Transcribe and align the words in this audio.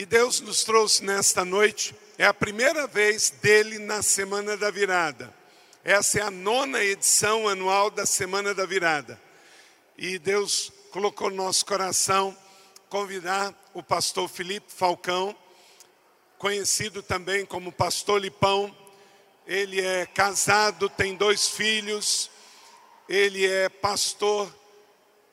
E 0.00 0.06
Deus 0.06 0.40
nos 0.40 0.64
trouxe 0.64 1.04
nesta 1.04 1.44
noite, 1.44 1.94
é 2.16 2.24
a 2.24 2.32
primeira 2.32 2.86
vez 2.86 3.28
dele 3.28 3.78
na 3.78 4.02
Semana 4.02 4.56
da 4.56 4.70
Virada. 4.70 5.30
Essa 5.84 6.20
é 6.20 6.22
a 6.22 6.30
nona 6.30 6.82
edição 6.82 7.46
anual 7.46 7.90
da 7.90 8.06
Semana 8.06 8.54
da 8.54 8.64
Virada. 8.64 9.20
E 9.98 10.18
Deus 10.18 10.72
colocou 10.90 11.28
no 11.28 11.36
nosso 11.36 11.66
coração 11.66 12.34
convidar 12.88 13.54
o 13.74 13.82
pastor 13.82 14.26
Felipe 14.26 14.72
Falcão, 14.72 15.36
conhecido 16.38 17.02
também 17.02 17.44
como 17.44 17.70
Pastor 17.70 18.22
Lipão. 18.22 18.74
Ele 19.46 19.82
é 19.82 20.06
casado, 20.06 20.88
tem 20.88 21.14
dois 21.14 21.46
filhos, 21.46 22.30
ele 23.06 23.46
é 23.46 23.68
pastor 23.68 24.50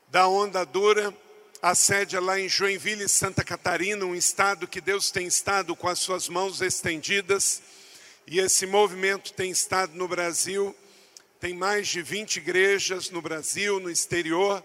da 0.08 0.28
Onda 0.28 0.62
Dura, 0.66 1.16
a 1.60 1.74
sede 1.74 2.16
é 2.16 2.20
lá 2.20 2.38
em 2.38 2.48
Joinville, 2.48 3.08
Santa 3.08 3.42
Catarina, 3.42 4.04
um 4.04 4.14
estado 4.14 4.68
que 4.68 4.80
Deus 4.80 5.10
tem 5.10 5.26
estado 5.26 5.74
com 5.74 5.88
as 5.88 5.98
suas 5.98 6.28
mãos 6.28 6.60
estendidas, 6.60 7.60
e 8.26 8.38
esse 8.38 8.66
movimento 8.66 9.32
tem 9.32 9.50
estado 9.50 9.94
no 9.94 10.06
Brasil, 10.06 10.74
tem 11.40 11.54
mais 11.54 11.88
de 11.88 12.00
20 12.00 12.36
igrejas 12.36 13.10
no 13.10 13.20
Brasil, 13.20 13.80
no 13.80 13.90
exterior, 13.90 14.62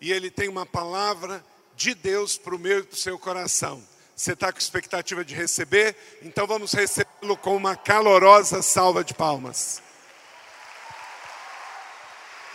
e 0.00 0.12
ele 0.12 0.30
tem 0.30 0.48
uma 0.48 0.64
palavra 0.64 1.44
de 1.74 1.94
Deus 1.94 2.38
para 2.38 2.54
o 2.54 2.58
meu 2.58 2.80
e 2.80 2.82
para 2.84 2.94
o 2.94 2.98
seu 2.98 3.18
coração. 3.18 3.82
Você 4.14 4.32
está 4.32 4.52
com 4.52 4.58
expectativa 4.58 5.24
de 5.24 5.34
receber? 5.34 5.96
Então 6.22 6.46
vamos 6.46 6.72
recebê-lo 6.72 7.36
com 7.38 7.56
uma 7.56 7.74
calorosa 7.74 8.62
salva 8.62 9.02
de 9.02 9.14
palmas. 9.14 9.82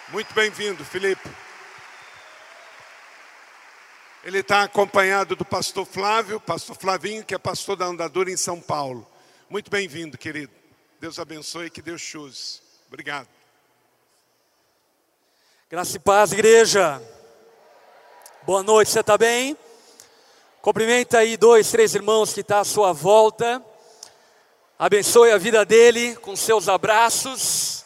Muito 0.10 0.34
bem-vindo, 0.34 0.86
Felipe. 0.86 1.45
Ele 4.26 4.40
está 4.40 4.64
acompanhado 4.64 5.36
do 5.36 5.46
pastor 5.46 5.86
Flávio, 5.86 6.40
pastor 6.40 6.76
Flavinho, 6.76 7.24
que 7.24 7.36
é 7.36 7.38
pastor 7.38 7.76
da 7.76 7.86
Andadura 7.86 8.32
em 8.32 8.36
São 8.36 8.60
Paulo. 8.60 9.08
Muito 9.48 9.70
bem-vindo, 9.70 10.18
querido. 10.18 10.52
Deus 11.00 11.20
abençoe 11.20 11.68
e 11.68 11.70
que 11.70 11.80
Deus 11.80 12.02
choose. 12.02 12.60
Obrigado. 12.88 13.28
Graça 15.70 15.98
e 15.98 16.00
paz, 16.00 16.32
igreja. 16.32 17.00
Boa 18.42 18.64
noite, 18.64 18.90
você 18.90 19.02
está 19.02 19.16
bem? 19.16 19.56
Cumprimenta 20.60 21.20
aí 21.20 21.38
dois, 21.38 21.70
três 21.70 21.94
irmãos 21.94 22.34
que 22.34 22.42
estão 22.42 22.58
tá 22.58 22.62
à 22.62 22.66
sua 22.66 22.92
volta. 22.94 23.64
Abençoe 24.80 25.34
a 25.34 25.38
vida 25.38 25.64
dele 25.64 26.16
com 26.16 26.36
seus 26.36 26.68
abraços. 26.68 27.86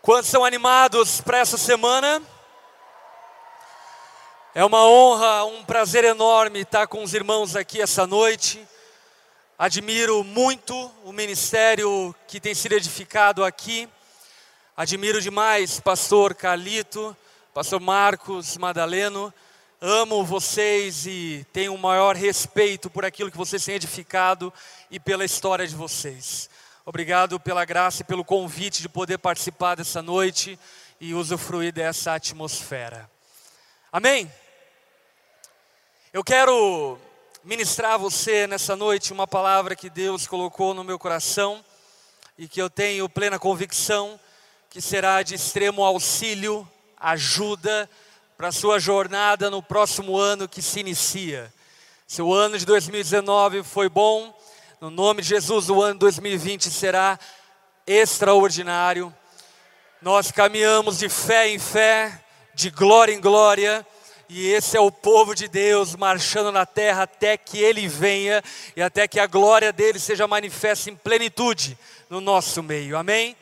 Quantos 0.00 0.30
são 0.30 0.42
animados 0.42 1.20
para 1.20 1.36
essa 1.36 1.58
semana? 1.58 2.22
É 4.54 4.64
uma 4.64 4.86
honra, 4.88 5.44
um 5.44 5.64
prazer 5.64 6.04
enorme 6.04 6.60
estar 6.60 6.86
com 6.86 7.02
os 7.02 7.12
irmãos 7.12 7.54
aqui 7.54 7.80
essa 7.80 8.06
noite. 8.06 8.66
Admiro 9.58 10.24
muito 10.24 10.74
o 11.04 11.12
ministério 11.12 12.14
que 12.26 12.40
tem 12.40 12.54
sido 12.54 12.72
edificado 12.72 13.44
aqui. 13.44 13.88
Admiro 14.76 15.20
demais 15.20 15.80
pastor 15.80 16.34
Carlito, 16.34 17.16
pastor 17.52 17.80
Marcos 17.80 18.56
Madaleno 18.56 19.32
amo 19.80 20.24
vocês 20.24 21.06
e 21.06 21.46
tenho 21.52 21.72
o 21.74 21.78
maior 21.78 22.16
respeito 22.16 22.90
por 22.90 23.04
aquilo 23.04 23.30
que 23.30 23.36
vocês 23.36 23.64
têm 23.64 23.76
edificado 23.76 24.52
e 24.90 24.98
pela 24.98 25.24
história 25.24 25.66
de 25.66 25.74
vocês. 25.74 26.50
Obrigado 26.84 27.38
pela 27.38 27.64
graça 27.64 28.02
e 28.02 28.04
pelo 28.04 28.24
convite 28.24 28.82
de 28.82 28.88
poder 28.88 29.18
participar 29.18 29.76
dessa 29.76 30.02
noite 30.02 30.58
e 31.00 31.14
usufruir 31.14 31.72
dessa 31.72 32.14
atmosfera. 32.14 33.08
Amém? 33.98 34.32
Eu 36.12 36.22
quero 36.22 36.96
ministrar 37.42 37.94
a 37.94 37.96
você 37.96 38.46
nessa 38.46 38.76
noite 38.76 39.12
uma 39.12 39.26
palavra 39.26 39.74
que 39.74 39.90
Deus 39.90 40.24
colocou 40.24 40.72
no 40.72 40.84
meu 40.84 41.00
coração 41.00 41.64
e 42.38 42.46
que 42.46 42.62
eu 42.62 42.70
tenho 42.70 43.08
plena 43.08 43.40
convicção 43.40 44.20
que 44.70 44.80
será 44.80 45.24
de 45.24 45.34
extremo 45.34 45.82
auxílio, 45.82 46.64
ajuda 46.96 47.90
para 48.36 48.46
a 48.46 48.52
sua 48.52 48.78
jornada 48.78 49.50
no 49.50 49.60
próximo 49.60 50.16
ano 50.16 50.48
que 50.48 50.62
se 50.62 50.78
inicia. 50.78 51.52
Seu 52.06 52.32
ano 52.32 52.56
de 52.56 52.64
2019 52.64 53.64
foi 53.64 53.88
bom, 53.88 54.32
no 54.80 54.90
nome 54.90 55.22
de 55.22 55.28
Jesus, 55.30 55.68
o 55.68 55.82
ano 55.82 55.94
de 55.94 55.98
2020 55.98 56.70
será 56.70 57.18
extraordinário. 57.84 59.12
Nós 60.00 60.30
caminhamos 60.30 60.98
de 60.98 61.08
fé 61.08 61.48
em 61.48 61.58
fé, 61.58 62.24
de 62.58 62.70
glória 62.70 63.14
em 63.14 63.20
glória, 63.20 63.86
e 64.28 64.48
esse 64.48 64.76
é 64.76 64.80
o 64.80 64.90
povo 64.90 65.32
de 65.32 65.46
Deus 65.46 65.94
marchando 65.94 66.50
na 66.50 66.66
terra 66.66 67.04
até 67.04 67.36
que 67.36 67.56
ele 67.56 67.86
venha 67.86 68.42
e 68.74 68.82
até 68.82 69.06
que 69.06 69.20
a 69.20 69.28
glória 69.28 69.72
dele 69.72 70.00
seja 70.00 70.26
manifesta 70.26 70.90
em 70.90 70.96
plenitude 70.96 71.78
no 72.10 72.20
nosso 72.20 72.60
meio. 72.60 72.98
Amém? 72.98 73.36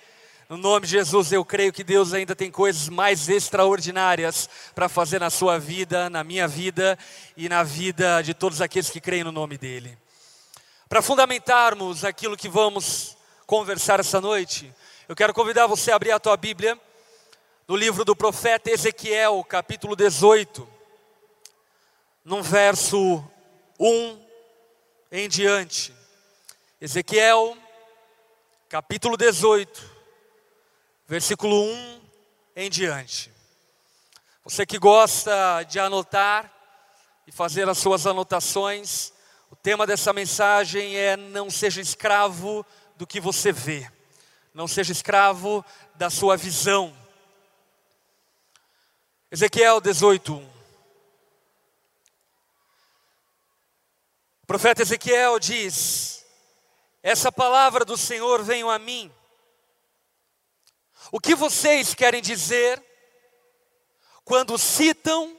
No 0.50 0.58
nome 0.58 0.84
de 0.84 0.92
Jesus, 0.92 1.32
eu 1.32 1.42
creio 1.46 1.72
que 1.72 1.82
Deus 1.82 2.12
ainda 2.12 2.36
tem 2.36 2.50
coisas 2.50 2.90
mais 2.90 3.26
extraordinárias 3.30 4.50
para 4.74 4.86
fazer 4.86 5.18
na 5.18 5.30
sua 5.30 5.58
vida, 5.58 6.10
na 6.10 6.22
minha 6.22 6.46
vida 6.46 6.98
e 7.38 7.48
na 7.48 7.62
vida 7.62 8.20
de 8.20 8.34
todos 8.34 8.60
aqueles 8.60 8.90
que 8.90 9.00
creem 9.00 9.24
no 9.24 9.32
nome 9.32 9.56
dEle. 9.56 9.96
Para 10.90 11.00
fundamentarmos 11.00 12.04
aquilo 12.04 12.36
que 12.36 12.50
vamos 12.50 13.16
conversar 13.46 13.98
essa 13.98 14.20
noite, 14.20 14.70
eu 15.08 15.16
quero 15.16 15.32
convidar 15.32 15.66
você 15.66 15.90
a 15.90 15.96
abrir 15.96 16.12
a 16.12 16.20
tua 16.20 16.36
Bíblia 16.36 16.78
no 17.68 17.74
livro 17.74 18.04
do 18.04 18.14
profeta 18.14 18.70
Ezequiel, 18.70 19.42
capítulo 19.44 19.96
18, 19.96 20.68
no 22.24 22.42
verso 22.42 23.24
1 23.78 24.20
em 25.10 25.28
diante. 25.28 25.92
Ezequiel, 26.80 27.56
capítulo 28.68 29.16
18 29.16 29.96
versículo 31.08 31.62
1 31.62 32.00
em 32.56 32.70
diante. 32.70 33.32
Você 34.44 34.66
que 34.66 34.78
gosta 34.78 35.62
de 35.64 35.78
anotar 35.78 36.52
e 37.26 37.32
fazer 37.32 37.68
as 37.68 37.78
suas 37.78 38.06
anotações, 38.06 39.12
o 39.50 39.56
tema 39.56 39.86
dessa 39.86 40.12
mensagem 40.12 40.96
é: 40.96 41.16
não 41.16 41.50
seja 41.50 41.80
escravo 41.80 42.64
do 42.96 43.06
que 43.06 43.20
você 43.20 43.52
vê, 43.52 43.90
não 44.54 44.68
seja 44.68 44.92
escravo 44.92 45.64
da 45.94 46.10
sua 46.10 46.36
visão. 46.36 47.05
Ezequiel 49.30 49.80
18, 49.80 50.34
1. 50.34 50.56
O 54.42 54.46
profeta 54.46 54.82
Ezequiel 54.82 55.38
diz: 55.38 56.24
Essa 57.02 57.32
palavra 57.32 57.84
do 57.84 57.96
Senhor 57.96 58.42
veio 58.42 58.70
a 58.70 58.78
mim 58.78 59.12
o 61.12 61.20
que 61.20 61.34
vocês 61.34 61.94
querem 61.94 62.20
dizer 62.20 62.82
quando 64.24 64.58
citam 64.58 65.36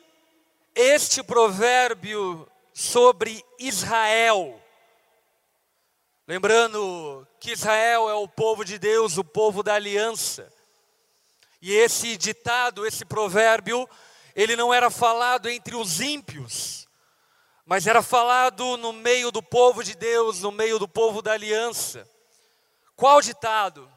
este 0.73 1.21
provérbio 1.21 2.49
sobre 2.73 3.43
Israel? 3.59 4.61
Lembrando 6.25 7.27
que 7.39 7.51
Israel 7.51 8.09
é 8.09 8.13
o 8.13 8.27
povo 8.27 8.63
de 8.63 8.77
Deus, 8.77 9.17
o 9.17 9.23
povo 9.23 9.61
da 9.61 9.75
aliança. 9.75 10.51
E 11.61 11.73
esse 11.73 12.17
ditado, 12.17 12.85
esse 12.85 13.03
provérbio, 13.05 13.89
ele 14.35 14.55
não 14.55 14.73
era 14.73 14.89
falado 14.89 15.49
entre 15.49 15.75
os 15.75 15.99
ímpios, 15.99 16.87
mas 17.65 17.87
era 17.87 18.01
falado 18.01 18.77
no 18.77 18.93
meio 18.93 19.31
do 19.31 19.41
povo 19.41 19.83
de 19.83 19.95
Deus, 19.95 20.41
no 20.41 20.51
meio 20.51 20.77
do 20.77 20.87
povo 20.87 21.21
da 21.21 21.33
aliança. 21.33 22.07
Qual 22.95 23.21
ditado? 23.21 23.91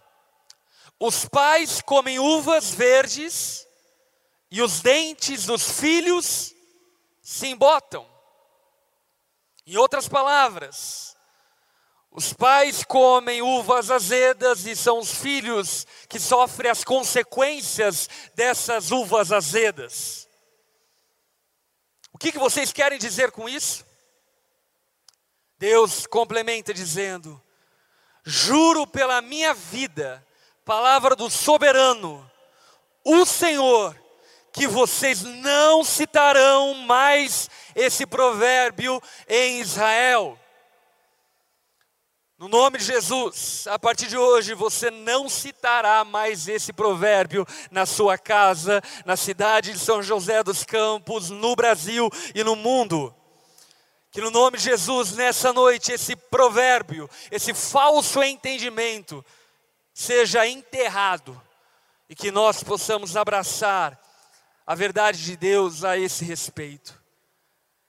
Os 0.98 1.24
pais 1.24 1.80
comem 1.80 2.18
uvas 2.18 2.70
verdes 2.70 3.66
e 4.50 4.60
os 4.60 4.80
dentes 4.80 5.46
dos 5.46 5.80
filhos 5.80 6.54
se 7.22 7.46
embotam. 7.46 8.06
Em 9.66 9.76
outras 9.76 10.08
palavras, 10.08 11.16
os 12.12 12.32
pais 12.32 12.82
comem 12.82 13.40
uvas 13.40 13.90
azedas 13.90 14.66
e 14.66 14.74
são 14.74 14.98
os 14.98 15.14
filhos 15.14 15.86
que 16.08 16.18
sofrem 16.18 16.70
as 16.70 16.82
consequências 16.82 18.08
dessas 18.34 18.90
uvas 18.90 19.30
azedas. 19.30 20.28
O 22.12 22.18
que, 22.18 22.32
que 22.32 22.38
vocês 22.38 22.72
querem 22.72 22.98
dizer 22.98 23.30
com 23.30 23.48
isso? 23.48 23.86
Deus 25.56 26.06
complementa 26.06 26.74
dizendo: 26.74 27.40
Juro 28.24 28.86
pela 28.86 29.22
minha 29.22 29.54
vida 29.54 30.26
palavra 30.64 31.14
do 31.14 31.30
soberano, 31.30 32.28
o 33.04 33.24
Senhor, 33.24 33.96
que 34.52 34.66
vocês 34.66 35.22
não 35.22 35.84
citarão 35.84 36.74
mais 36.74 37.48
esse 37.74 38.04
provérbio 38.04 39.00
em 39.28 39.60
Israel. 39.60 40.38
No 42.40 42.48
nome 42.48 42.78
de 42.78 42.84
Jesus, 42.86 43.66
a 43.66 43.78
partir 43.78 44.06
de 44.06 44.16
hoje 44.16 44.54
você 44.54 44.90
não 44.90 45.28
citará 45.28 46.02
mais 46.06 46.48
esse 46.48 46.72
provérbio 46.72 47.46
na 47.70 47.84
sua 47.84 48.16
casa, 48.16 48.82
na 49.04 49.14
cidade 49.14 49.74
de 49.74 49.78
São 49.78 50.02
José 50.02 50.42
dos 50.42 50.64
Campos, 50.64 51.28
no 51.28 51.54
Brasil 51.54 52.08
e 52.34 52.42
no 52.42 52.56
mundo. 52.56 53.14
Que 54.10 54.22
no 54.22 54.30
nome 54.30 54.56
de 54.56 54.64
Jesus, 54.64 55.12
nessa 55.12 55.52
noite, 55.52 55.92
esse 55.92 56.16
provérbio, 56.16 57.10
esse 57.30 57.52
falso 57.52 58.22
entendimento, 58.22 59.22
seja 59.92 60.48
enterrado 60.48 61.38
e 62.08 62.14
que 62.14 62.30
nós 62.30 62.62
possamos 62.62 63.18
abraçar 63.18 64.00
a 64.66 64.74
verdade 64.74 65.22
de 65.22 65.36
Deus 65.36 65.84
a 65.84 65.98
esse 65.98 66.24
respeito. 66.24 66.98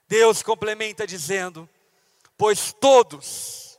Deus 0.09 0.44
complementa 0.44 1.07
dizendo: 1.07 1.69
Pois 2.38 2.74
todos, 2.74 3.70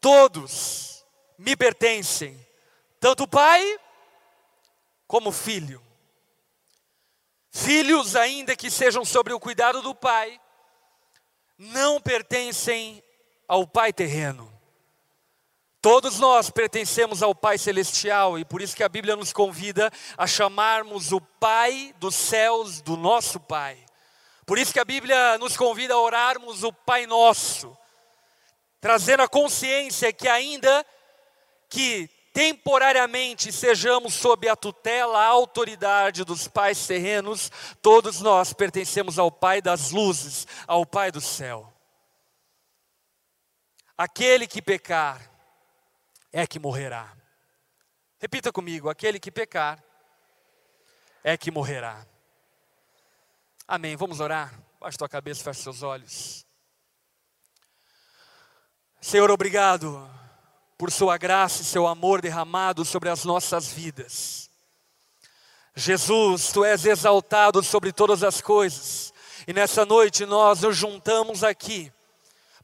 todos 0.00 1.04
me 1.36 1.56
pertencem, 1.56 2.38
tanto 3.00 3.24
o 3.24 3.28
Pai 3.28 3.78
como 5.06 5.30
o 5.30 5.32
Filho. 5.32 5.82
Filhos, 7.50 8.14
ainda 8.14 8.54
que 8.54 8.70
sejam 8.70 9.04
sobre 9.04 9.32
o 9.32 9.40
cuidado 9.40 9.82
do 9.82 9.94
Pai, 9.94 10.40
não 11.56 12.00
pertencem 12.00 13.02
ao 13.48 13.66
Pai 13.66 13.92
terreno. 13.92 14.52
Todos 15.80 16.18
nós 16.18 16.50
pertencemos 16.50 17.22
ao 17.22 17.34
Pai 17.34 17.56
Celestial 17.56 18.38
e 18.38 18.44
por 18.44 18.60
isso 18.60 18.76
que 18.76 18.82
a 18.82 18.88
Bíblia 18.88 19.14
nos 19.14 19.32
convida 19.32 19.90
a 20.16 20.26
chamarmos 20.26 21.12
o 21.12 21.20
Pai 21.20 21.94
dos 21.98 22.16
céus 22.16 22.80
do 22.80 22.96
nosso 22.96 23.38
Pai. 23.38 23.78
Por 24.44 24.58
isso 24.58 24.72
que 24.72 24.80
a 24.80 24.84
Bíblia 24.84 25.38
nos 25.38 25.56
convida 25.56 25.94
a 25.94 26.00
orarmos 26.00 26.64
o 26.64 26.72
Pai 26.72 27.06
Nosso, 27.06 27.76
trazendo 28.80 29.22
a 29.22 29.28
consciência 29.28 30.12
que 30.12 30.28
ainda 30.28 30.84
que 31.68 32.08
temporariamente 32.32 33.50
sejamos 33.50 34.14
sob 34.14 34.48
a 34.48 34.54
tutela, 34.54 35.18
a 35.18 35.26
autoridade 35.26 36.24
dos 36.24 36.46
pais 36.46 36.86
terrenos, 36.86 37.50
todos 37.82 38.20
nós 38.20 38.52
pertencemos 38.52 39.18
ao 39.18 39.30
Pai 39.30 39.60
das 39.60 39.90
luzes, 39.90 40.46
ao 40.66 40.86
Pai 40.86 41.10
do 41.10 41.20
céu. 41.20 41.72
Aquele 43.96 44.46
que 44.46 44.62
pecar 44.62 45.20
é 46.32 46.46
que 46.46 46.60
morrerá. 46.60 47.12
Repita 48.20 48.52
comigo: 48.52 48.88
aquele 48.88 49.18
que 49.18 49.32
pecar 49.32 49.82
é 51.24 51.36
que 51.36 51.50
morrerá. 51.50 52.06
Amém. 53.66 53.96
Vamos 53.96 54.20
orar? 54.20 54.54
Baixe 54.80 54.96
tua 54.96 55.08
cabeça, 55.08 55.42
feche 55.42 55.62
seus 55.62 55.82
olhos. 55.82 56.47
Senhor, 59.00 59.30
obrigado 59.30 60.10
por 60.76 60.90
Sua 60.90 61.16
graça 61.16 61.62
e 61.62 61.64
Seu 61.64 61.86
amor 61.86 62.20
derramado 62.20 62.84
sobre 62.84 63.08
as 63.08 63.24
nossas 63.24 63.68
vidas. 63.68 64.50
Jesus, 65.74 66.50
Tu 66.50 66.64
és 66.64 66.84
exaltado 66.84 67.62
sobre 67.62 67.92
todas 67.92 68.24
as 68.24 68.40
coisas, 68.40 69.12
e 69.46 69.52
nessa 69.52 69.86
noite 69.86 70.26
nós 70.26 70.62
nos 70.62 70.76
juntamos 70.76 71.44
aqui 71.44 71.92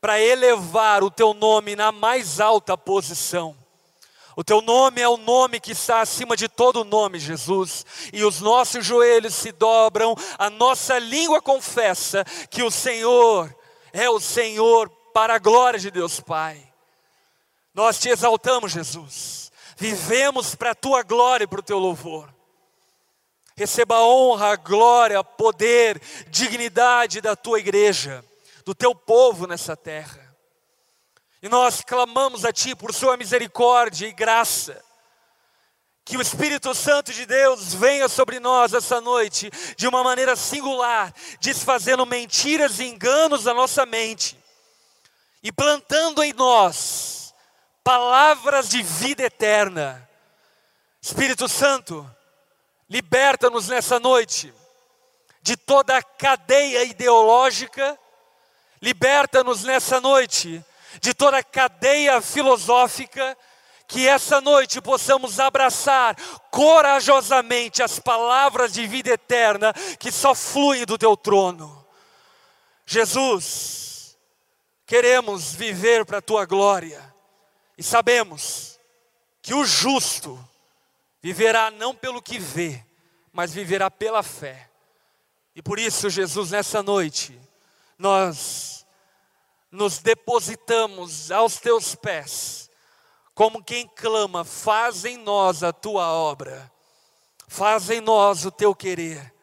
para 0.00 0.20
elevar 0.20 1.04
o 1.04 1.10
Teu 1.10 1.32
nome 1.32 1.76
na 1.76 1.92
mais 1.92 2.40
alta 2.40 2.76
posição. 2.76 3.56
O 4.36 4.42
Teu 4.42 4.60
nome 4.60 5.00
é 5.00 5.08
o 5.08 5.16
nome 5.16 5.60
que 5.60 5.70
está 5.70 6.00
acima 6.00 6.36
de 6.36 6.48
todo 6.48 6.82
nome, 6.82 7.20
Jesus, 7.20 7.86
e 8.12 8.24
os 8.24 8.40
nossos 8.40 8.84
joelhos 8.84 9.34
se 9.34 9.52
dobram, 9.52 10.16
a 10.36 10.50
nossa 10.50 10.98
língua 10.98 11.40
confessa 11.40 12.24
que 12.50 12.64
o 12.64 12.72
Senhor 12.72 13.54
é 13.92 14.10
o 14.10 14.18
Senhor 14.18 14.90
para 15.14 15.36
a 15.36 15.38
glória 15.38 15.78
de 15.78 15.92
Deus 15.92 16.18
Pai. 16.18 16.60
Nós 17.72 18.00
te 18.00 18.08
exaltamos, 18.08 18.72
Jesus. 18.72 19.52
Vivemos 19.76 20.56
para 20.56 20.72
a 20.72 20.74
tua 20.74 21.04
glória 21.04 21.44
e 21.44 21.46
para 21.46 21.60
o 21.60 21.62
teu 21.62 21.78
louvor. 21.78 22.34
Receba 23.56 23.94
a 23.94 24.04
honra, 24.04 24.52
a 24.52 24.56
glória, 24.56 25.22
poder, 25.22 26.00
dignidade 26.26 27.20
da 27.20 27.36
tua 27.36 27.60
igreja, 27.60 28.24
do 28.64 28.74
teu 28.74 28.92
povo 28.92 29.46
nessa 29.46 29.76
terra. 29.76 30.36
E 31.40 31.48
nós 31.48 31.80
clamamos 31.80 32.44
a 32.44 32.52
Ti 32.52 32.74
por 32.74 32.92
Sua 32.92 33.16
misericórdia 33.16 34.08
e 34.08 34.12
graça. 34.12 34.84
Que 36.04 36.16
o 36.16 36.22
Espírito 36.22 36.74
Santo 36.74 37.12
de 37.12 37.24
Deus 37.24 37.72
venha 37.72 38.08
sobre 38.08 38.40
nós 38.40 38.74
essa 38.74 39.00
noite 39.00 39.48
de 39.76 39.86
uma 39.86 40.02
maneira 40.02 40.34
singular, 40.34 41.14
desfazendo 41.40 42.04
mentiras 42.04 42.80
e 42.80 42.84
enganos 42.84 43.44
da 43.44 43.54
nossa 43.54 43.86
mente 43.86 44.42
e 45.44 45.52
plantando 45.52 46.24
em 46.24 46.32
nós 46.32 47.34
palavras 47.84 48.70
de 48.70 48.82
vida 48.82 49.24
eterna. 49.24 50.08
Espírito 51.02 51.46
Santo, 51.46 52.10
liberta-nos 52.88 53.68
nessa 53.68 54.00
noite 54.00 54.54
de 55.42 55.54
toda 55.54 55.98
a 55.98 56.02
cadeia 56.02 56.82
ideológica, 56.84 57.98
liberta-nos 58.80 59.64
nessa 59.64 60.00
noite 60.00 60.64
de 61.02 61.12
toda 61.12 61.36
a 61.36 61.44
cadeia 61.44 62.22
filosófica, 62.22 63.36
que 63.86 64.08
essa 64.08 64.40
noite 64.40 64.80
possamos 64.80 65.38
abraçar 65.38 66.16
corajosamente 66.50 67.82
as 67.82 67.98
palavras 67.98 68.72
de 68.72 68.86
vida 68.86 69.10
eterna 69.10 69.74
que 69.98 70.10
só 70.10 70.34
fluem 70.34 70.86
do 70.86 70.96
teu 70.96 71.14
trono. 71.18 71.86
Jesus, 72.86 73.93
queremos 74.94 75.52
viver 75.52 76.06
para 76.06 76.18
a 76.18 76.22
tua 76.22 76.46
glória 76.46 77.02
e 77.76 77.82
sabemos 77.82 78.78
que 79.42 79.52
o 79.52 79.64
justo 79.64 80.38
viverá 81.20 81.68
não 81.68 81.92
pelo 81.92 82.22
que 82.22 82.38
vê, 82.38 82.80
mas 83.32 83.52
viverá 83.52 83.90
pela 83.90 84.22
fé. 84.22 84.70
E 85.52 85.60
por 85.60 85.80
isso, 85.80 86.08
Jesus, 86.08 86.52
nessa 86.52 86.80
noite, 86.80 87.36
nós 87.98 88.86
nos 89.68 89.98
depositamos 89.98 91.32
aos 91.32 91.56
teus 91.56 91.96
pés, 91.96 92.70
como 93.34 93.64
quem 93.64 93.88
clama: 93.96 94.44
faz 94.44 95.04
em 95.04 95.16
nós 95.16 95.64
a 95.64 95.72
tua 95.72 96.06
obra, 96.12 96.70
faz 97.48 97.90
em 97.90 98.00
nós 98.00 98.44
o 98.44 98.50
teu 98.52 98.72
querer, 98.72 99.34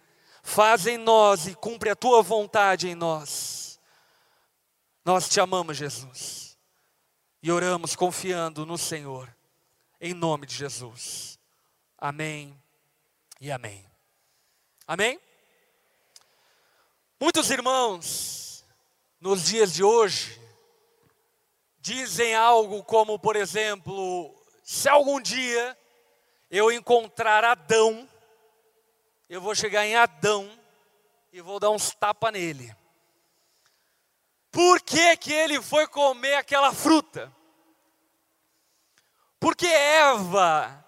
faz 0.42 0.88
em 0.88 0.98
nós 0.98 1.46
e 1.46 1.54
cumpre 1.54 1.90
a 1.90 1.96
tua 1.96 2.24
vontade 2.24 2.88
em 2.88 2.96
nós. 2.96 3.61
Nós 5.04 5.28
te 5.30 5.40
amamos, 5.40 5.78
Jesus 5.78 6.52
e 7.44 7.52
oramos 7.52 7.96
confiando 7.96 8.66
no 8.66 8.78
Senhor, 8.78 9.34
em 10.00 10.14
nome 10.14 10.46
de 10.46 10.56
Jesus. 10.56 11.40
Amém 11.98 12.56
e 13.40 13.52
amém. 13.52 13.84
Amém? 14.88 15.20
Muitos 17.20 17.50
irmãos, 17.50 18.64
nos 19.20 19.46
dias 19.46 19.74
de 19.74 19.84
hoje, 19.84 20.40
dizem 21.80 22.36
algo 22.36 22.84
como, 22.84 23.18
por 23.18 23.36
exemplo, 23.36 24.36
se 24.64 24.88
algum 24.88 25.20
dia 25.20 25.78
eu 26.50 26.72
encontrar 26.72 27.44
Adão, 27.44 28.08
eu 29.28 29.42
vou 29.42 29.56
chegar 29.56 29.86
em 29.86 29.96
Adão 29.96 30.50
e 31.34 31.42
vou 31.42 31.60
dar 31.60 31.72
uns 31.72 31.92
tapas 31.92 32.34
nele. 32.34 32.76
Por 34.52 34.82
que, 34.82 35.16
que 35.18 35.32
ele 35.32 35.62
foi 35.62 35.88
comer 35.88 36.36
aquela 36.36 36.74
fruta? 36.74 37.32
Porque 39.40 39.66
Eva 39.66 40.86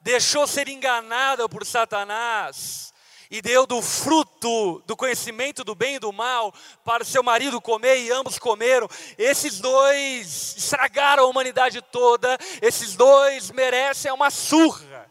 deixou 0.00 0.46
ser 0.46 0.68
enganada 0.68 1.48
por 1.48 1.64
Satanás 1.64 2.92
e 3.30 3.40
deu 3.40 3.66
do 3.66 3.80
fruto 3.80 4.82
do 4.86 4.96
conhecimento 4.96 5.64
do 5.64 5.74
bem 5.74 5.94
e 5.94 5.98
do 5.98 6.12
mal 6.12 6.52
para 6.84 7.04
seu 7.04 7.22
marido 7.22 7.60
comer 7.60 7.98
e 7.98 8.10
ambos 8.10 8.38
comeram. 8.38 8.88
Esses 9.16 9.60
dois 9.60 10.56
estragaram 10.56 11.24
a 11.24 11.26
humanidade 11.26 11.80
toda, 11.80 12.36
esses 12.60 12.94
dois 12.94 13.50
merecem 13.50 14.12
uma 14.12 14.30
surra. 14.30 15.10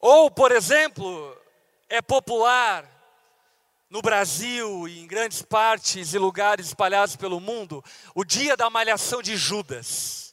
Ou, 0.00 0.30
por 0.30 0.50
exemplo, 0.50 1.36
é 1.88 2.00
popular 2.00 2.99
no 3.90 4.00
Brasil 4.00 4.86
e 4.86 5.00
em 5.00 5.06
grandes 5.06 5.42
partes 5.42 6.14
e 6.14 6.18
lugares 6.18 6.68
espalhados 6.68 7.16
pelo 7.16 7.40
mundo, 7.40 7.84
o 8.14 8.24
dia 8.24 8.56
da 8.56 8.70
malhação 8.70 9.20
de 9.20 9.36
Judas. 9.36 10.32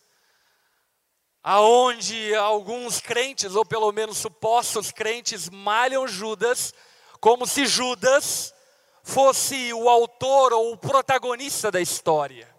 Aonde 1.42 2.36
alguns 2.36 3.00
crentes, 3.00 3.56
ou 3.56 3.66
pelo 3.66 3.92
menos 3.92 4.18
supostos 4.20 4.92
crentes, 4.92 5.50
malham 5.50 6.08
Judas, 6.08 6.72
como 7.20 7.48
se 7.48 7.66
Judas 7.66 8.54
fosse 9.02 9.74
o 9.74 9.90
autor 9.90 10.54
ou 10.54 10.74
o 10.74 10.78
protagonista 10.78 11.72
da 11.72 11.82
história. 11.82 12.54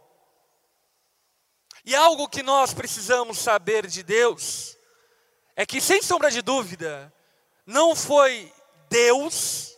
E 1.85 1.95
algo 1.95 2.29
que 2.29 2.43
nós 2.43 2.75
precisamos 2.75 3.39
saber 3.39 3.87
de 3.87 4.03
Deus 4.03 4.77
é 5.55 5.65
que, 5.65 5.81
sem 5.81 6.03
sombra 6.03 6.31
de 6.31 6.43
dúvida, 6.43 7.13
não 7.65 7.95
foi 7.95 8.53
Deus 8.89 9.78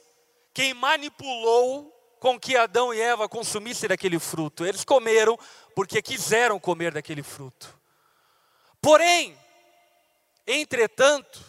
quem 0.53 0.75
manipulou 0.75 1.97
com 2.21 2.39
que 2.39 2.57
Adão 2.57 2.93
e 2.93 3.01
Eva 3.01 3.29
consumissem 3.29 3.89
daquele 3.89 4.19
fruto. 4.19 4.67
Eles 4.67 4.85
comeram 4.85 5.39
porque 5.75 6.03
quiseram 6.03 6.61
comer 6.61 6.93
daquele 6.93 7.23
fruto. 7.23 7.75
Porém, 8.81 9.37
entretanto, 10.47 11.43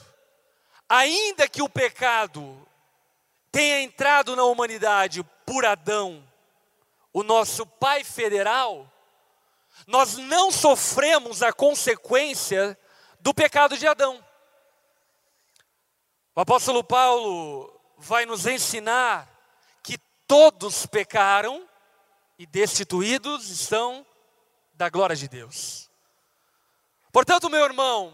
ainda 0.88 1.48
que 1.48 1.62
o 1.62 1.70
pecado 1.70 2.66
tenha 3.52 3.82
entrado 3.82 4.36
na 4.36 4.44
humanidade 4.46 5.24
por 5.46 5.66
Adão, 5.66 6.26
o 7.12 7.22
nosso 7.22 7.66
Pai 7.66 8.04
federal, 8.04 8.90
nós 9.86 10.16
não 10.16 10.52
sofremos 10.52 11.44
a 11.44 11.52
consequência 11.52 12.78
do 13.20 13.34
pecado 13.34 13.78
de 13.78 13.86
Adão. 13.86 14.24
O 16.34 16.40
apóstolo 16.40 16.82
Paulo 16.82 17.81
vai 18.02 18.26
nos 18.26 18.46
ensinar 18.46 19.30
que 19.84 19.98
todos 20.28 20.86
pecaram 20.86 21.68
e 22.38 22.46
destituídos 22.46 23.50
estão 23.50 24.06
da 24.74 24.90
glória 24.90 25.16
de 25.16 25.28
Deus. 25.28 25.90
Portanto, 27.12 27.50
meu 27.50 27.64
irmão, 27.64 28.14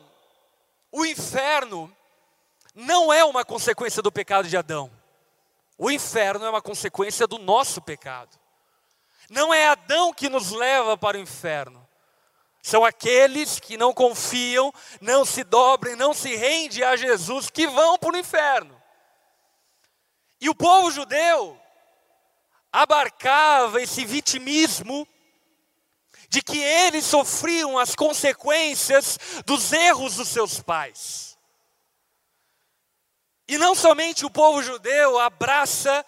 o 0.91 1.05
inferno 1.05 1.95
não 2.75 3.11
é 3.13 3.23
uma 3.23 3.45
consequência 3.45 4.01
do 4.01 4.11
pecado 4.11 4.47
de 4.47 4.57
Adão. 4.57 4.91
O 5.77 5.89
inferno 5.89 6.45
é 6.45 6.49
uma 6.49 6.61
consequência 6.61 7.25
do 7.25 7.37
nosso 7.37 7.81
pecado. 7.81 8.37
Não 9.29 9.53
é 9.53 9.67
Adão 9.67 10.13
que 10.13 10.27
nos 10.27 10.51
leva 10.51 10.97
para 10.97 11.17
o 11.17 11.21
inferno. 11.21 11.87
São 12.61 12.83
aqueles 12.83 13.59
que 13.59 13.77
não 13.77 13.93
confiam, 13.93 14.73
não 14.99 15.23
se 15.23 15.43
dobrem, 15.43 15.95
não 15.95 16.13
se 16.13 16.35
rendem 16.35 16.83
a 16.83 16.97
Jesus 16.97 17.49
que 17.49 17.67
vão 17.67 17.97
para 17.97 18.15
o 18.15 18.17
inferno. 18.17 18.76
E 20.39 20.49
o 20.49 20.55
povo 20.55 20.91
judeu 20.91 21.59
abarcava 22.71 23.81
esse 23.81 24.05
vitimismo 24.05 25.07
de 26.29 26.41
que 26.41 26.57
eles 26.59 27.05
sofriam 27.05 27.77
as 27.77 27.95
consequências 27.95 29.17
dos 29.45 29.71
erros 29.71 30.15
dos 30.15 30.27
seus 30.27 30.59
pais. 30.59 31.37
E 33.47 33.57
não 33.57 33.73
somente 33.73 34.25
o 34.25 34.29
povo 34.29 34.61
judeu 34.61 35.17
abraça 35.19 36.05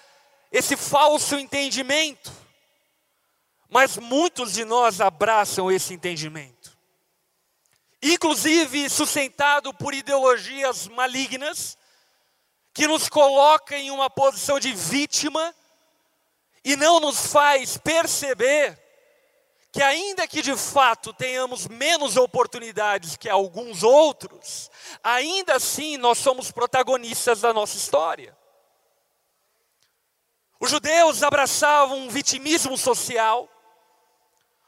esse 0.51 0.75
falso 0.75 1.35
entendimento, 1.35 2.31
mas 3.69 3.97
muitos 3.97 4.53
de 4.53 4.65
nós 4.65 4.99
abraçam 4.99 5.71
esse 5.71 5.93
entendimento. 5.93 6.77
Inclusive 8.01 8.89
sustentado 8.89 9.73
por 9.73 9.93
ideologias 9.93 10.87
malignas, 10.87 11.77
que 12.73 12.87
nos 12.87 13.09
coloca 13.09 13.77
em 13.77 13.91
uma 13.91 14.09
posição 14.09 14.59
de 14.59 14.73
vítima 14.73 15.53
e 16.63 16.75
não 16.75 16.99
nos 16.99 17.27
faz 17.27 17.77
perceber 17.77 18.77
que, 19.71 19.81
ainda 19.81 20.27
que 20.27 20.41
de 20.41 20.55
fato 20.55 21.13
tenhamos 21.13 21.67
menos 21.67 22.17
oportunidades 22.17 23.15
que 23.15 23.29
alguns 23.29 23.83
outros, 23.83 24.69
ainda 25.03 25.55
assim 25.55 25.97
nós 25.97 26.17
somos 26.17 26.51
protagonistas 26.51 27.41
da 27.41 27.53
nossa 27.53 27.77
história. 27.77 28.35
Os 30.59 30.71
judeus 30.71 31.23
abraçavam 31.23 31.99
um 31.99 32.09
vitimismo 32.09 32.77
social, 32.77 33.47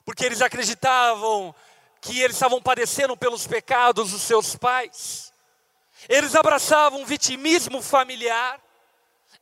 porque 0.05 0.25
eles 0.25 0.41
acreditavam 0.41 1.53
que 1.99 2.19
eles 2.19 2.35
estavam 2.35 2.61
padecendo 2.61 3.15
pelos 3.17 3.45
pecados 3.45 4.11
dos 4.11 4.21
seus 4.21 4.55
pais. 4.55 5.30
Eles 6.09 6.35
abraçavam 6.35 7.01
um 7.01 7.05
vitimismo 7.05 7.81
familiar, 7.81 8.59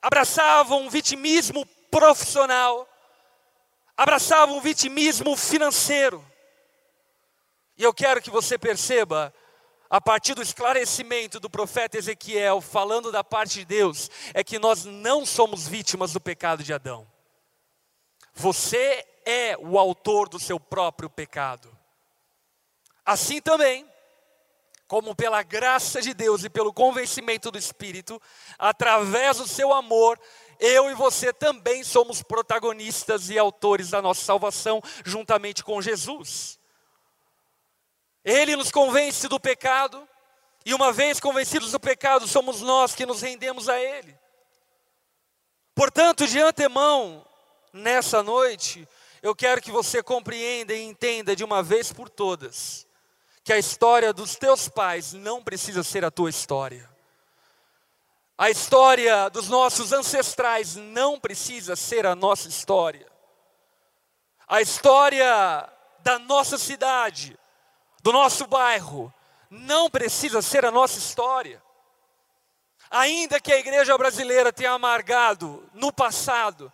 abraçavam 0.01 0.81
um 0.81 0.89
vitimismo 0.89 1.65
profissional, 1.89 2.87
abraçavam 3.95 4.57
um 4.57 4.61
vitimismo 4.61 5.35
financeiro. 5.35 6.23
E 7.77 7.83
eu 7.83 7.93
quero 7.93 8.21
que 8.21 8.29
você 8.29 8.57
perceba, 8.57 9.33
a 9.89 9.99
partir 9.99 10.35
do 10.35 10.41
esclarecimento 10.41 11.39
do 11.39 11.49
profeta 11.49 11.97
Ezequiel, 11.97 12.61
falando 12.61 13.11
da 13.11 13.23
parte 13.23 13.59
de 13.59 13.65
Deus, 13.65 14.11
é 14.33 14.43
que 14.43 14.59
nós 14.59 14.85
não 14.85 15.25
somos 15.25 15.67
vítimas 15.67 16.13
do 16.13 16.19
pecado 16.19 16.63
de 16.63 16.73
Adão. 16.73 17.07
Você 18.33 19.05
é 19.25 19.57
o 19.57 19.79
autor 19.79 20.29
do 20.29 20.39
seu 20.39 20.59
próprio 20.59 21.09
pecado. 21.09 21.75
Assim 23.05 23.41
também, 23.41 23.88
como 24.89 25.13
pela 25.13 25.43
graça 25.43 26.01
de 26.01 26.15
Deus 26.15 26.43
e 26.43 26.49
pelo 26.49 26.73
convencimento 26.73 27.51
do 27.51 27.59
Espírito, 27.59 28.19
através 28.57 29.37
do 29.37 29.47
seu 29.47 29.71
amor, 29.71 30.19
eu 30.59 30.89
e 30.89 30.95
você 30.95 31.31
também 31.31 31.83
somos 31.83 32.23
protagonistas 32.23 33.29
e 33.29 33.37
autores 33.37 33.91
da 33.91 34.01
nossa 34.01 34.25
salvação, 34.25 34.81
juntamente 35.05 35.63
com 35.63 35.79
Jesus. 35.79 36.59
Ele 38.25 38.55
nos 38.55 38.71
convence 38.71 39.27
do 39.27 39.39
pecado, 39.39 40.09
e 40.65 40.73
uma 40.73 40.91
vez 40.91 41.19
convencidos 41.19 41.71
do 41.71 41.79
pecado, 41.79 42.27
somos 42.27 42.59
nós 42.61 42.95
que 42.95 43.05
nos 43.05 43.21
rendemos 43.21 43.69
a 43.69 43.79
Ele. 43.79 44.17
Portanto, 45.75 46.25
de 46.25 46.39
antemão, 46.39 47.23
nessa 47.71 48.23
noite, 48.23 48.87
eu 49.21 49.35
quero 49.35 49.61
que 49.61 49.69
você 49.69 50.01
compreenda 50.01 50.73
e 50.73 50.81
entenda 50.81 51.35
de 51.35 51.43
uma 51.43 51.61
vez 51.61 51.93
por 51.93 52.09
todas 52.09 52.88
que 53.43 53.53
a 53.53 53.57
história 53.57 54.13
dos 54.13 54.35
teus 54.35 54.67
pais 54.67 55.13
não 55.13 55.43
precisa 55.43 55.83
ser 55.83 56.05
a 56.05 56.11
tua 56.11 56.29
história. 56.29 56.89
A 58.37 58.49
história 58.49 59.27
dos 59.29 59.49
nossos 59.49 59.91
ancestrais 59.91 60.75
não 60.75 61.19
precisa 61.19 61.75
ser 61.75 62.05
a 62.05 62.15
nossa 62.15 62.47
história. 62.47 63.07
A 64.47 64.61
história 64.61 65.69
da 65.99 66.17
nossa 66.17 66.57
cidade, 66.57 67.37
do 68.01 68.13
nosso 68.13 68.47
bairro, 68.47 69.13
não 69.49 69.89
precisa 69.89 70.41
ser 70.41 70.65
a 70.65 70.71
nossa 70.71 70.97
história. 70.97 71.61
Ainda 72.89 73.39
que 73.39 73.51
a 73.51 73.59
igreja 73.59 73.97
brasileira 73.97 74.53
tenha 74.53 74.71
amargado 74.71 75.67
no 75.73 75.91
passado 75.91 76.71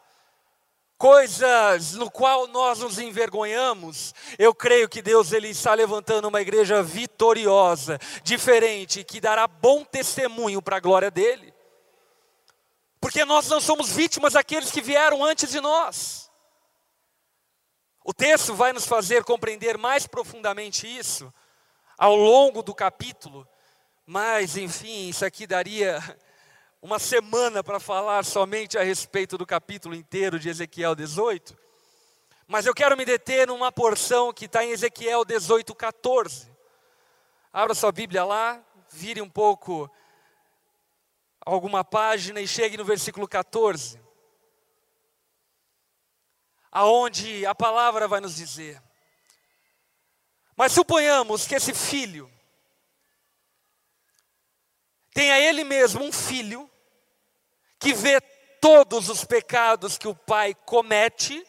coisas 0.97 1.93
no 1.93 2.09
qual 2.09 2.47
nós 2.47 2.79
nos 2.79 2.97
envergonhamos, 2.97 4.13
eu 4.39 4.53
creio 4.53 4.89
que 4.89 5.01
Deus 5.01 5.31
ele 5.31 5.49
está 5.49 5.73
levantando 5.73 6.27
uma 6.27 6.41
igreja 6.41 6.81
vitoriosa, 6.81 7.99
diferente, 8.23 9.03
que 9.03 9.19
dará 9.19 9.47
bom 9.47 9.83
testemunho 9.83 10.61
para 10.61 10.77
a 10.77 10.79
glória 10.79 11.11
dele. 11.11 11.53
Porque 12.99 13.23
nós 13.25 13.47
não 13.49 13.61
somos 13.61 13.91
vítimas 13.91 14.33
daqueles 14.33 14.71
que 14.71 14.81
vieram 14.81 15.23
antes 15.23 15.49
de 15.51 15.61
nós. 15.61 16.31
O 18.03 18.13
texto 18.13 18.53
vai 18.53 18.71
nos 18.71 18.85
fazer 18.85 19.23
compreender 19.23 19.77
mais 19.77 20.07
profundamente 20.07 20.87
isso 20.87 21.33
ao 21.97 22.15
longo 22.15 22.61
do 22.61 22.73
capítulo, 22.73 23.47
mas 24.05 24.57
enfim, 24.57 25.09
isso 25.09 25.25
aqui 25.25 25.47
daria 25.47 25.99
uma 26.85 26.99
semana 26.99 27.63
para 27.63 27.79
falar 27.79 28.23
somente 28.23 28.77
a 28.77 28.83
respeito 28.83 29.39
do 29.39 29.45
capítulo 29.45 29.95
inteiro 29.95 30.37
de 30.37 30.49
Ezequiel 30.49 30.93
18, 30.93 31.57
mas 32.45 32.67
eu 32.67 32.75
quero 32.75 32.95
me 32.95 33.03
deter 33.03 33.47
numa 33.47 33.71
porção 33.71 34.31
que 34.31 34.45
está 34.45 34.63
em 34.63 34.69
Ezequiel 34.69 35.25
18, 35.25 35.73
14. 35.73 36.47
Abra 37.51 37.73
sua 37.73 37.91
Bíblia 37.91 38.23
lá, 38.23 38.63
vire 38.91 39.19
um 39.19 39.27
pouco 39.27 39.89
alguma 41.43 41.83
página 41.83 42.39
e 42.39 42.47
chegue 42.47 42.77
no 42.77 42.85
versículo 42.85 43.27
14. 43.27 43.99
Aonde 46.71 47.47
a 47.47 47.55
palavra 47.55 48.07
vai 48.07 48.21
nos 48.21 48.35
dizer: 48.35 48.79
Mas 50.55 50.71
suponhamos 50.71 51.47
que 51.47 51.55
esse 51.55 51.73
filho 51.73 52.31
tenha 55.11 55.39
ele 55.39 55.63
mesmo 55.63 56.03
um 56.03 56.11
filho 56.11 56.69
que 57.85 57.93
vê 57.93 58.19
todos 58.59 59.09
os 59.09 59.23
pecados 59.23 59.95
que 59.95 60.07
o 60.07 60.15
pai 60.15 60.55
comete, 60.55 61.45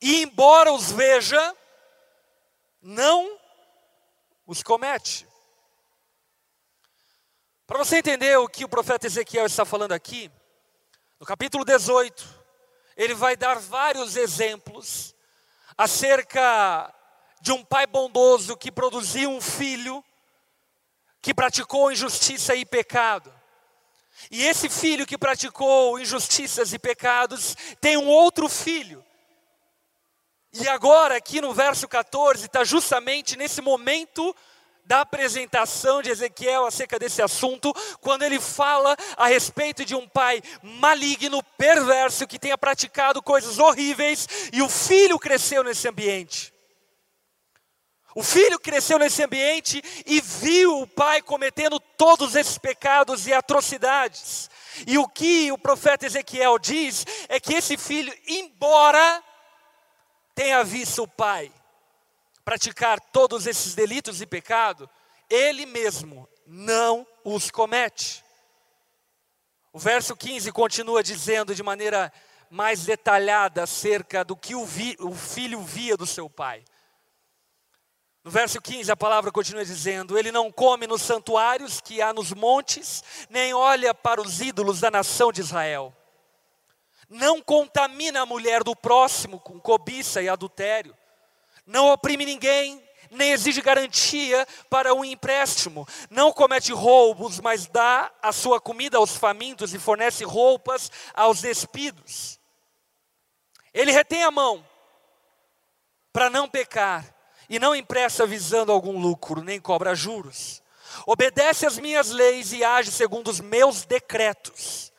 e 0.00 0.22
embora 0.22 0.72
os 0.72 0.90
veja, 0.90 1.54
não 2.80 3.38
os 4.46 4.62
comete. 4.62 5.28
Para 7.66 7.76
você 7.76 7.98
entender 7.98 8.38
o 8.38 8.48
que 8.48 8.64
o 8.64 8.68
profeta 8.70 9.06
Ezequiel 9.06 9.44
está 9.44 9.66
falando 9.66 9.92
aqui, 9.92 10.30
no 11.20 11.26
capítulo 11.26 11.62
18, 11.62 12.26
ele 12.96 13.12
vai 13.12 13.36
dar 13.36 13.58
vários 13.58 14.16
exemplos 14.16 15.14
acerca 15.76 16.90
de 17.42 17.52
um 17.52 17.62
pai 17.62 17.86
bondoso 17.86 18.56
que 18.56 18.72
produziu 18.72 19.28
um 19.28 19.42
filho 19.42 20.02
que 21.20 21.34
praticou 21.34 21.92
injustiça 21.92 22.54
e 22.54 22.64
pecado. 22.64 23.37
E 24.30 24.44
esse 24.44 24.68
filho 24.68 25.06
que 25.06 25.18
praticou 25.18 25.98
injustiças 25.98 26.72
e 26.72 26.78
pecados 26.78 27.56
tem 27.80 27.96
um 27.96 28.08
outro 28.08 28.48
filho. 28.48 29.04
E 30.52 30.66
agora, 30.68 31.16
aqui 31.16 31.40
no 31.40 31.52
verso 31.52 31.86
14, 31.86 32.46
está 32.46 32.64
justamente 32.64 33.36
nesse 33.36 33.60
momento 33.60 34.34
da 34.84 35.02
apresentação 35.02 36.00
de 36.00 36.10
Ezequiel 36.10 36.64
acerca 36.64 36.98
desse 36.98 37.20
assunto, 37.20 37.74
quando 38.00 38.22
ele 38.22 38.40
fala 38.40 38.96
a 39.18 39.26
respeito 39.26 39.84
de 39.84 39.94
um 39.94 40.08
pai 40.08 40.42
maligno, 40.62 41.42
perverso, 41.58 42.26
que 42.26 42.38
tenha 42.38 42.56
praticado 42.56 43.22
coisas 43.22 43.58
horríveis, 43.58 44.26
e 44.50 44.62
o 44.62 44.68
filho 44.68 45.18
cresceu 45.18 45.62
nesse 45.62 45.86
ambiente. 45.86 46.57
O 48.18 48.22
filho 48.24 48.58
cresceu 48.58 48.98
nesse 48.98 49.22
ambiente 49.22 49.80
e 50.04 50.20
viu 50.20 50.80
o 50.80 50.88
pai 50.88 51.22
cometendo 51.22 51.78
todos 51.78 52.34
esses 52.34 52.58
pecados 52.58 53.28
e 53.28 53.32
atrocidades. 53.32 54.50
E 54.88 54.98
o 54.98 55.06
que 55.06 55.52
o 55.52 55.56
profeta 55.56 56.04
Ezequiel 56.04 56.58
diz 56.58 57.06
é 57.28 57.38
que 57.38 57.54
esse 57.54 57.76
filho, 57.76 58.12
embora 58.26 59.22
tenha 60.34 60.64
visto 60.64 61.04
o 61.04 61.06
pai 61.06 61.52
praticar 62.44 62.98
todos 62.98 63.46
esses 63.46 63.76
delitos 63.76 64.20
e 64.20 64.26
pecado, 64.26 64.90
ele 65.30 65.64
mesmo 65.64 66.28
não 66.44 67.06
os 67.22 67.52
comete. 67.52 68.24
O 69.72 69.78
verso 69.78 70.16
15 70.16 70.50
continua 70.50 71.04
dizendo 71.04 71.54
de 71.54 71.62
maneira 71.62 72.12
mais 72.50 72.84
detalhada 72.84 73.62
acerca 73.62 74.24
do 74.24 74.34
que 74.34 74.56
o, 74.56 74.66
vi, 74.66 74.96
o 74.98 75.14
filho 75.14 75.62
via 75.62 75.96
do 75.96 76.04
seu 76.04 76.28
pai. 76.28 76.64
No 78.28 78.32
verso 78.32 78.60
15, 78.60 78.92
a 78.92 78.96
palavra 78.96 79.32
continua 79.32 79.64
dizendo: 79.64 80.18
Ele 80.18 80.30
não 80.30 80.52
come 80.52 80.86
nos 80.86 81.00
santuários 81.00 81.80
que 81.80 82.02
há 82.02 82.12
nos 82.12 82.30
montes, 82.34 83.02
nem 83.30 83.54
olha 83.54 83.94
para 83.94 84.20
os 84.20 84.42
ídolos 84.42 84.80
da 84.80 84.90
nação 84.90 85.32
de 85.32 85.40
Israel. 85.40 85.96
Não 87.08 87.40
contamina 87.40 88.20
a 88.20 88.26
mulher 88.26 88.62
do 88.62 88.76
próximo 88.76 89.40
com 89.40 89.58
cobiça 89.58 90.20
e 90.20 90.28
adultério. 90.28 90.94
Não 91.64 91.90
oprime 91.90 92.26
ninguém, 92.26 92.86
nem 93.10 93.32
exige 93.32 93.62
garantia 93.62 94.46
para 94.68 94.92
um 94.92 95.02
empréstimo. 95.02 95.88
Não 96.10 96.30
comete 96.30 96.70
roubos, 96.70 97.40
mas 97.40 97.66
dá 97.66 98.12
a 98.20 98.30
sua 98.30 98.60
comida 98.60 98.98
aos 98.98 99.16
famintos 99.16 99.72
e 99.72 99.78
fornece 99.78 100.22
roupas 100.22 100.92
aos 101.14 101.40
despidos. 101.40 102.38
Ele 103.72 103.90
retém 103.90 104.22
a 104.22 104.30
mão 104.30 104.62
para 106.12 106.28
não 106.28 106.46
pecar 106.46 107.16
e 107.48 107.58
não 107.58 107.74
empresta 107.74 108.26
visando 108.26 108.70
algum 108.70 109.00
lucro, 109.00 109.42
nem 109.42 109.60
cobra 109.60 109.94
juros. 109.94 110.62
Obedece 111.06 111.66
às 111.66 111.78
minhas 111.78 112.10
leis 112.10 112.52
e 112.52 112.62
age 112.62 112.90
segundo 112.90 113.28
os 113.28 113.40
meus 113.40 113.84
decretos. 113.84 114.92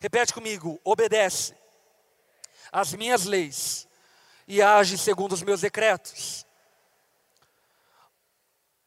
Repete 0.00 0.32
comigo: 0.32 0.80
obedece 0.84 1.54
às 2.72 2.92
minhas 2.92 3.24
leis 3.24 3.86
e 4.48 4.62
age 4.62 4.98
segundo 4.98 5.32
os 5.32 5.42
meus 5.42 5.60
decretos. 5.60 6.44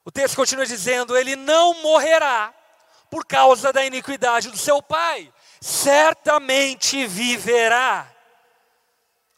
O 0.03 0.11
texto 0.11 0.35
continua 0.35 0.65
dizendo: 0.65 1.15
ele 1.17 1.35
não 1.35 1.81
morrerá 1.81 2.53
por 3.09 3.25
causa 3.25 3.73
da 3.73 3.85
iniquidade 3.85 4.49
do 4.49 4.57
seu 4.57 4.81
pai, 4.81 5.31
certamente 5.61 7.05
viverá. 7.07 8.11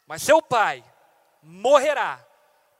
Mas 0.06 0.22
seu 0.22 0.42
pai 0.42 0.84
morrerá 1.42 2.24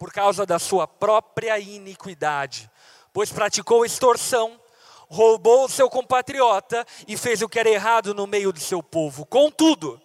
por 0.02 0.12
causa 0.12 0.44
da 0.44 0.58
sua 0.58 0.88
própria 0.88 1.56
iniquidade, 1.60 2.68
pois 3.12 3.30
praticou 3.30 3.86
extorsão, 3.86 4.60
roubou 5.08 5.66
o 5.66 5.68
seu 5.68 5.88
compatriota 5.88 6.84
e 7.06 7.16
fez 7.16 7.40
o 7.40 7.48
que 7.48 7.56
era 7.56 7.70
errado 7.70 8.12
no 8.12 8.26
meio 8.26 8.52
do 8.52 8.58
seu 8.58 8.82
povo. 8.82 9.24
Contudo, 9.24 10.02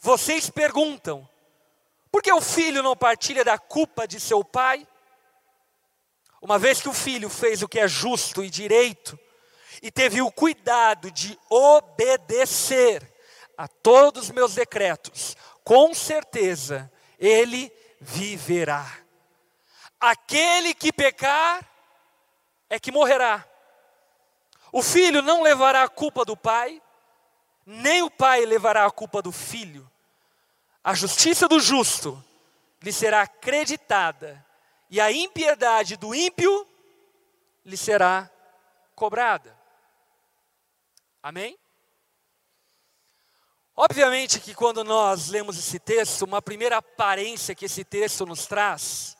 vocês 0.00 0.50
perguntam: 0.50 1.28
por 2.10 2.20
que 2.20 2.32
o 2.32 2.40
filho 2.40 2.82
não 2.82 2.96
partilha 2.96 3.44
da 3.44 3.56
culpa 3.56 4.04
de 4.04 4.18
seu 4.18 4.42
pai? 4.42 4.84
Uma 6.42 6.58
vez 6.58 6.80
que 6.80 6.88
o 6.88 6.92
filho 6.92 7.30
fez 7.30 7.62
o 7.62 7.68
que 7.68 7.78
é 7.78 7.86
justo 7.86 8.42
e 8.42 8.50
direito, 8.50 9.16
e 9.80 9.92
teve 9.92 10.20
o 10.20 10.32
cuidado 10.32 11.08
de 11.12 11.38
obedecer 11.48 13.08
a 13.56 13.68
todos 13.68 14.24
os 14.24 14.30
meus 14.32 14.56
decretos, 14.56 15.36
com 15.62 15.94
certeza 15.94 16.90
ele 17.16 17.77
viverá. 18.00 18.86
Aquele 20.00 20.74
que 20.74 20.92
pecar 20.92 21.66
é 22.68 22.78
que 22.78 22.92
morrerá. 22.92 23.44
O 24.72 24.82
filho 24.82 25.22
não 25.22 25.42
levará 25.42 25.82
a 25.82 25.88
culpa 25.88 26.24
do 26.24 26.36
pai, 26.36 26.80
nem 27.64 28.02
o 28.02 28.10
pai 28.10 28.44
levará 28.44 28.86
a 28.86 28.90
culpa 28.90 29.22
do 29.22 29.32
filho. 29.32 29.90
A 30.84 30.94
justiça 30.94 31.48
do 31.48 31.58
justo 31.60 32.22
lhe 32.82 32.92
será 32.92 33.22
acreditada, 33.22 34.44
e 34.90 35.00
a 35.00 35.10
impiedade 35.10 35.96
do 35.96 36.14
ímpio 36.14 36.66
lhe 37.64 37.76
será 37.76 38.30
cobrada. 38.94 39.56
Amém? 41.22 41.58
Obviamente 43.80 44.40
que 44.40 44.56
quando 44.56 44.82
nós 44.82 45.28
lemos 45.28 45.56
esse 45.56 45.78
texto, 45.78 46.22
uma 46.22 46.42
primeira 46.42 46.78
aparência 46.78 47.54
que 47.54 47.66
esse 47.66 47.84
texto 47.84 48.26
nos 48.26 48.44
traz 48.44 49.16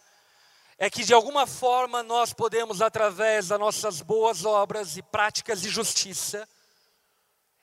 é 0.77 0.90
que 0.90 1.05
de 1.05 1.14
alguma 1.14 1.47
forma 1.47 2.03
nós 2.03 2.33
podemos, 2.33 2.83
através 2.83 3.47
das 3.47 3.61
nossas 3.61 4.03
boas 4.03 4.44
obras 4.44 4.97
e 4.97 5.03
práticas 5.03 5.61
de 5.61 5.68
justiça, 5.68 6.49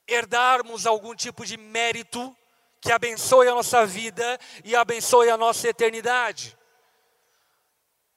herdarmos 0.08 0.86
algum 0.86 1.14
tipo 1.14 1.46
de 1.46 1.58
mérito 1.58 2.34
que 2.80 2.94
abençoe 2.94 3.50
a 3.50 3.56
nossa 3.56 3.86
vida 3.86 4.40
e 4.64 4.74
abençoe 4.74 5.30
a 5.30 5.36
nossa 5.36 5.68
eternidade. 5.68 6.58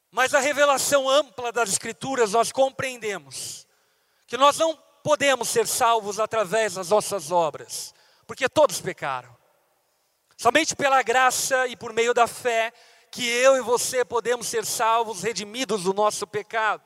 Mas 0.08 0.34
a 0.34 0.38
revelação 0.38 1.08
ampla 1.08 1.50
das 1.50 1.70
Escrituras 1.70 2.30
nós 2.30 2.52
compreendemos 2.52 3.66
que 4.28 4.36
nós 4.36 4.56
não 4.56 4.80
podemos 5.02 5.48
ser 5.48 5.66
salvos 5.66 6.20
através 6.20 6.74
das 6.74 6.90
nossas 6.90 7.32
obras 7.32 7.92
porque 8.28 8.46
todos 8.46 8.78
pecaram. 8.78 9.34
Somente 10.36 10.76
pela 10.76 11.02
graça 11.02 11.66
e 11.66 11.74
por 11.74 11.94
meio 11.94 12.12
da 12.12 12.26
fé 12.26 12.70
que 13.10 13.26
eu 13.26 13.56
e 13.56 13.62
você 13.62 14.04
podemos 14.04 14.46
ser 14.46 14.66
salvos, 14.66 15.22
redimidos 15.22 15.84
do 15.84 15.94
nosso 15.94 16.26
pecado. 16.26 16.84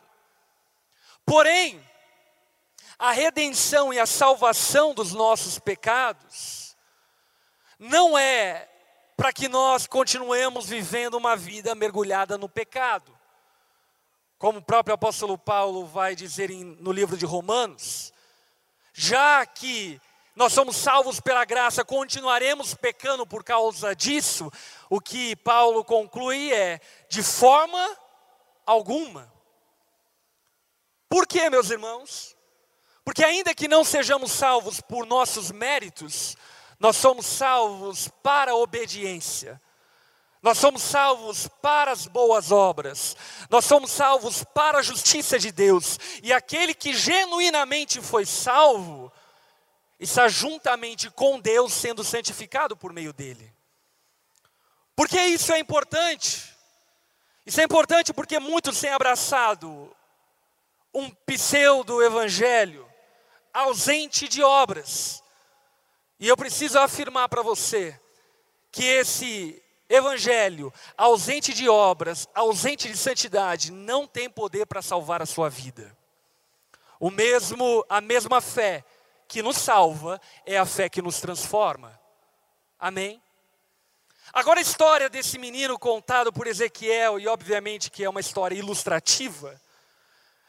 Porém, 1.27 1.85
a 2.97 3.11
redenção 3.11 3.93
e 3.93 3.99
a 3.99 4.07
salvação 4.07 4.95
dos 4.95 5.13
nossos 5.13 5.59
pecados 5.59 6.77
não 7.77 8.17
é 8.17 8.71
para 9.17 9.33
que 9.33 9.49
nós 9.49 9.89
continuemos 9.89 10.69
vivendo 10.69 11.15
uma 11.15 11.35
vida 11.35 11.75
mergulhada 11.75 12.39
no 12.39 12.49
pecado. 12.49 13.19
Como 14.39 14.61
o 14.61 14.65
próprio 14.65 14.95
apóstolo 14.95 15.37
Paulo 15.37 15.87
vai 15.87 16.15
dizer 16.15 16.51
no 16.51 16.93
livro 16.93 17.17
de 17.17 17.27
Romanos, 17.27 18.13
já 18.95 19.45
que 19.45 20.01
nós 20.35 20.53
somos 20.53 20.77
salvos 20.77 21.21
pela 21.21 21.45
graça, 21.45 21.85
continuaremos 21.85 22.75
pecando 22.75 23.27
por 23.27 23.45
causa 23.45 23.95
disso? 23.95 24.51
O 24.89 25.01
que 25.01 25.37
Paulo 25.37 25.85
conclui 25.85 26.53
é: 26.53 26.81
de 27.09 27.23
forma 27.23 27.97
alguma. 28.65 29.31
Por 31.09 31.27
quê, 31.27 31.51
meus 31.51 31.71
irmãos? 31.71 32.35
Porque, 33.05 33.23
ainda 33.25 33.55
que 33.55 33.69
não 33.69 33.85
sejamos 33.85 34.33
salvos 34.33 34.81
por 34.81 35.05
nossos 35.05 35.51
méritos, 35.51 36.37
nós 36.79 36.97
somos 36.97 37.27
salvos 37.27 38.09
para 38.23 38.53
a 38.53 38.57
obediência. 38.57 39.61
Nós 40.41 40.59
somos 40.59 40.83
salvos 40.83 41.47
para 41.61 41.93
as 41.93 42.07
boas 42.07 42.51
obras, 42.51 43.17
nós 43.49 43.65
somos 43.65 43.93
salvos 43.93 44.43
para 44.43 44.79
a 44.79 44.83
justiça 44.83 45.39
de 45.39 45.53
Deus, 45.53 46.01
e 46.21 46.33
aquele 46.33 46.75
que 46.75 46.93
genuinamente 46.93 48.01
foi 48.01 48.27
salvo, 48.27 49.13
está 50.03 50.27
juntamente 50.27 51.09
com 51.11 51.39
Deus 51.39 51.73
sendo 51.73 52.03
santificado 52.03 52.77
por 52.77 52.93
meio 52.93 53.13
dele. 53.13 53.53
Por 54.97 55.09
que 55.09 55.21
isso 55.21 55.53
é 55.53 55.59
importante? 55.59 56.53
Isso 57.47 57.61
é 57.61 57.65
importante 57.65 58.13
porque 58.13 58.41
muitos 58.41 58.81
têm 58.81 58.91
abraçado 58.91 59.95
um 60.93 61.09
pseudo-evangelho 61.09 62.87
ausente 63.55 64.29
de 64.29 64.43
obras. 64.43 65.23
E 66.19 66.27
eu 66.29 66.37
preciso 66.37 66.79
afirmar 66.79 67.29
para 67.29 67.43
você 67.43 67.99
que 68.71 68.85
esse 68.85 69.63
evangelho 69.89 70.73
ausente 70.97 71.55
de 71.55 71.69
obras, 71.69 72.29
ausente 72.35 72.89
de 72.89 72.97
santidade, 72.97 73.71
não 73.71 74.07
tem 74.07 74.29
poder 74.29 74.67
para 74.67 74.83
salvar 74.83 75.23
a 75.23 75.27
sua 75.27 75.49
vida. 75.49 75.97
O 76.99 77.11
mesmo, 77.11 77.85
a 77.89 78.01
mesma 78.01 78.41
fé 78.41 78.85
que 79.33 79.43
nos 79.43 79.57
salva 79.57 80.21
é 80.45 80.59
a 80.59 80.67
fé 80.67 80.91
que 80.91 81.01
nos 81.01 81.19
transforma. 81.19 81.99
Amém? 82.79 83.23
Agora 84.31 84.61
a 84.61 84.63
história 84.63 85.09
desse 85.09 85.39
menino 85.39 85.79
contado 85.79 86.31
por 86.31 86.47
Ezequiel, 86.47 87.19
e 87.19 87.27
obviamente 87.27 87.91
que 87.91 88.05
é 88.05 88.11
uma 88.11 88.21
história 88.21 88.55
ilustrativa, 88.55 89.59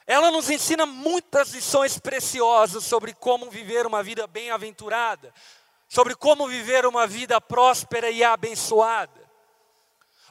ela 0.05 0.29
nos 0.31 0.49
ensina 0.49 0.85
muitas 0.85 1.51
lições 1.51 1.97
preciosas 1.97 2.83
sobre 2.83 3.13
como 3.13 3.49
viver 3.49 3.87
uma 3.87 4.03
vida 4.03 4.27
bem-aventurada, 4.27 5.33
sobre 5.87 6.13
como 6.13 6.45
viver 6.45 6.85
uma 6.85 7.07
vida 7.07 7.39
próspera 7.39 8.09
e 8.09 8.21
abençoada. 8.21 9.23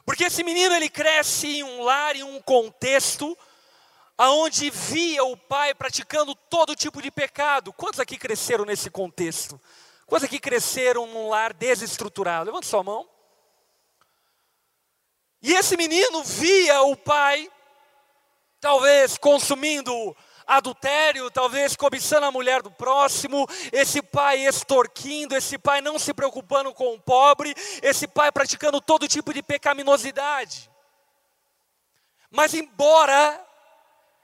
Porque 0.05 0.25
esse 0.25 0.43
menino 0.43 0.75
ele 0.75 0.89
cresce 0.89 1.47
em 1.47 1.63
um 1.63 1.81
lar, 1.81 2.15
em 2.15 2.21
um 2.21 2.39
contexto 2.39 3.35
aonde 4.17 4.69
via 4.69 5.23
o 5.23 5.35
pai 5.35 5.73
praticando 5.73 6.35
todo 6.35 6.75
tipo 6.75 7.01
de 7.01 7.11
pecado. 7.11 7.73
Quantos 7.73 7.99
aqui 7.99 8.17
cresceram 8.17 8.65
nesse 8.65 8.89
contexto? 8.89 9.59
Quantos 10.05 10.25
aqui 10.25 10.39
cresceram 10.39 11.07
num 11.07 11.29
lar 11.29 11.53
desestruturado? 11.53 12.45
Levanta 12.45 12.67
sua 12.67 12.83
mão. 12.83 13.07
E 15.41 15.53
esse 15.53 15.75
menino 15.75 16.23
via 16.23 16.81
o 16.83 16.95
pai, 16.95 17.51
talvez 18.61 19.17
consumindo 19.17 20.15
adultério, 20.45 21.31
talvez 21.31 21.75
cobiçando 21.75 22.25
a 22.25 22.31
mulher 22.31 22.61
do 22.61 22.71
próximo, 22.71 23.47
esse 23.71 24.01
pai 24.01 24.45
extorquindo, 24.45 25.35
esse 25.35 25.57
pai 25.57 25.81
não 25.81 25.97
se 25.97 26.13
preocupando 26.13 26.73
com 26.73 26.93
o 26.93 26.99
pobre, 26.99 27.53
esse 27.81 28.07
pai 28.07 28.31
praticando 28.31 28.79
todo 28.79 29.07
tipo 29.07 29.33
de 29.33 29.41
pecaminosidade. 29.41 30.69
Mas, 32.29 32.53
embora 32.53 33.45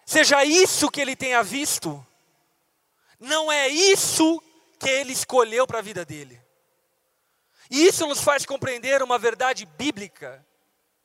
seja 0.10 0.44
isso 0.44 0.90
que 0.90 1.00
ele 1.00 1.16
tenha 1.16 1.44
visto, 1.44 2.04
não 3.20 3.52
é 3.52 3.68
isso 3.68 4.42
que 4.80 4.90
ele 4.90 5.14
escolheu 5.14 5.68
para 5.68 5.78
a 5.78 5.84
vida 5.84 6.04
dele. 6.04 6.42
E 7.70 7.86
isso 7.86 8.08
nos 8.08 8.20
faz 8.20 8.44
compreender 8.44 9.04
uma 9.04 9.20
verdade 9.20 9.68
bíblica 9.68 10.44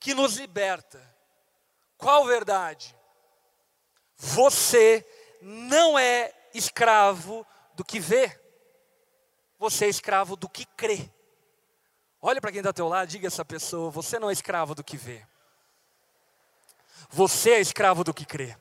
que 0.01 0.15
nos 0.15 0.37
liberta. 0.39 1.03
Qual 1.99 2.25
verdade? 2.25 2.97
Você 4.17 5.07
não 5.43 5.99
é 5.99 6.33
escravo 6.55 7.47
do 7.75 7.85
que 7.85 8.01
vê, 8.01 8.41
você 9.59 9.85
é 9.85 9.89
escravo 9.91 10.35
do 10.35 10.49
que 10.49 10.65
crê. 10.65 11.11
Olha 12.23 12.41
para 12.41 12.51
quem 12.51 12.61
está 12.61 12.71
ao 12.71 12.75
teu 12.75 12.89
lado, 12.89 13.09
diga 13.09 13.27
a 13.27 13.29
essa 13.29 13.45
pessoa: 13.45 13.91
você 13.91 14.19
não 14.19 14.31
é 14.31 14.33
escravo 14.33 14.75
do 14.75 14.83
que 14.83 14.97
vê, 14.97 15.27
você 17.11 17.51
é 17.51 17.61
escravo 17.61 18.03
do 18.03 18.15
que 18.15 18.25
crê. 18.25 18.57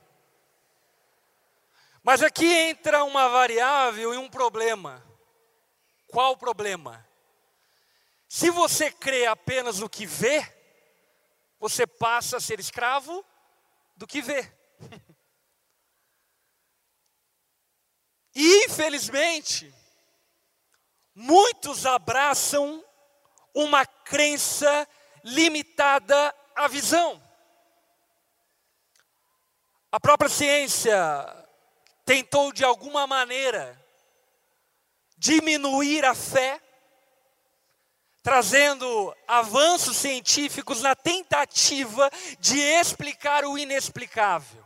Mas 2.04 2.22
aqui 2.22 2.46
entra 2.46 3.06
uma 3.06 3.30
variável 3.30 4.14
e 4.14 4.18
um 4.18 4.30
problema. 4.30 5.02
Qual 6.08 6.34
o 6.34 6.38
problema? 6.38 7.08
Se 8.28 8.50
você 8.50 8.92
crê 8.92 9.26
apenas 9.26 9.80
no 9.80 9.90
que 9.90 10.06
vê, 10.06 10.46
você 11.58 11.88
passa 11.88 12.38
a 12.38 12.42
ser 12.42 12.60
escravo 12.60 13.26
do 13.96 14.06
que 14.06 14.22
vê. 14.22 14.54
E 18.36 18.66
infelizmente, 18.68 19.74
muitos 21.16 21.86
abraçam 21.86 22.84
uma 23.54 23.86
crença 23.86 24.88
limitada 25.24 26.36
à 26.54 26.68
visão. 26.68 27.22
A 29.90 30.00
própria 30.02 30.30
ciência 30.30 31.43
tentou 32.06 32.52
de 32.52 32.64
alguma 32.64 33.08
maneira 33.08 33.80
diminuir 35.18 36.04
a 36.04 36.14
fé, 36.14 36.60
trazendo 38.22 39.16
avanços 39.28 39.98
científicos 39.98 40.82
na 40.82 40.96
tentativa 40.96 42.10
de 42.40 42.60
explicar 42.60 43.46
o 43.46 43.58
inexplicável. 43.58 44.64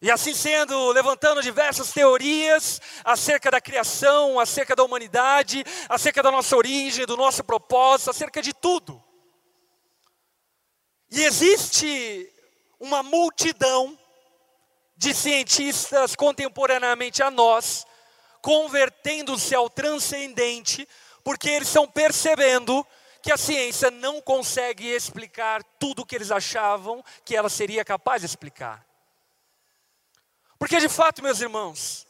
E 0.00 0.10
assim 0.10 0.32
sendo, 0.32 0.92
levantando 0.92 1.42
diversas 1.42 1.92
teorias 1.92 2.80
acerca 3.04 3.50
da 3.50 3.60
criação, 3.60 4.38
acerca 4.38 4.76
da 4.76 4.84
humanidade, 4.84 5.64
acerca 5.88 6.22
da 6.22 6.30
nossa 6.30 6.56
origem, 6.56 7.04
do 7.04 7.16
nosso 7.16 7.42
propósito, 7.42 8.10
acerca 8.10 8.40
de 8.40 8.52
tudo. 8.52 9.02
E 11.10 11.22
existe 11.22 12.32
uma 12.78 13.02
multidão 13.02 13.97
de 14.98 15.14
cientistas 15.14 16.16
contemporaneamente 16.16 17.22
a 17.22 17.30
nós, 17.30 17.86
convertendo-se 18.42 19.54
ao 19.54 19.70
transcendente, 19.70 20.86
porque 21.22 21.48
eles 21.48 21.68
estão 21.68 21.86
percebendo 21.86 22.84
que 23.22 23.30
a 23.30 23.36
ciência 23.36 23.92
não 23.92 24.20
consegue 24.20 24.88
explicar 24.88 25.62
tudo 25.78 26.02
o 26.02 26.06
que 26.06 26.16
eles 26.16 26.32
achavam 26.32 27.02
que 27.24 27.36
ela 27.36 27.48
seria 27.48 27.84
capaz 27.84 28.22
de 28.22 28.26
explicar. 28.26 28.84
Porque 30.58 30.80
de 30.80 30.88
fato, 30.88 31.22
meus 31.22 31.40
irmãos, 31.40 32.04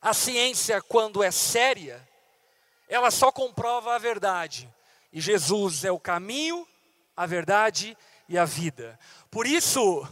a 0.00 0.14
ciência, 0.14 0.80
quando 0.82 1.20
é 1.20 1.32
séria, 1.32 2.08
ela 2.88 3.10
só 3.10 3.32
comprova 3.32 3.96
a 3.96 3.98
verdade. 3.98 4.72
E 5.12 5.20
Jesus 5.20 5.84
é 5.84 5.90
o 5.90 5.98
caminho, 5.98 6.64
a 7.16 7.26
verdade 7.26 7.98
e 8.28 8.38
a 8.38 8.44
vida. 8.44 8.98
Por 9.32 9.48
isso, 9.48 10.06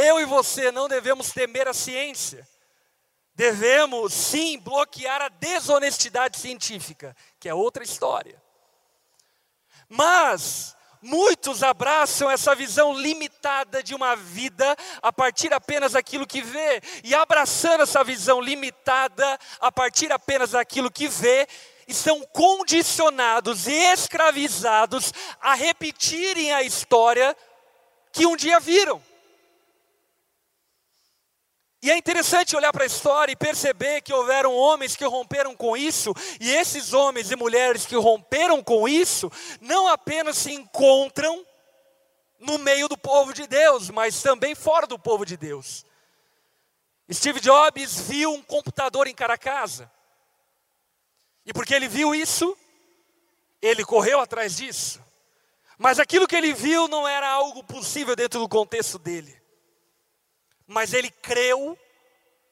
eu 0.00 0.20
e 0.20 0.24
você 0.24 0.70
não 0.70 0.88
devemos 0.88 1.30
temer 1.30 1.68
a 1.68 1.74
ciência. 1.74 2.46
Devemos 3.34 4.12
sim 4.12 4.58
bloquear 4.58 5.22
a 5.22 5.28
desonestidade 5.28 6.38
científica, 6.38 7.16
que 7.38 7.48
é 7.48 7.54
outra 7.54 7.82
história. 7.82 8.40
Mas 9.88 10.76
Muitos 11.02 11.62
abraçam 11.62 12.30
essa 12.30 12.54
visão 12.54 12.92
limitada 12.92 13.82
de 13.82 13.94
uma 13.94 14.14
vida 14.14 14.76
a 15.00 15.10
partir 15.10 15.50
apenas 15.50 15.92
daquilo 15.92 16.26
que 16.26 16.42
vê, 16.42 16.82
e 17.02 17.14
abraçando 17.14 17.84
essa 17.84 18.04
visão 18.04 18.38
limitada 18.38 19.38
a 19.60 19.72
partir 19.72 20.12
apenas 20.12 20.50
daquilo 20.50 20.90
que 20.90 21.08
vê, 21.08 21.48
estão 21.88 22.20
condicionados 22.34 23.66
e 23.66 23.72
escravizados 23.72 25.10
a 25.40 25.54
repetirem 25.54 26.52
a 26.52 26.62
história 26.62 27.34
que 28.12 28.26
um 28.26 28.36
dia 28.36 28.60
viram. 28.60 29.02
E 31.82 31.90
é 31.90 31.96
interessante 31.96 32.54
olhar 32.54 32.72
para 32.72 32.84
a 32.84 32.86
história 32.86 33.32
e 33.32 33.36
perceber 33.36 34.02
que 34.02 34.12
houveram 34.12 34.54
homens 34.54 34.96
que 34.96 35.04
romperam 35.04 35.56
com 35.56 35.74
isso, 35.74 36.12
e 36.38 36.50
esses 36.50 36.92
homens 36.92 37.30
e 37.30 37.36
mulheres 37.36 37.86
que 37.86 37.96
romperam 37.96 38.62
com 38.62 38.86
isso, 38.86 39.32
não 39.62 39.88
apenas 39.88 40.36
se 40.36 40.52
encontram 40.52 41.44
no 42.38 42.58
meio 42.58 42.86
do 42.86 42.98
povo 42.98 43.32
de 43.32 43.46
Deus, 43.46 43.88
mas 43.88 44.22
também 44.22 44.54
fora 44.54 44.86
do 44.86 44.98
povo 44.98 45.24
de 45.24 45.38
Deus. 45.38 45.86
Steve 47.10 47.40
Jobs 47.40 48.00
viu 48.02 48.34
um 48.34 48.42
computador 48.42 49.06
em 49.06 49.14
cada 49.14 49.38
casa, 49.38 49.90
e 51.46 51.52
porque 51.52 51.74
ele 51.74 51.88
viu 51.88 52.14
isso, 52.14 52.54
ele 53.62 53.86
correu 53.86 54.20
atrás 54.20 54.54
disso, 54.54 55.00
mas 55.78 55.98
aquilo 55.98 56.28
que 56.28 56.36
ele 56.36 56.52
viu 56.52 56.88
não 56.88 57.08
era 57.08 57.26
algo 57.26 57.64
possível 57.64 58.14
dentro 58.14 58.38
do 58.38 58.48
contexto 58.48 58.98
dele 58.98 59.39
mas 60.70 60.94
ele 60.94 61.10
creu 61.10 61.76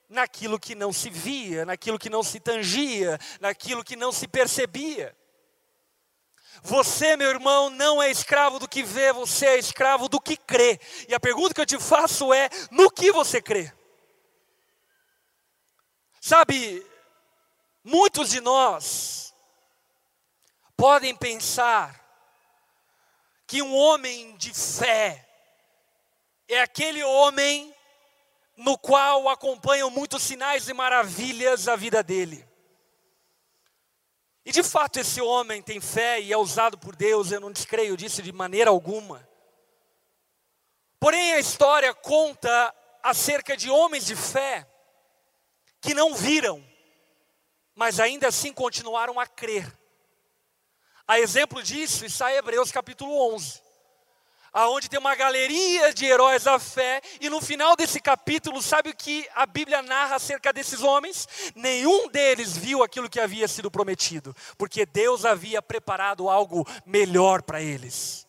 naquilo 0.09 0.59
que 0.59 0.75
não 0.75 0.93
se 0.93 1.09
via, 1.09 1.65
naquilo 1.65 1.99
que 1.99 2.11
não 2.11 2.21
se 2.21 2.41
tangia, 2.41 3.17
naquilo 3.41 3.85
que 3.85 3.95
não 3.95 4.11
se 4.11 4.27
percebia. 4.27 5.17
Você, 6.61 7.17
meu 7.17 7.31
irmão, 7.31 7.71
não 7.71 8.03
é 8.03 8.11
escravo 8.11 8.59
do 8.59 8.67
que 8.67 8.83
vê, 8.83 9.13
você 9.13 9.47
é 9.47 9.59
escravo 9.59 10.09
do 10.09 10.21
que 10.21 10.37
crê. 10.37 10.81
E 11.09 11.15
a 11.15 11.21
pergunta 11.21 11.55
que 11.55 11.61
eu 11.61 11.67
te 11.67 11.79
faço 11.79 12.35
é: 12.35 12.51
no 12.73 12.91
que 12.91 13.13
você 13.13 13.41
crê? 13.41 13.73
Sabe, 16.21 16.85
muitos 17.85 18.31
de 18.31 18.41
nós 18.41 19.33
podem 20.77 21.15
pensar 21.15 22.05
que 23.47 23.63
um 23.63 23.77
homem 23.77 24.37
de 24.37 24.53
fé 24.53 25.25
é 26.49 26.61
aquele 26.61 27.05
homem 27.05 27.78
no 28.59 28.77
qual 28.77 29.29
acompanham 29.29 29.89
muitos 29.89 30.21
sinais 30.21 30.69
e 30.69 30.75
maravilhas 30.75 31.69
a 31.69 31.77
vida 31.77 32.03
dele. 32.03 32.45
E 34.45 34.51
de 34.51 34.65
fato 34.65 34.99
esse 34.99 35.21
homem 35.21 35.63
tem 35.63 35.81
fé 35.81 36.21
e 36.21 36.33
é 36.33 36.37
usado 36.37 36.77
por 36.77 36.97
Deus, 36.97 37.31
eu 37.31 37.41
não 37.41 37.53
descreio 37.53 37.97
disso 37.97 38.21
de 38.21 38.33
maneira 38.33 38.71
alguma. 38.71 39.27
Porém 40.99 41.35
a 41.35 41.39
história 41.39 41.95
conta 41.95 42.75
acerca 43.01 43.57
de 43.57 43.71
homens 43.71 44.05
de 44.05 44.17
fé 44.17 44.69
que 45.81 45.95
não 45.95 46.13
viram, 46.17 46.61
mas 47.77 48.01
ainda 48.01 48.27
assim 48.27 48.53
continuaram 48.53 49.21
a 49.21 49.27
crer. 49.27 49.73
A 51.07 51.21
exemplo 51.21 51.63
disso 51.63 52.05
está 52.05 52.35
Hebreus 52.35 52.73
capítulo 52.73 53.35
11 53.35 53.68
aonde 54.53 54.89
tem 54.89 54.99
uma 54.99 55.15
galeria 55.15 55.93
de 55.93 56.07
heróis 56.07 56.45
da 56.45 56.59
fé, 56.59 57.01
e 57.21 57.29
no 57.29 57.41
final 57.41 57.77
desse 57.77 58.01
capítulo, 58.01 58.63
sabe 58.63 58.91
o 58.91 58.97
que 58.97 59.29
a 59.35 59.47
Bíblia 59.47 59.83
narra 59.83 60.17
acerca 60.17 60.53
desses 60.53 60.83
homens? 60.83 61.27
Nenhum 61.55 62.09
deles 62.09 62.57
viu 62.57 62.83
aquilo 62.83 63.09
que 63.09 63.21
havia 63.21 63.47
sido 63.49 63.71
prometido, 63.71 64.35
porque 64.57 64.87
Deus 64.87 65.25
havia 65.25 65.61
preparado 65.61 66.29
algo 66.29 66.67
melhor 66.87 67.43
para 67.43 67.61
eles. 67.61 68.27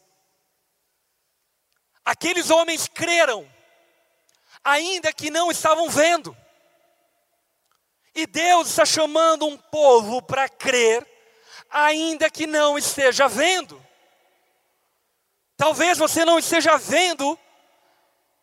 Aqueles 2.03 2.49
homens 2.49 2.87
creram, 2.87 3.47
ainda 4.63 5.13
que 5.13 5.29
não 5.29 5.51
estavam 5.51 5.89
vendo. 5.89 6.35
E 8.15 8.25
Deus 8.25 8.69
está 8.69 8.85
chamando 8.85 9.45
um 9.45 9.55
povo 9.55 10.21
para 10.21 10.49
crer, 10.49 11.07
ainda 11.69 12.29
que 12.29 12.47
não 12.47 12.77
esteja 12.77 13.27
vendo. 13.27 13.88
Talvez 15.59 15.97
você 15.97 16.23
não 16.23 16.39
esteja 16.39 16.77
vendo 16.77 17.37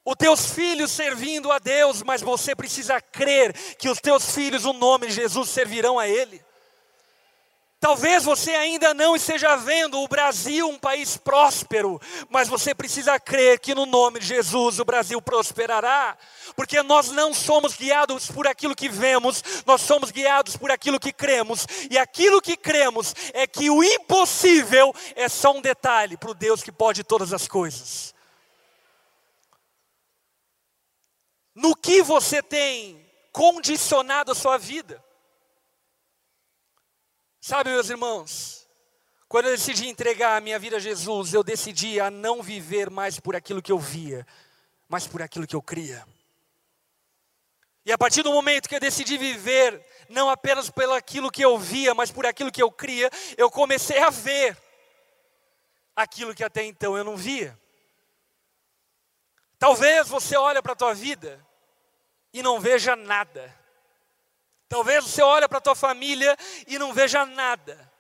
os 0.05 0.15
teus 0.17 0.51
filhos 0.51 0.91
servindo 0.93 1.51
a 1.51 1.59
Deus, 1.59 2.03
mas 2.03 2.21
você 2.21 2.55
precisa 2.55 3.01
crer 3.01 3.55
que 3.79 3.89
os 3.89 3.99
teus 4.03 4.35
filhos, 4.35 4.67
o 4.67 4.75
nome 4.75 5.07
de 5.07 5.15
Jesus, 5.15 5.49
servirão 5.49 5.99
a 5.99 6.07
Ele. 6.07 6.45
Talvez 7.79 8.25
você 8.25 8.53
ainda 8.53 8.95
não 8.95 9.15
esteja 9.15 9.55
vendo 9.57 10.01
o 10.01 10.09
Brasil 10.09 10.67
um 10.67 10.79
país 10.79 11.19
próspero, 11.19 12.01
mas 12.31 12.49
você 12.49 12.75
precisa 12.75 13.21
crer 13.21 13.61
que 13.61 13.75
no 13.75 13.85
nome 13.85 14.19
de 14.19 14.27
Jesus 14.27 14.79
o 14.81 14.85
Brasil 14.85 15.21
prosperará, 15.21 16.17
porque 16.57 16.83
nós 16.83 17.11
não 17.11 17.35
somos 17.35 17.77
guiados 17.77 18.31
por 18.31 18.47
aquilo 18.47 18.75
que 18.75 18.89
vemos, 18.89 19.43
nós 19.67 19.83
somos 19.83 20.11
guiados 20.11 20.57
por 20.57 20.71
aquilo 20.71 20.99
que 20.99 21.13
cremos, 21.13 21.67
e 21.91 21.99
aquilo 21.99 22.41
que 22.41 22.57
cremos 22.57 23.15
é 23.35 23.47
que 23.47 23.69
o 23.69 23.85
impossível 23.85 24.95
é 25.15 25.29
só 25.29 25.53
um 25.53 25.61
detalhe 25.61 26.17
para 26.17 26.31
o 26.31 26.35
Deus 26.35 26.63
que 26.63 26.73
pode 26.73 27.05
todas 27.05 27.35
as 27.35 27.47
coisas. 27.47 28.15
No 31.55 31.77
que 31.77 32.03
você 32.03 32.43
tem 32.43 33.07
condicionado 33.33 34.33
a 34.33 34.35
sua 34.35 34.57
vida? 34.57 35.06
Sabe, 37.49 37.71
meus 37.71 37.89
irmãos, 37.89 38.69
quando 39.29 39.45
eu 39.47 39.53
decidi 39.53 39.87
entregar 39.87 40.37
a 40.37 40.41
minha 40.41 40.59
vida 40.59 40.79
a 40.79 40.81
Jesus, 40.81 41.33
eu 41.33 41.45
decidi 41.45 42.01
a 42.01 42.11
não 42.11 42.43
viver 42.43 42.91
mais 42.91 43.21
por 43.21 43.37
aquilo 43.37 43.63
que 43.63 43.71
eu 43.71 43.79
via, 43.79 44.27
mas 44.89 45.07
por 45.07 45.23
aquilo 45.23 45.47
que 45.47 45.55
eu 45.55 45.63
cria. 45.63 46.05
E 47.85 47.93
a 47.93 47.97
partir 47.97 48.25
do 48.25 48.33
momento 48.33 48.69
que 48.69 48.75
eu 48.75 48.81
decidi 48.81 49.17
viver 49.17 49.81
não 50.09 50.29
apenas 50.29 50.71
pelo 50.71 50.93
aquilo 50.93 51.31
que 51.31 51.45
eu 51.45 51.57
via, 51.57 51.95
mas 51.95 52.11
por 52.11 52.27
aquilo 52.27 52.51
que 52.51 52.61
eu 52.61 52.69
cria, 52.69 53.09
eu 53.37 53.49
comecei 53.49 54.01
a 54.01 54.11
ver 54.11 54.61
aquilo 55.95 56.35
que 56.35 56.43
até 56.43 56.65
então 56.65 56.99
eu 56.99 57.05
não 57.05 57.17
via. 57.17 57.57
Talvez 59.57 60.09
você 60.09 60.37
olhe 60.37 60.61
para 60.61 60.73
a 60.73 60.77
tua 60.77 60.95
vida 60.95 61.41
e 62.33 62.43
não 62.43 62.59
veja 62.59 62.97
nada. 62.97 63.55
Talvez 64.69 65.05
você 65.05 65.23
olhe 65.23 65.47
para 65.49 65.59
a 65.59 65.61
tua 65.61 65.75
família 65.75 66.37
e 66.67 66.79
não 66.79 66.93
veja 66.93 67.25
nada. 67.25 67.93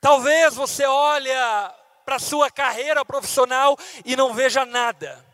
Talvez 0.00 0.54
você 0.54 0.86
olhe 0.86 1.30
para 2.04 2.16
a 2.16 2.20
sua 2.20 2.50
carreira 2.50 3.04
profissional 3.04 3.76
e 4.04 4.14
não 4.14 4.32
veja 4.32 4.64
nada. 4.64 5.24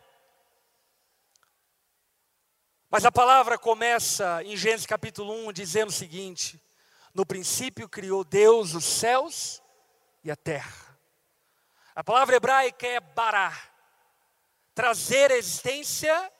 Mas 2.90 3.04
a 3.04 3.12
palavra 3.12 3.58
começa 3.58 4.42
em 4.44 4.56
Gênesis 4.56 4.86
capítulo 4.86 5.32
1 5.48 5.52
dizendo 5.52 5.88
o 5.88 5.92
seguinte: 5.92 6.60
No 7.12 7.26
princípio 7.26 7.88
criou 7.88 8.24
Deus 8.24 8.74
os 8.74 8.84
céus 8.84 9.62
e 10.22 10.30
a 10.30 10.36
terra. 10.36 10.96
A 11.94 12.02
palavra 12.02 12.36
hebraica 12.36 12.86
é 12.86 12.98
bará, 12.98 13.52
trazer 14.74 15.30
à 15.30 15.36
existência 15.36 16.32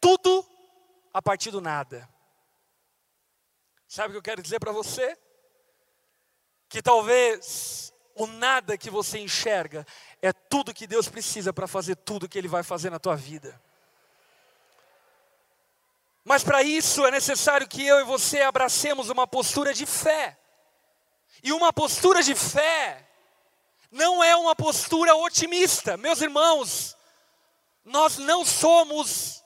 tudo 0.00 0.46
a 1.12 1.20
partir 1.20 1.50
do 1.50 1.60
nada. 1.60 2.08
Sabe 3.88 4.08
o 4.08 4.12
que 4.12 4.18
eu 4.18 4.22
quero 4.22 4.42
dizer 4.42 4.58
para 4.58 4.72
você? 4.72 5.16
Que 6.68 6.82
talvez 6.82 7.92
o 8.14 8.26
nada 8.26 8.76
que 8.76 8.90
você 8.90 9.18
enxerga 9.18 9.86
é 10.20 10.32
tudo 10.32 10.74
que 10.74 10.86
Deus 10.86 11.08
precisa 11.08 11.52
para 11.52 11.68
fazer 11.68 11.96
tudo 11.96 12.28
que 12.28 12.38
Ele 12.38 12.48
vai 12.48 12.62
fazer 12.62 12.90
na 12.90 12.98
tua 12.98 13.14
vida. 13.14 13.60
Mas 16.24 16.42
para 16.42 16.62
isso 16.62 17.06
é 17.06 17.10
necessário 17.10 17.68
que 17.68 17.86
eu 17.86 18.00
e 18.00 18.04
você 18.04 18.42
abracemos 18.42 19.10
uma 19.10 19.28
postura 19.28 19.72
de 19.72 19.86
fé. 19.86 20.36
E 21.42 21.52
uma 21.52 21.72
postura 21.72 22.20
de 22.22 22.34
fé 22.34 23.08
não 23.92 24.24
é 24.24 24.34
uma 24.34 24.56
postura 24.56 25.14
otimista. 25.14 25.96
Meus 25.96 26.20
irmãos, 26.20 26.96
nós 27.84 28.18
não 28.18 28.44
somos 28.44 29.44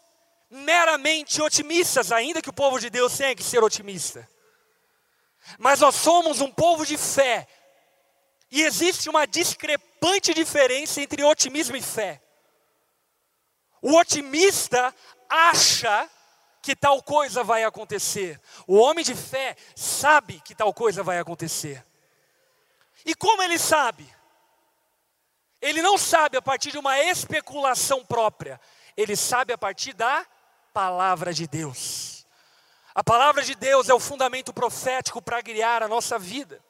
meramente 0.50 1.40
otimistas, 1.40 2.10
ainda 2.10 2.42
que 2.42 2.50
o 2.50 2.52
povo 2.52 2.80
de 2.80 2.90
Deus 2.90 3.16
tenha 3.16 3.36
que 3.36 3.42
ser 3.42 3.62
otimista. 3.62 4.28
Mas 5.58 5.80
nós 5.80 5.94
somos 5.94 6.40
um 6.40 6.50
povo 6.50 6.84
de 6.84 6.96
fé. 6.96 7.46
E 8.50 8.62
existe 8.62 9.08
uma 9.08 9.26
discrepante 9.26 10.34
diferença 10.34 11.00
entre 11.00 11.22
otimismo 11.22 11.76
e 11.76 11.82
fé. 11.82 12.20
O 13.80 13.96
otimista 13.96 14.94
acha 15.28 16.10
que 16.60 16.74
tal 16.74 17.02
coisa 17.02 17.44
vai 17.44 17.64
acontecer. 17.64 18.40
O 18.66 18.76
homem 18.76 19.04
de 19.04 19.14
fé 19.14 19.56
sabe 19.76 20.40
que 20.40 20.54
tal 20.54 20.74
coisa 20.74 21.02
vai 21.02 21.18
acontecer. 21.18 21.84
E 23.06 23.14
como 23.14 23.42
ele 23.42 23.58
sabe? 23.58 24.06
Ele 25.60 25.80
não 25.80 25.96
sabe 25.96 26.36
a 26.36 26.42
partir 26.42 26.70
de 26.72 26.78
uma 26.78 26.98
especulação 26.98 28.04
própria, 28.04 28.60
ele 28.96 29.14
sabe 29.14 29.52
a 29.52 29.58
partir 29.58 29.92
da 29.92 30.26
palavra 30.72 31.32
de 31.32 31.46
Deus. 31.46 32.26
A 32.94 33.04
palavra 33.04 33.42
de 33.42 33.54
Deus 33.54 33.88
é 33.88 33.94
o 33.94 34.00
fundamento 34.00 34.52
profético 34.52 35.22
para 35.22 35.40
guiar 35.40 35.82
a 35.82 35.88
nossa 35.88 36.18
vida. 36.18 36.62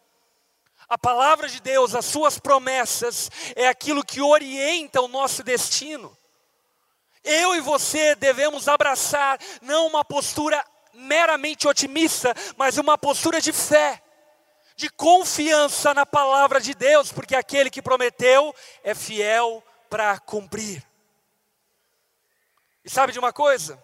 A 0.89 0.99
palavra 0.99 1.49
de 1.49 1.61
Deus, 1.61 1.95
as 1.95 2.05
suas 2.05 2.39
promessas, 2.39 3.31
é 3.55 3.69
aquilo 3.69 4.05
que 4.05 4.21
orienta 4.21 5.01
o 5.01 5.09
nosso 5.09 5.43
destino. 5.43 6.17
Eu 7.23 7.55
e 7.55 7.61
você 7.61 8.15
devemos 8.15 8.67
abraçar 8.67 9.39
não 9.63 9.87
uma 9.87 10.05
postura 10.05 10.65
meramente 10.93 11.69
otimista, 11.69 12.35
mas 12.57 12.79
uma 12.79 12.99
postura 12.99 13.41
de 13.41 13.53
fé, 13.53 14.03
de 14.75 14.89
confiança 14.91 15.95
na 15.95 16.05
palavra 16.05 16.61
de 16.61 16.75
Deus, 16.75 17.13
porque 17.13 17.37
aquele 17.37 17.71
que 17.71 17.83
prometeu 17.83 18.55
é 18.83 18.95
fiel 18.95 19.63
para 19.89 20.19
cumprir. 20.19 20.85
E 22.85 22.91
sabe 22.91 23.13
de 23.13 23.19
uma 23.19 23.33
coisa? 23.33 23.83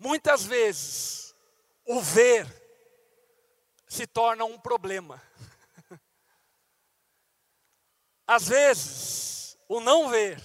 Muitas 0.00 0.44
vezes, 0.44 1.36
o 1.84 2.00
ver 2.00 2.48
se 3.86 4.06
torna 4.06 4.46
um 4.46 4.58
problema. 4.58 5.22
Às 8.26 8.48
vezes, 8.48 9.58
o 9.68 9.78
não 9.78 10.08
ver 10.08 10.42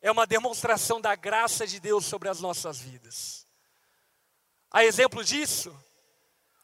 é 0.00 0.08
uma 0.08 0.24
demonstração 0.24 1.00
da 1.00 1.16
graça 1.16 1.66
de 1.66 1.80
Deus 1.80 2.04
sobre 2.06 2.28
as 2.28 2.40
nossas 2.40 2.78
vidas. 2.78 3.44
A 4.70 4.84
exemplo 4.84 5.24
disso, 5.24 5.76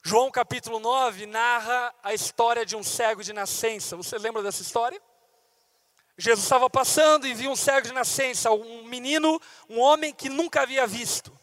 João 0.00 0.30
capítulo 0.30 0.78
9 0.78 1.26
narra 1.26 1.92
a 2.04 2.14
história 2.14 2.64
de 2.64 2.76
um 2.76 2.84
cego 2.84 3.24
de 3.24 3.32
nascença. 3.32 3.96
Você 3.96 4.16
lembra 4.16 4.44
dessa 4.44 4.62
história? 4.62 5.02
Jesus 6.16 6.44
estava 6.44 6.70
passando 6.70 7.26
e 7.26 7.34
viu 7.34 7.50
um 7.50 7.56
cego 7.56 7.88
de 7.88 7.92
nascença, 7.92 8.52
um 8.52 8.84
menino, 8.84 9.40
um 9.68 9.80
homem 9.80 10.14
que 10.14 10.28
nunca 10.28 10.62
havia 10.62 10.86
visto. 10.86 11.39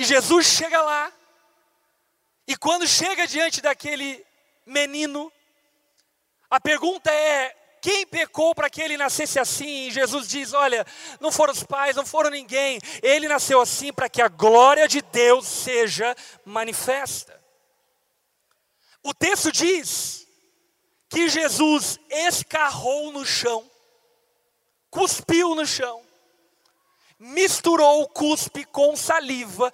E 0.00 0.04
Jesus 0.04 0.46
chega 0.46 0.80
lá, 0.80 1.12
e 2.46 2.56
quando 2.56 2.88
chega 2.88 3.26
diante 3.26 3.60
daquele 3.60 4.24
menino, 4.64 5.30
a 6.48 6.58
pergunta 6.58 7.12
é: 7.12 7.54
quem 7.82 8.06
pecou 8.06 8.54
para 8.54 8.70
que 8.70 8.80
ele 8.80 8.96
nascesse 8.96 9.38
assim? 9.38 9.88
E 9.88 9.90
Jesus 9.90 10.26
diz: 10.26 10.54
Olha, 10.54 10.86
não 11.20 11.30
foram 11.30 11.52
os 11.52 11.62
pais, 11.62 11.96
não 11.96 12.06
foram 12.06 12.30
ninguém, 12.30 12.80
ele 13.02 13.28
nasceu 13.28 13.60
assim 13.60 13.92
para 13.92 14.08
que 14.08 14.22
a 14.22 14.28
glória 14.28 14.88
de 14.88 15.02
Deus 15.02 15.46
seja 15.46 16.16
manifesta. 16.46 17.38
O 19.02 19.12
texto 19.12 19.52
diz 19.52 20.26
que 21.10 21.28
Jesus 21.28 22.00
escarrou 22.08 23.12
no 23.12 23.26
chão, 23.26 23.70
cuspiu 24.90 25.54
no 25.54 25.66
chão, 25.66 26.02
misturou 27.20 28.02
o 28.02 28.08
cuspe 28.08 28.64
com 28.64 28.96
saliva, 28.96 29.70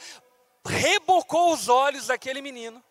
rebocou 0.67 1.55
os 1.55 1.69
olhos 1.69 2.09
daquele 2.09 2.43
menino 2.43 2.83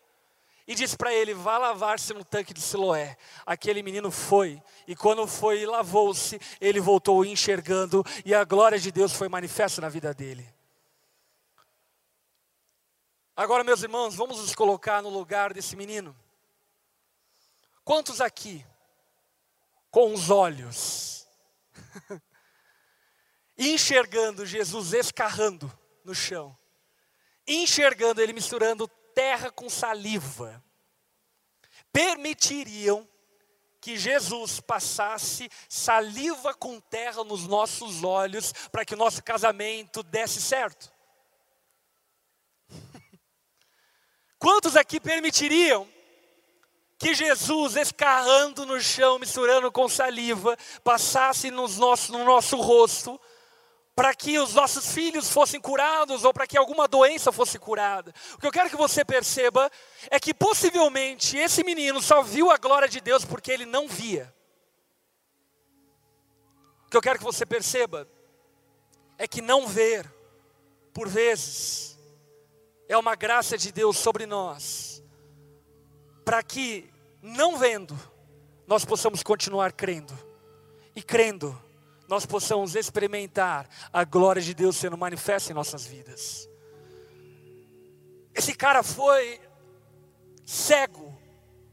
e 0.66 0.74
disse 0.74 0.96
para 0.96 1.14
ele: 1.14 1.34
Vá 1.34 1.58
lavar-se 1.58 2.12
no 2.12 2.24
tanque 2.24 2.52
de 2.52 2.60
Siloé. 2.60 3.16
Aquele 3.44 3.82
menino 3.82 4.10
foi, 4.10 4.60
e 4.88 4.96
quando 4.96 5.26
foi 5.26 5.60
e 5.60 5.66
lavou-se, 5.66 6.40
ele 6.60 6.80
voltou 6.80 7.24
enxergando, 7.24 8.02
e 8.24 8.34
a 8.34 8.42
glória 8.44 8.78
de 8.78 8.90
Deus 8.90 9.12
foi 9.12 9.28
manifesta 9.28 9.80
na 9.80 9.88
vida 9.88 10.12
dele. 10.12 10.52
Agora, 13.36 13.62
meus 13.62 13.82
irmãos, 13.82 14.14
vamos 14.14 14.38
nos 14.38 14.54
colocar 14.54 15.02
no 15.02 15.10
lugar 15.10 15.52
desse 15.52 15.76
menino. 15.76 16.16
Quantos 17.84 18.20
aqui, 18.20 18.66
com 19.90 20.12
os 20.12 20.30
olhos, 20.30 21.28
enxergando 23.58 24.44
Jesus 24.44 24.92
escarrando 24.92 25.70
no 26.04 26.14
chão, 26.14 26.56
enxergando 27.46 28.20
ele 28.20 28.32
misturando 28.32 28.88
terra 29.14 29.50
com 29.50 29.68
saliva, 29.68 30.62
permitiriam 31.92 33.08
que 33.80 33.96
Jesus 33.96 34.60
passasse 34.60 35.48
saliva 35.68 36.52
com 36.52 36.80
terra 36.80 37.22
nos 37.24 37.46
nossos 37.46 38.02
olhos 38.02 38.52
para 38.70 38.84
que 38.84 38.94
o 38.94 38.96
nosso 38.96 39.22
casamento 39.22 40.02
desse 40.02 40.42
certo? 40.42 40.92
Quantos 44.38 44.76
aqui 44.76 45.00
permitiriam 45.00 45.88
que 46.98 47.14
Jesus, 47.14 47.76
escarrando 47.76 48.66
no 48.66 48.80
chão, 48.80 49.18
misturando 49.18 49.70
com 49.70 49.88
saliva, 49.88 50.56
passasse 50.82 51.50
nos 51.50 51.76
nossos, 51.78 52.08
no 52.08 52.24
nosso 52.24 52.56
rosto 52.56 53.20
para 53.96 54.14
que 54.14 54.38
os 54.38 54.52
nossos 54.52 54.92
filhos 54.92 55.30
fossem 55.30 55.58
curados 55.58 56.22
ou 56.22 56.32
para 56.32 56.46
que 56.46 56.58
alguma 56.58 56.86
doença 56.86 57.32
fosse 57.32 57.58
curada. 57.58 58.12
O 58.34 58.38
que 58.38 58.46
eu 58.46 58.52
quero 58.52 58.68
que 58.68 58.76
você 58.76 59.02
perceba 59.02 59.70
é 60.10 60.20
que 60.20 60.34
possivelmente 60.34 61.38
esse 61.38 61.64
menino 61.64 62.02
só 62.02 62.22
viu 62.22 62.50
a 62.50 62.58
glória 62.58 62.86
de 62.86 63.00
Deus 63.00 63.24
porque 63.24 63.50
ele 63.50 63.64
não 63.64 63.88
via. 63.88 64.32
O 66.86 66.90
que 66.90 66.96
eu 66.98 67.00
quero 67.00 67.18
que 67.18 67.24
você 67.24 67.46
perceba 67.46 68.06
é 69.16 69.26
que 69.26 69.40
não 69.40 69.66
ver, 69.66 70.06
por 70.92 71.08
vezes, 71.08 71.98
é 72.86 72.98
uma 72.98 73.14
graça 73.14 73.56
de 73.56 73.72
Deus 73.72 73.96
sobre 73.96 74.26
nós, 74.26 75.02
para 76.22 76.42
que, 76.42 76.92
não 77.22 77.56
vendo, 77.56 77.98
nós 78.66 78.84
possamos 78.84 79.22
continuar 79.22 79.72
crendo, 79.72 80.12
e 80.94 81.02
crendo, 81.02 81.58
nós 82.08 82.24
possamos 82.24 82.74
experimentar 82.74 83.68
a 83.92 84.04
glória 84.04 84.40
de 84.40 84.54
Deus 84.54 84.76
sendo 84.76 84.96
manifesta 84.96 85.50
em 85.50 85.54
nossas 85.54 85.86
vidas. 85.86 86.48
Esse 88.34 88.54
cara 88.54 88.82
foi 88.82 89.40
cego, 90.44 91.18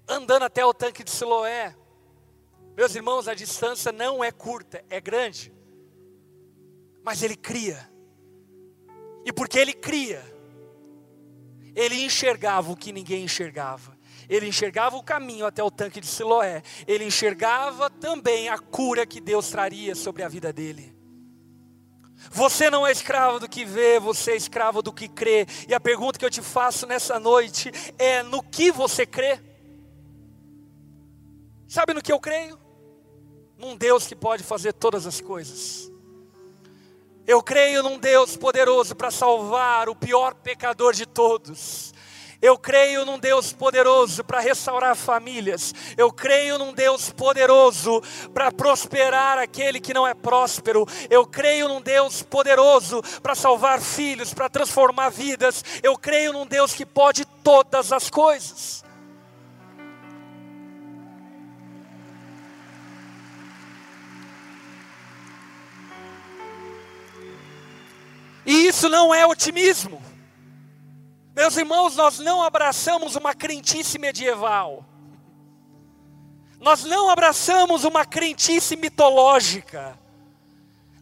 andando 0.08 0.43
até 0.43 0.65
o 0.65 0.74
tanque 0.74 1.04
de 1.04 1.12
Siloé. 1.12 1.76
Meus 2.76 2.96
irmãos, 2.96 3.28
a 3.28 3.34
distância 3.34 3.91
não 3.91 4.24
é 4.24 4.32
curta, 4.32 4.84
é 4.89 5.00
grande. 5.00 5.54
Mas 7.04 7.22
ele 7.22 7.36
cria. 7.36 7.91
E 9.26 9.32
porque 9.32 9.60
ele 9.60 9.74
cria, 9.74 10.24
ele 11.76 12.04
enxergava 12.04 12.72
o 12.72 12.78
que 12.78 12.91
ninguém 12.91 13.24
enxergava. 13.24 13.92
Ele 14.29 14.47
enxergava 14.47 14.95
o 14.95 15.03
caminho 15.03 15.45
até 15.45 15.63
o 15.63 15.71
tanque 15.71 15.99
de 15.99 16.07
Siloé. 16.07 16.62
Ele 16.88 17.05
enxergava 17.05 17.89
também 17.89 18.49
a 18.49 18.57
cura 18.57 19.05
que 19.05 19.19
Deus 19.19 19.49
traria 19.49 19.95
sobre 19.95 20.23
a 20.23 20.27
vida 20.27 20.51
dele. 20.51 20.93
Você 22.31 22.69
não 22.69 22.88
é 22.88 22.91
escravo 22.91 23.39
do 23.39 23.49
que 23.49 23.65
vê, 23.65 23.99
você 23.99 24.31
é 24.31 24.36
escravo 24.36 24.81
do 24.81 24.93
que 24.93 25.07
crê. 25.07 25.45
E 25.67 25.73
a 25.73 25.79
pergunta 25.79 26.17
que 26.17 26.25
eu 26.25 26.29
te 26.29 26.41
faço 26.41 26.88
nessa 26.88 27.19
noite 27.19 27.71
é: 27.97 28.23
no 28.23 28.41
que 28.41 28.71
você 28.71 29.05
crê? 29.05 29.39
Sabe 31.67 31.93
no 31.93 32.01
que 32.01 32.12
eu 32.12 32.19
creio? 32.19 32.57
Num 33.57 33.75
Deus 33.75 34.05
que 34.05 34.15
pode 34.15 34.43
fazer 34.43 34.73
todas 34.73 35.05
as 35.07 35.19
coisas. 35.19 35.91
Eu 37.25 37.41
creio 37.41 37.81
num 37.81 37.97
Deus 37.97 38.36
poderoso 38.36 38.95
para 38.95 39.09
salvar 39.09 39.88
o 39.88 39.95
pior 39.95 40.36
pecador 40.36 40.93
de 40.93 41.05
todos. 41.05 41.92
Eu 42.43 42.58
creio 42.58 43.06
num 43.06 43.17
Deus 43.17 43.53
poderoso 43.53 44.21
para 44.21 44.41
restaurar 44.41 44.97
famílias. 44.97 45.73
Eu 45.95 46.12
creio 46.12 46.58
num 46.58 46.73
Deus 46.73 47.10
poderoso 47.10 48.03
para 48.34 48.51
prosperar 48.51 49.38
aquele 49.38 49.79
que 49.79 49.93
não 49.93 50.06
é 50.06 50.13
próspero. 50.13 50.86
Eu 51.10 51.25
creio 51.25 51.69
num 51.69 51.79
Deus 51.79 52.21
poderoso 52.21 53.01
para 53.21 53.34
salvar 53.34 53.79
filhos, 53.79 54.34
para 54.34 54.49
transformar 54.49 55.08
vidas. 55.08 55.63
Eu 55.82 55.97
creio 55.97 56.34
num 56.34 56.45
Deus 56.45 56.73
que 56.73 56.86
pode 56.86 57.23
todas 57.23 57.93
as 57.93 58.10
coisas. 58.10 58.84
E 68.45 68.67
isso 68.67 68.89
não 68.89 69.15
é 69.15 69.25
otimismo. 69.25 70.02
Meus 71.36 71.58
irmãos, 71.58 71.96
nós 71.96 72.19
não 72.19 72.43
abraçamos 72.43 73.15
uma 73.15 73.34
crentice 73.34 73.98
medieval. 73.98 74.86
Nós 76.60 76.84
não 76.84 77.10
abraçamos 77.10 77.84
uma 77.84 78.06
crentice 78.06 78.76
mitológica. 78.76 80.00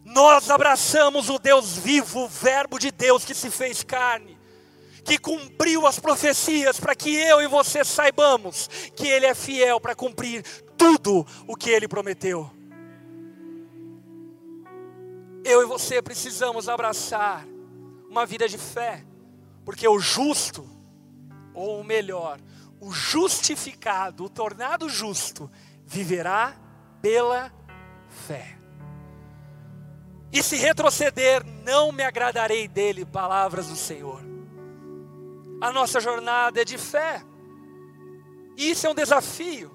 Nós 0.04 0.50
abraçamos 0.50 1.28
o 1.28 1.38
Deus 1.38 1.76
vivo, 1.76 2.24
o 2.24 2.28
Verbo 2.28 2.78
de 2.78 2.90
Deus 2.90 3.24
que 3.24 3.34
se 3.34 3.50
fez 3.50 3.84
carne, 3.84 4.36
que 5.04 5.18
cumpriu 5.18 5.86
as 5.86 6.00
profecias 6.00 6.80
para 6.80 6.94
que 6.94 7.14
eu 7.14 7.40
e 7.40 7.46
você 7.46 7.84
saibamos 7.84 8.68
que 8.96 9.06
Ele 9.06 9.26
é 9.26 9.34
fiel 9.34 9.80
para 9.80 9.94
cumprir 9.94 10.42
tudo 10.76 11.24
o 11.46 11.54
que 11.54 11.70
Ele 11.70 11.86
prometeu. 11.86 12.50
Eu 15.44 15.62
e 15.62 15.66
você 15.66 16.00
precisamos 16.00 16.68
abraçar 16.68 17.46
uma 18.08 18.26
vida 18.26 18.48
de 18.48 18.58
fé, 18.58 19.04
porque 19.64 19.86
o 19.86 19.98
justo, 19.98 20.68
ou 21.54 21.82
melhor, 21.82 22.40
o 22.80 22.92
justificado, 22.92 24.24
o 24.24 24.28
tornado 24.28 24.88
justo, 24.88 25.50
viverá 25.86 26.56
pela 27.00 27.52
fé. 28.26 28.58
E 30.32 30.42
se 30.42 30.56
retroceder, 30.56 31.44
não 31.64 31.92
me 31.92 32.02
agradarei 32.02 32.66
dele, 32.66 33.04
palavras 33.04 33.68
do 33.68 33.76
Senhor. 33.76 34.22
A 35.60 35.70
nossa 35.70 36.00
jornada 36.00 36.60
é 36.60 36.64
de 36.64 36.78
fé. 36.78 37.22
E 38.56 38.70
isso 38.70 38.86
é 38.86 38.90
um 38.90 38.94
desafio, 38.94 39.70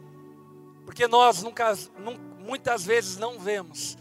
porque 0.85 1.07
nós 1.07 1.43
nunca, 1.43 1.77
muitas 2.39 2.83
vezes 2.83 3.17
não 3.17 3.39
vemos 3.39 3.97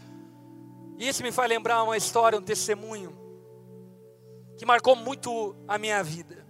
isso 0.97 1.21
me 1.21 1.31
faz 1.31 1.47
lembrar 1.47 1.83
uma 1.83 1.95
história, 1.95 2.39
um 2.39 2.41
testemunho, 2.41 3.15
que 4.57 4.65
marcou 4.65 4.95
muito 4.95 5.55
a 5.67 5.77
minha 5.77 6.03
vida. 6.03 6.45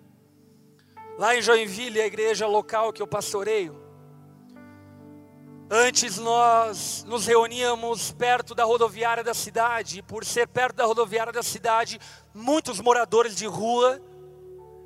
Lá 1.18 1.36
em 1.36 1.42
Joinville, 1.42 2.02
a 2.02 2.06
igreja 2.06 2.48
local 2.48 2.94
que 2.94 3.02
eu 3.02 3.08
pastoreio, 3.08 3.76
antes 5.70 6.18
nós 6.18 7.04
nos 7.08 7.26
reuníamos 7.26 8.12
perto 8.12 8.56
da 8.56 8.64
rodoviária 8.64 9.24
da 9.24 9.34
cidade, 9.34 10.00
e 10.00 10.02
por 10.02 10.24
ser 10.24 10.48
perto 10.48 10.78
da 10.78 10.86
rodoviária 10.86 11.34
da 11.34 11.44
cidade, 11.44 12.00
muitos 12.34 12.80
moradores 12.80 13.36
de 13.36 13.46
rua 13.46 14.02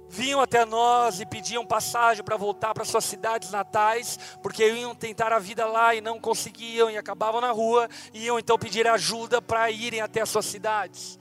vinham 0.09 0.41
até 0.41 0.65
nós 0.65 1.21
e 1.21 1.25
pediam 1.25 1.65
passagem 1.65 2.23
para 2.23 2.35
voltar 2.35 2.73
para 2.73 2.83
suas 2.83 3.05
cidades 3.05 3.51
natais, 3.51 4.19
porque 4.41 4.67
iam 4.67 4.93
tentar 4.95 5.31
a 5.31 5.39
vida 5.39 5.65
lá 5.65 5.95
e 5.95 6.01
não 6.01 6.19
conseguiam 6.19 6.89
e 6.89 6.97
acabavam 6.97 7.39
na 7.39 7.51
rua, 7.51 7.87
e 8.13 8.25
iam 8.25 8.39
então 8.39 8.57
pedir 8.57 8.87
ajuda 8.87 9.41
para 9.41 9.69
irem 9.69 10.01
até 10.01 10.21
as 10.21 10.29
suas 10.29 10.45
cidades. 10.45 11.17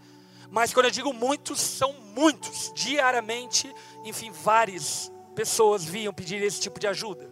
Mas 0.51 0.75
quando 0.75 0.87
eu 0.87 0.91
digo 0.91 1.13
muitos, 1.13 1.61
são 1.61 1.93
muitos, 1.93 2.73
diariamente, 2.75 3.73
enfim, 4.05 4.33
várias 4.33 5.11
pessoas 5.35 5.85
vinham 5.85 6.13
pedir 6.13 6.43
esse 6.43 6.61
tipo 6.61 6.81
de 6.81 6.89
ajuda. 6.89 7.31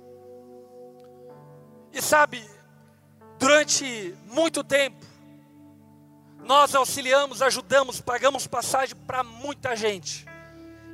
E 1.93 2.01
sabe, 2.01 2.49
durante 3.39 4.15
muito 4.27 4.63
tempo, 4.63 5.05
nós 6.45 6.75
auxiliamos, 6.75 7.43
ajudamos, 7.43 8.01
pagamos 8.01 8.47
passagem 8.47 8.95
para 9.07 9.25
muita 9.25 9.75
gente. 9.75 10.25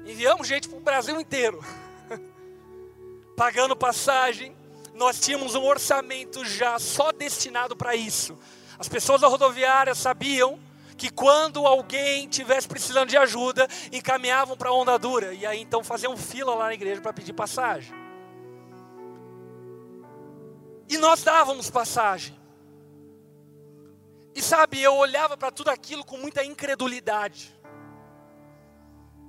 Enviamos 0.07 0.49
gente 0.49 0.67
para 0.67 0.79
o 0.79 0.81
Brasil 0.81 1.21
inteiro, 1.21 1.63
pagando 3.37 3.77
passagem. 3.77 4.57
Nós 4.95 5.21
tínhamos 5.21 5.55
um 5.55 5.65
orçamento 5.65 6.45
já 6.45 6.79
só 6.79 7.13
destinado 7.13 7.77
para 7.77 7.95
isso. 7.95 8.39
As 8.79 8.89
pessoas 8.89 9.21
da 9.21 9.29
rodoviária 9.29 9.95
sabiam 9.95 10.59
que 10.97 11.11
quando 11.11 11.67
alguém 11.67 12.29
tivesse 12.29 12.69
precisando 12.69 13.09
de 13.09 13.17
ajuda, 13.17 13.69
encaminhavam 13.93 14.57
para 14.57 14.71
a 14.71 14.73
onda 14.73 14.99
dura. 14.99 15.35
E 15.35 15.45
aí 15.45 15.61
então 15.61 15.83
faziam 15.83 16.17
fila 16.17 16.55
lá 16.55 16.67
na 16.67 16.75
igreja 16.75 17.01
para 17.01 17.13
pedir 17.13 17.33
passagem. 17.33 17.95
E 20.89 20.97
nós 20.99 21.23
dávamos 21.23 21.71
passagem. 21.71 22.39
E 24.35 24.43
sabe, 24.43 24.83
eu 24.83 24.95
olhava 24.95 25.37
para 25.37 25.51
tudo 25.51 25.71
aquilo 25.71 26.05
com 26.05 26.17
muita 26.19 26.45
incredulidade. 26.45 27.55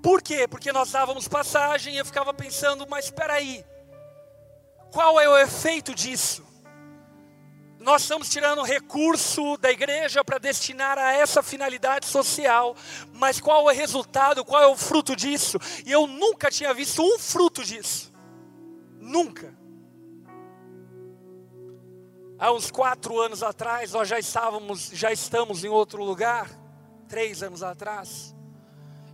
Por 0.02 0.22
quê? 0.22 0.48
Porque 0.48 0.72
nós 0.72 0.92
dávamos 0.92 1.28
passagem 1.28 1.96
e 1.96 1.98
eu 1.98 2.06
ficava 2.06 2.34
pensando, 2.34 2.86
mas 2.88 3.06
espera 3.06 3.34
aí, 3.34 3.66
qual 4.92 5.20
é 5.20 5.28
o 5.28 5.38
efeito 5.38 5.94
disso? 5.94 6.46
Nós 7.86 8.02
estamos 8.02 8.28
tirando 8.30 8.64
recurso 8.64 9.58
da 9.58 9.70
igreja 9.70 10.24
para 10.24 10.40
destinar 10.40 10.98
a 10.98 11.14
essa 11.14 11.44
finalidade 11.44 12.08
social, 12.08 12.76
mas 13.14 13.40
qual 13.40 13.70
é 13.70 13.74
o 13.74 13.78
resultado, 13.78 14.44
qual 14.44 14.60
é 14.60 14.66
o 14.66 14.76
fruto 14.76 15.16
disso? 15.16 15.60
E 15.86 15.92
eu 15.92 16.08
nunca 16.08 16.50
tinha 16.50 16.74
visto 16.74 17.04
um 17.04 17.20
fruto 17.20 17.64
disso, 17.64 18.12
nunca. 19.00 19.56
Há 22.40 22.52
uns 22.52 22.72
quatro 22.72 23.22
anos 23.22 23.44
atrás, 23.44 23.92
nós 23.92 24.10
já 24.10 24.18
estávamos, 24.18 24.90
já 24.92 25.12
estamos 25.12 25.64
em 25.64 25.70
outro 25.70 26.04
lugar, 26.04 26.50
três 27.08 27.44
anos 27.44 27.62
atrás. 27.62 28.36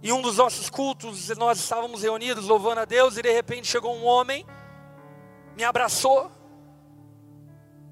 Em 0.02 0.14
um 0.14 0.22
dos 0.22 0.38
nossos 0.38 0.70
cultos, 0.70 1.28
nós 1.36 1.60
estávamos 1.60 2.04
reunidos 2.04 2.46
louvando 2.46 2.80
a 2.80 2.86
Deus 2.86 3.18
e 3.18 3.22
de 3.22 3.34
repente 3.34 3.68
chegou 3.68 3.94
um 3.94 4.06
homem, 4.06 4.46
me 5.58 5.66
abraçou, 5.66 6.32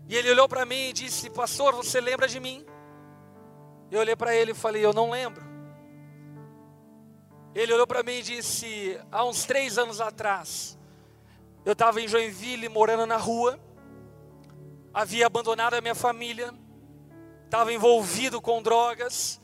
e 0.10 0.16
ele 0.18 0.32
olhou 0.32 0.50
para 0.50 0.66
mim 0.66 0.90
e 0.90 0.94
disse: 0.94 1.30
Pastor, 1.30 1.76
você 1.76 2.02
lembra 2.02 2.28
de 2.28 2.40
mim? 2.40 2.66
Eu 3.92 4.00
olhei 4.00 4.16
para 4.16 4.36
ele 4.36 4.52
e 4.52 4.56
falei: 4.56 4.84
Eu 4.84 4.92
não 4.92 5.12
lembro. 5.12 5.48
Ele 7.54 7.72
olhou 7.72 7.86
para 7.86 8.02
mim 8.02 8.14
e 8.14 8.24
disse: 8.24 9.00
Há 9.12 9.24
uns 9.24 9.46
três 9.46 9.78
anos 9.78 10.02
atrás, 10.02 10.78
eu 11.64 11.74
estava 11.74 12.02
em 12.02 12.08
Joinville 12.08 12.68
morando 12.68 13.06
na 13.06 13.18
rua, 13.18 13.60
havia 14.92 15.28
abandonado 15.28 15.76
a 15.76 15.82
minha 15.82 15.94
família, 15.94 16.52
estava 17.46 17.72
envolvido 17.72 18.42
com 18.42 18.64
drogas, 18.64 19.40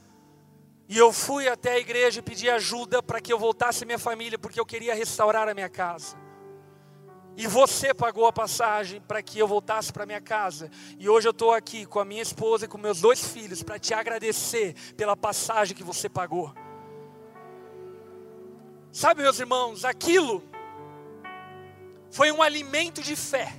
E 0.87 0.97
eu 0.97 1.11
fui 1.11 1.47
até 1.47 1.73
a 1.73 1.79
igreja 1.79 2.19
e 2.19 2.23
pedi 2.23 2.49
ajuda 2.49 3.01
para 3.01 3.19
que 3.19 3.33
eu 3.33 3.39
voltasse 3.39 3.83
à 3.83 3.85
minha 3.85 3.99
família, 3.99 4.37
porque 4.37 4.59
eu 4.59 4.65
queria 4.65 4.95
restaurar 4.95 5.47
a 5.47 5.53
minha 5.53 5.69
casa. 5.69 6.24
E 7.37 7.47
você 7.47 7.93
pagou 7.93 8.25
a 8.25 8.33
passagem 8.33 9.01
para 9.01 9.21
que 9.21 9.37
eu 9.37 9.47
voltasse 9.47 9.91
para 9.91 10.05
minha 10.05 10.21
casa. 10.21 10.71
E 10.97 11.09
hoje 11.09 11.27
eu 11.27 11.31
estou 11.31 11.51
aqui 11.51 11.85
com 11.85 11.99
a 11.99 12.05
minha 12.05 12.21
esposa 12.21 12.65
e 12.65 12.67
com 12.67 12.77
meus 12.77 13.01
dois 13.01 13.27
filhos 13.27 13.61
para 13.61 13.77
te 13.77 13.93
agradecer 13.93 14.73
pela 14.95 15.17
passagem 15.17 15.75
que 15.75 15.83
você 15.83 16.07
pagou. 16.07 16.53
Sabe, 18.91 19.21
meus 19.21 19.37
irmãos, 19.39 19.83
aquilo 19.83 20.41
foi 22.09 22.31
um 22.31 22.41
alimento 22.41 23.01
de 23.01 23.13
fé 23.17 23.53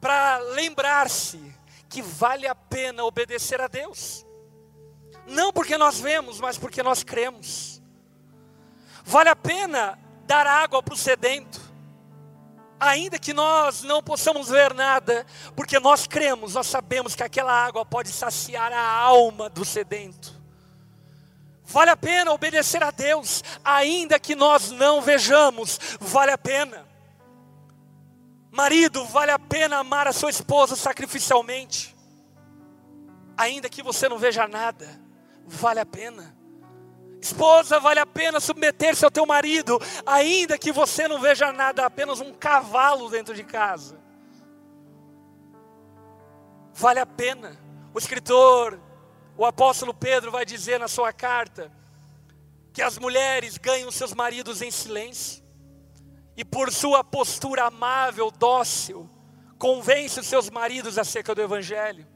para 0.00 0.38
lembrar-se 0.38 1.40
que 1.88 2.00
vale 2.00 2.46
a 2.46 2.54
pena 2.54 3.04
obedecer 3.04 3.60
a 3.60 3.66
Deus. 3.66 4.24
Não 5.26 5.52
porque 5.52 5.76
nós 5.76 5.98
vemos, 5.98 6.38
mas 6.38 6.56
porque 6.56 6.84
nós 6.84 7.02
cremos. 7.02 7.82
Vale 9.04 9.28
a 9.28 9.34
pena 9.34 9.98
dar 10.30 10.46
água 10.46 10.80
para 10.80 10.94
o 10.94 10.96
sedento, 10.96 11.60
ainda 12.78 13.18
que 13.18 13.34
nós 13.34 13.82
não 13.82 14.00
possamos 14.00 14.48
ver 14.48 14.72
nada, 14.72 15.26
porque 15.56 15.80
nós 15.80 16.06
cremos, 16.06 16.54
nós 16.54 16.68
sabemos 16.68 17.16
que 17.16 17.24
aquela 17.24 17.52
água 17.52 17.84
pode 17.84 18.10
saciar 18.10 18.72
a 18.72 18.80
alma 18.80 19.50
do 19.50 19.64
sedento. 19.64 20.40
Vale 21.64 21.90
a 21.90 21.96
pena 21.96 22.30
obedecer 22.30 22.80
a 22.80 22.92
Deus, 22.92 23.42
ainda 23.64 24.20
que 24.20 24.36
nós 24.36 24.70
não 24.70 25.02
vejamos, 25.02 25.80
vale 25.98 26.30
a 26.30 26.38
pena. 26.38 26.86
Marido, 28.52 29.04
vale 29.06 29.32
a 29.32 29.38
pena 29.38 29.78
amar 29.78 30.06
a 30.06 30.12
sua 30.12 30.30
esposa 30.30 30.76
sacrificialmente, 30.76 31.96
ainda 33.36 33.68
que 33.68 33.82
você 33.82 34.08
não 34.08 34.16
veja 34.16 34.46
nada, 34.46 34.88
vale 35.44 35.80
a 35.80 35.86
pena. 35.86 36.39
Esposa, 37.20 37.78
vale 37.78 38.00
a 38.00 38.06
pena 38.06 38.40
submeter-se 38.40 39.04
ao 39.04 39.10
teu 39.10 39.26
marido, 39.26 39.78
ainda 40.06 40.56
que 40.56 40.72
você 40.72 41.06
não 41.06 41.20
veja 41.20 41.52
nada, 41.52 41.84
apenas 41.84 42.20
um 42.20 42.32
cavalo 42.32 43.10
dentro 43.10 43.34
de 43.34 43.44
casa. 43.44 44.00
Vale 46.72 46.98
a 46.98 47.06
pena. 47.06 47.58
O 47.92 47.98
escritor, 47.98 48.80
o 49.36 49.44
apóstolo 49.44 49.92
Pedro, 49.92 50.30
vai 50.30 50.46
dizer 50.46 50.80
na 50.80 50.88
sua 50.88 51.12
carta 51.12 51.70
que 52.72 52.80
as 52.80 52.96
mulheres 52.98 53.58
ganham 53.58 53.90
seus 53.90 54.14
maridos 54.14 54.62
em 54.62 54.70
silêncio, 54.70 55.42
e 56.36 56.44
por 56.44 56.72
sua 56.72 57.04
postura 57.04 57.66
amável, 57.66 58.30
dócil, 58.30 59.10
convence 59.58 60.18
os 60.20 60.26
seus 60.26 60.48
maridos 60.48 60.96
acerca 60.96 61.34
do 61.34 61.42
Evangelho. 61.42 62.06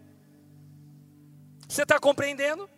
Você 1.68 1.82
está 1.82 1.98
compreendendo? 1.98 2.70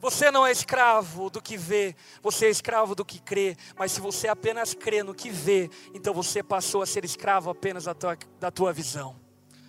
Você 0.00 0.30
não 0.30 0.46
é 0.46 0.50
escravo 0.50 1.28
do 1.28 1.42
que 1.42 1.58
vê, 1.58 1.94
você 2.22 2.46
é 2.46 2.50
escravo 2.50 2.94
do 2.94 3.04
que 3.04 3.20
crê. 3.20 3.54
Mas 3.78 3.92
se 3.92 4.00
você 4.00 4.28
apenas 4.28 4.72
crê 4.72 5.02
no 5.02 5.14
que 5.14 5.28
vê, 5.28 5.68
então 5.94 6.14
você 6.14 6.42
passou 6.42 6.80
a 6.80 6.86
ser 6.86 7.04
escravo 7.04 7.50
apenas 7.50 7.84
da 7.84 7.94
tua, 7.94 8.16
da 8.38 8.50
tua 8.50 8.72
visão. 8.72 9.14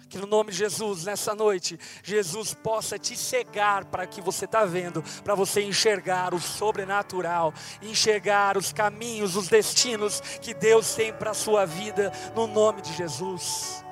Que 0.08 0.18
no 0.18 0.28
nome 0.28 0.52
de 0.52 0.58
Jesus, 0.58 1.06
nessa 1.06 1.34
noite, 1.36 1.78
Jesus 2.04 2.54
possa 2.54 2.98
te 2.98 3.16
cegar 3.18 3.86
para 3.86 4.06
que 4.06 4.22
você 4.22 4.46
está 4.46 4.66
vendo, 4.66 5.04
para 5.24 5.36
você 5.36 5.62
enxergar 5.62 6.34
o 6.34 6.40
sobrenatural, 6.40 7.54
enxergar 7.82 8.58
os 8.58 8.74
caminhos, 8.74 9.36
os 9.36 9.48
destinos 9.48 10.20
que 10.42 10.54
Deus 10.54 10.94
tem 10.96 11.14
para 11.14 11.32
a 11.32 11.34
sua 11.34 11.66
vida, 11.66 12.12
no 12.36 12.46
nome 12.46 12.82
de 12.82 12.94
Jesus. 12.94 13.84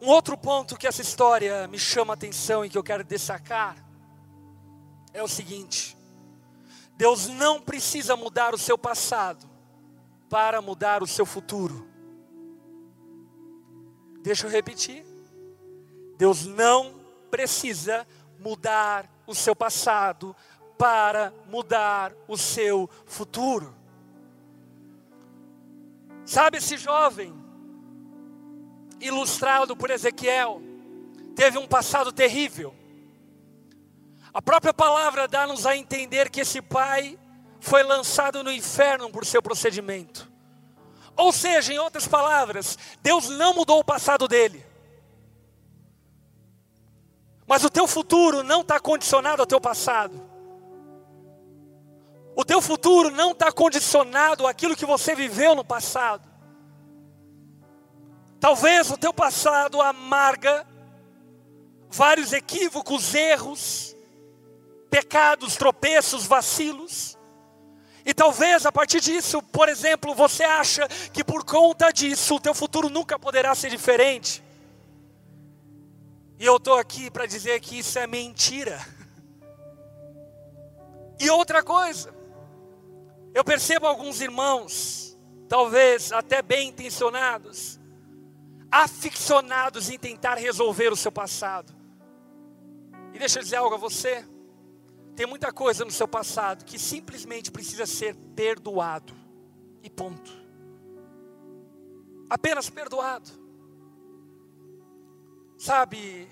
Um 0.00 0.08
outro 0.08 0.36
ponto 0.36 0.76
que 0.76 0.86
essa 0.86 1.02
história 1.02 1.66
me 1.66 1.78
chama 1.78 2.12
a 2.12 2.14
atenção 2.14 2.64
e 2.64 2.70
que 2.70 2.76
eu 2.76 2.84
quero 2.84 3.02
destacar 3.02 3.87
é 5.18 5.22
o 5.22 5.28
seguinte: 5.28 5.96
Deus 6.96 7.28
não 7.28 7.60
precisa 7.60 8.16
mudar 8.16 8.54
o 8.54 8.58
seu 8.58 8.78
passado 8.78 9.48
para 10.28 10.60
mudar 10.60 11.02
o 11.02 11.06
seu 11.06 11.24
futuro. 11.24 11.88
Deixa 14.22 14.46
eu 14.46 14.50
repetir. 14.50 15.04
Deus 16.16 16.44
não 16.44 17.00
precisa 17.30 18.06
mudar 18.38 19.08
o 19.26 19.34
seu 19.34 19.54
passado 19.54 20.34
para 20.76 21.32
mudar 21.48 22.12
o 22.26 22.36
seu 22.36 22.88
futuro. 23.06 23.74
Sabe 26.24 26.58
esse 26.58 26.76
jovem, 26.76 27.32
ilustrado 29.00 29.76
por 29.76 29.90
Ezequiel, 29.90 30.60
teve 31.34 31.56
um 31.58 31.66
passado 31.66 32.12
terrível. 32.12 32.74
A 34.32 34.42
própria 34.42 34.74
palavra 34.74 35.26
dá-nos 35.26 35.66
a 35.66 35.76
entender 35.76 36.30
que 36.30 36.40
esse 36.40 36.60
pai 36.60 37.18
foi 37.60 37.82
lançado 37.82 38.42
no 38.44 38.52
inferno 38.52 39.10
por 39.10 39.24
seu 39.24 39.42
procedimento. 39.42 40.30
Ou 41.16 41.32
seja, 41.32 41.72
em 41.72 41.78
outras 41.78 42.06
palavras, 42.06 42.78
Deus 43.02 43.28
não 43.28 43.54
mudou 43.54 43.80
o 43.80 43.84
passado 43.84 44.28
dele. 44.28 44.64
Mas 47.46 47.64
o 47.64 47.70
teu 47.70 47.88
futuro 47.88 48.42
não 48.42 48.60
está 48.60 48.78
condicionado 48.78 49.42
ao 49.42 49.46
teu 49.46 49.60
passado. 49.60 50.28
O 52.36 52.44
teu 52.44 52.62
futuro 52.62 53.10
não 53.10 53.32
está 53.32 53.50
condicionado 53.50 54.46
àquilo 54.46 54.76
que 54.76 54.86
você 54.86 55.14
viveu 55.14 55.56
no 55.56 55.64
passado. 55.64 56.28
Talvez 58.38 58.90
o 58.90 58.96
teu 58.96 59.12
passado 59.12 59.82
amarga 59.82 60.64
vários 61.90 62.32
equívocos, 62.32 63.12
erros, 63.14 63.87
pecados, 64.90 65.56
tropeços, 65.56 66.26
vacilos. 66.26 67.16
E 68.04 68.14
talvez 68.14 68.64
a 68.64 68.72
partir 68.72 69.00
disso, 69.00 69.42
por 69.42 69.68
exemplo, 69.68 70.14
você 70.14 70.42
acha 70.42 70.88
que 71.12 71.22
por 71.22 71.44
conta 71.44 71.90
disso 71.90 72.36
o 72.36 72.40
teu 72.40 72.54
futuro 72.54 72.88
nunca 72.88 73.18
poderá 73.18 73.54
ser 73.54 73.70
diferente. 73.70 74.42
E 76.38 76.46
eu 76.46 76.56
estou 76.56 76.78
aqui 76.78 77.10
para 77.10 77.26
dizer 77.26 77.60
que 77.60 77.80
isso 77.80 77.98
é 77.98 78.06
mentira. 78.06 78.80
E 81.20 81.28
outra 81.28 81.62
coisa, 81.62 82.14
eu 83.34 83.44
percebo 83.44 83.86
alguns 83.86 84.20
irmãos, 84.20 85.18
talvez 85.48 86.12
até 86.12 86.40
bem 86.40 86.68
intencionados, 86.68 87.78
aficionados 88.70 89.90
em 89.90 89.98
tentar 89.98 90.36
resolver 90.36 90.92
o 90.92 90.96
seu 90.96 91.10
passado. 91.10 91.74
E 93.12 93.18
deixa 93.18 93.40
eu 93.40 93.42
dizer 93.42 93.56
algo 93.56 93.74
a 93.74 93.78
você. 93.78 94.24
Tem 95.18 95.26
muita 95.26 95.52
coisa 95.52 95.84
no 95.84 95.90
seu 95.90 96.06
passado 96.06 96.64
que 96.64 96.78
simplesmente 96.78 97.50
precisa 97.50 97.86
ser 97.86 98.14
perdoado. 98.36 99.12
E 99.82 99.90
ponto. 99.90 100.30
Apenas 102.30 102.70
perdoado. 102.70 103.28
Sabe, 105.56 106.30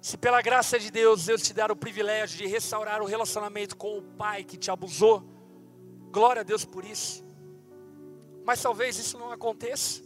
se 0.00 0.16
pela 0.16 0.42
graça 0.42 0.80
de 0.80 0.90
Deus 0.90 1.26
Deus 1.26 1.42
te 1.42 1.54
dar 1.54 1.70
o 1.70 1.76
privilégio 1.76 2.38
de 2.38 2.46
restaurar 2.48 3.00
o 3.00 3.06
relacionamento 3.06 3.76
com 3.76 3.98
o 3.98 4.02
pai 4.02 4.42
que 4.42 4.56
te 4.56 4.68
abusou, 4.68 5.22
glória 6.10 6.40
a 6.40 6.44
Deus 6.44 6.64
por 6.64 6.84
isso. 6.84 7.24
Mas 8.44 8.60
talvez 8.60 8.98
isso 8.98 9.16
não 9.16 9.30
aconteça. 9.30 10.02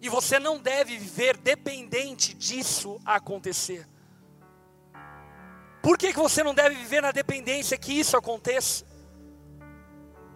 E 0.00 0.08
você 0.08 0.38
não 0.38 0.58
deve 0.58 0.96
viver 0.96 1.36
dependente 1.36 2.32
disso 2.32 2.98
acontecer. 3.04 3.86
Por 5.84 5.98
que, 5.98 6.14
que 6.14 6.18
você 6.18 6.42
não 6.42 6.54
deve 6.54 6.76
viver 6.76 7.02
na 7.02 7.12
dependência 7.12 7.76
que 7.76 7.92
isso 7.92 8.16
aconteça? 8.16 8.86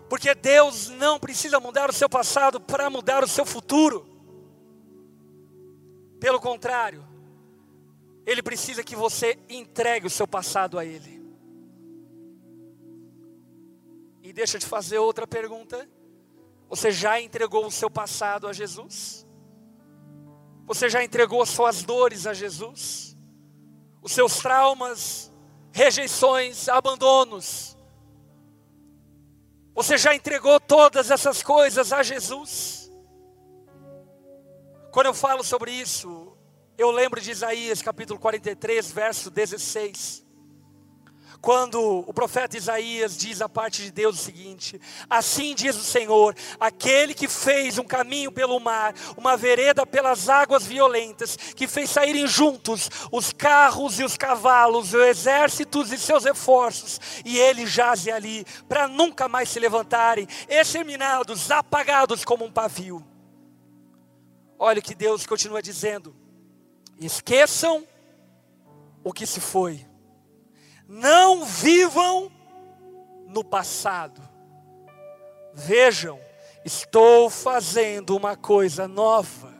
Porque 0.06 0.34
Deus 0.34 0.90
não 0.90 1.18
precisa 1.18 1.58
mudar 1.58 1.88
o 1.88 1.92
seu 1.92 2.06
passado 2.06 2.60
para 2.60 2.90
mudar 2.90 3.24
o 3.24 3.26
seu 3.26 3.46
futuro. 3.46 4.06
Pelo 6.20 6.38
contrário, 6.38 7.02
Ele 8.26 8.42
precisa 8.42 8.84
que 8.84 8.94
você 8.94 9.38
entregue 9.48 10.06
o 10.06 10.10
seu 10.10 10.28
passado 10.28 10.78
a 10.78 10.84
Ele. 10.84 11.18
E 14.22 14.34
deixa 14.34 14.58
eu 14.58 14.60
te 14.60 14.66
fazer 14.66 14.98
outra 14.98 15.26
pergunta. 15.26 15.88
Você 16.68 16.90
já 16.90 17.18
entregou 17.18 17.64
o 17.64 17.70
seu 17.70 17.88
passado 17.88 18.46
a 18.46 18.52
Jesus? 18.52 19.26
Você 20.66 20.90
já 20.90 21.02
entregou 21.02 21.40
as 21.40 21.48
suas 21.48 21.82
dores 21.82 22.26
a 22.26 22.34
Jesus? 22.34 23.16
Os 24.02 24.12
seus 24.12 24.36
traumas, 24.36 25.32
rejeições, 25.78 26.68
abandonos. 26.68 27.76
Você 29.74 29.96
já 29.96 30.12
entregou 30.12 30.58
todas 30.58 31.08
essas 31.08 31.40
coisas 31.40 31.92
a 31.92 32.02
Jesus? 32.02 32.90
Quando 34.90 35.06
eu 35.06 35.14
falo 35.14 35.44
sobre 35.44 35.70
isso, 35.70 36.36
eu 36.76 36.90
lembro 36.90 37.20
de 37.20 37.30
Isaías 37.30 37.80
capítulo 37.80 38.18
43, 38.18 38.90
verso 38.90 39.30
16. 39.30 40.26
Quando 41.40 42.04
o 42.06 42.12
profeta 42.12 42.56
Isaías 42.56 43.16
diz 43.16 43.40
a 43.40 43.48
parte 43.48 43.82
de 43.82 43.90
Deus 43.90 44.20
o 44.20 44.22
seguinte: 44.22 44.80
Assim 45.08 45.54
diz 45.54 45.76
o 45.76 45.84
Senhor, 45.84 46.34
aquele 46.58 47.14
que 47.14 47.28
fez 47.28 47.78
um 47.78 47.84
caminho 47.84 48.32
pelo 48.32 48.58
mar, 48.58 48.94
uma 49.16 49.36
vereda 49.36 49.86
pelas 49.86 50.28
águas 50.28 50.66
violentas, 50.66 51.36
que 51.36 51.68
fez 51.68 51.90
saírem 51.90 52.26
juntos 52.26 52.90
os 53.12 53.32
carros 53.32 54.00
e 54.00 54.04
os 54.04 54.16
cavalos, 54.16 54.92
os 54.92 55.00
exércitos 55.00 55.92
e 55.92 55.98
seus 55.98 56.24
reforços, 56.24 57.00
e 57.24 57.38
ele 57.38 57.66
jaze 57.66 58.10
ali, 58.10 58.44
para 58.68 58.88
nunca 58.88 59.28
mais 59.28 59.48
se 59.48 59.60
levantarem, 59.60 60.26
exterminados, 60.48 61.50
apagados 61.50 62.24
como 62.24 62.44
um 62.44 62.52
pavio. 62.52 63.04
Olha 64.58 64.80
o 64.80 64.82
que 64.82 64.94
Deus 64.94 65.24
continua 65.24 65.62
dizendo: 65.62 66.14
esqueçam 67.00 67.86
o 69.04 69.12
que 69.12 69.24
se 69.24 69.40
foi 69.40 69.87
não 70.88 71.44
vivam 71.44 72.32
no 73.26 73.44
passado. 73.44 74.22
Vejam, 75.52 76.18
estou 76.64 77.28
fazendo 77.28 78.16
uma 78.16 78.34
coisa 78.34 78.88
nova. 78.88 79.54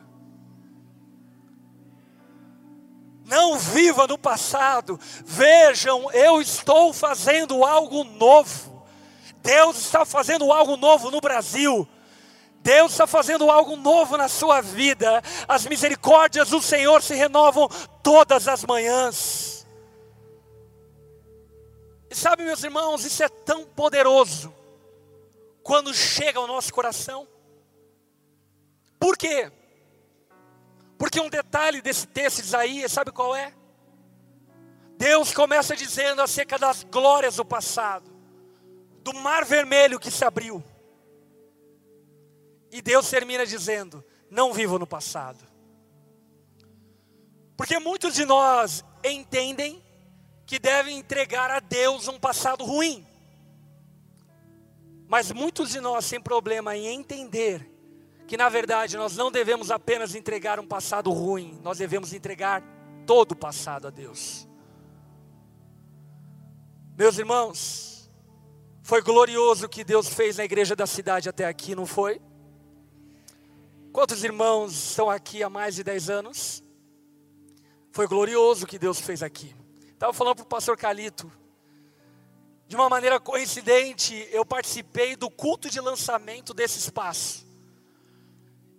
Não 3.25 3.59
viva 3.59 4.07
no 4.07 4.17
passado. 4.17 4.99
Vejam, 5.23 6.11
eu 6.11 6.41
estou 6.41 6.91
fazendo 6.91 7.63
algo 7.63 8.03
novo. 8.03 8.83
Deus 9.43 9.77
está 9.77 10.03
fazendo 10.03 10.51
algo 10.51 10.75
novo 10.77 11.11
no 11.11 11.21
Brasil. 11.21 11.87
Deus 12.61 12.91
está 12.91 13.05
fazendo 13.05 13.51
algo 13.51 13.75
novo 13.75 14.17
na 14.17 14.27
sua 14.27 14.61
vida. 14.61 15.21
As 15.47 15.65
misericórdias 15.67 16.49
do 16.49 16.59
Senhor 16.59 17.03
se 17.03 17.13
renovam 17.13 17.69
todas 18.01 18.47
as 18.47 18.65
manhãs. 18.65 19.58
E 22.09 22.15
sabe, 22.15 22.43
meus 22.43 22.63
irmãos, 22.63 23.05
isso 23.05 23.23
é 23.23 23.29
tão 23.29 23.65
poderoso 23.65 24.53
quando 25.61 25.93
chega 25.93 26.39
ao 26.39 26.47
nosso 26.47 26.73
coração. 26.73 27.27
Por 28.99 29.17
quê? 29.17 29.51
Porque 30.97 31.19
um 31.21 31.29
detalhe 31.29 31.81
desse 31.81 32.07
texto 32.07 32.41
de 32.41 32.47
Isaías, 32.47 32.91
sabe 32.91 33.11
qual 33.11 33.35
é? 33.35 33.53
Deus 34.97 35.33
começa 35.33 35.75
dizendo 35.75 36.21
acerca 36.21 36.57
das 36.57 36.83
glórias 36.83 37.37
do 37.37 37.45
passado, 37.45 38.11
do 39.01 39.13
mar 39.13 39.45
vermelho 39.45 39.99
que 39.99 40.11
se 40.11 40.25
abriu. 40.25 40.63
E 42.71 42.81
Deus 42.81 43.09
termina 43.09 43.45
dizendo: 43.45 44.03
não 44.29 44.51
vivo 44.51 44.77
no 44.77 44.85
passado. 44.85 45.47
Porque 47.55 47.79
muitos 47.79 48.13
de 48.13 48.25
nós 48.25 48.83
entendem 49.03 49.83
que 50.49 50.57
devem 50.57 50.97
entregar 50.97 51.51
a 51.51 51.59
Deus 51.59 52.07
um 52.07 52.19
passado 52.19 52.65
ruim. 52.65 53.05
Mas 55.07 55.31
muitos 55.31 55.69
de 55.69 55.79
nós 55.79 56.09
têm 56.09 56.19
problema 56.19 56.75
em 56.75 56.87
entender 56.87 57.71
que 58.25 58.35
na 58.35 58.49
verdade 58.49 58.97
nós 58.97 59.15
não 59.15 59.31
devemos 59.31 59.69
apenas 59.69 60.15
entregar 60.15 60.59
um 60.59 60.65
passado 60.65 61.11
ruim, 61.11 61.59
nós 61.61 61.77
devemos 61.77 62.13
entregar 62.13 62.63
todo 63.05 63.33
o 63.33 63.35
passado 63.35 63.85
a 63.85 63.91
Deus. 63.91 64.47
Meus 66.97 67.19
irmãos, 67.19 68.09
foi 68.81 69.03
glorioso 69.03 69.67
o 69.67 69.69
que 69.69 69.83
Deus 69.83 70.09
fez 70.09 70.37
na 70.37 70.45
igreja 70.45 70.75
da 70.75 70.87
cidade 70.87 71.29
até 71.29 71.45
aqui, 71.45 71.75
não 71.75 71.85
foi? 71.85 72.19
Quantos 73.93 74.23
irmãos 74.23 74.73
estão 74.73 75.11
aqui 75.11 75.43
há 75.43 75.49
mais 75.49 75.75
de 75.75 75.83
10 75.83 76.09
anos? 76.09 76.63
Foi 77.91 78.07
glorioso 78.07 78.65
o 78.65 78.67
que 78.67 78.79
Deus 78.79 78.99
fez 78.99 79.21
aqui. 79.21 79.53
Estava 79.99 80.13
falando 80.13 80.35
para 80.35 80.43
o 80.43 80.47
pastor 80.47 80.77
Calito. 80.77 81.29
De 82.69 82.73
uma 82.73 82.87
maneira 82.87 83.19
coincidente, 83.19 84.29
eu 84.31 84.45
participei 84.45 85.17
do 85.17 85.29
culto 85.29 85.69
de 85.69 85.81
lançamento 85.81 86.53
desse 86.53 86.79
espaço. 86.79 87.45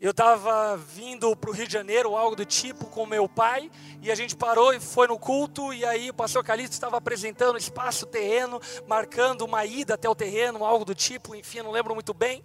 Eu 0.01 0.13
estava 0.13 0.79
vindo 0.79 1.37
para 1.37 1.51
o 1.51 1.53
Rio 1.53 1.67
de 1.67 1.75
Janeiro, 1.75 2.17
algo 2.17 2.35
do 2.35 2.47
tipo, 2.47 2.87
com 2.87 3.05
meu 3.05 3.29
pai, 3.29 3.71
e 4.01 4.11
a 4.11 4.15
gente 4.15 4.35
parou 4.35 4.73
e 4.73 4.81
foi 4.81 5.09
no 5.09 5.19
culto, 5.19 5.75
e 5.75 5.85
aí 5.85 6.09
o 6.09 6.15
pastor 6.15 6.43
Calito 6.43 6.73
estava 6.73 6.97
apresentando 6.97 7.57
o 7.57 7.59
espaço, 7.59 8.07
o 8.07 8.09
terreno, 8.09 8.59
marcando 8.87 9.43
uma 9.43 9.63
ida 9.67 9.97
até 9.97 10.09
o 10.09 10.15
terreno, 10.15 10.65
algo 10.65 10.87
do 10.87 10.95
tipo, 10.95 11.35
enfim, 11.35 11.61
não 11.61 11.71
lembro 11.71 11.93
muito 11.93 12.15
bem. 12.15 12.43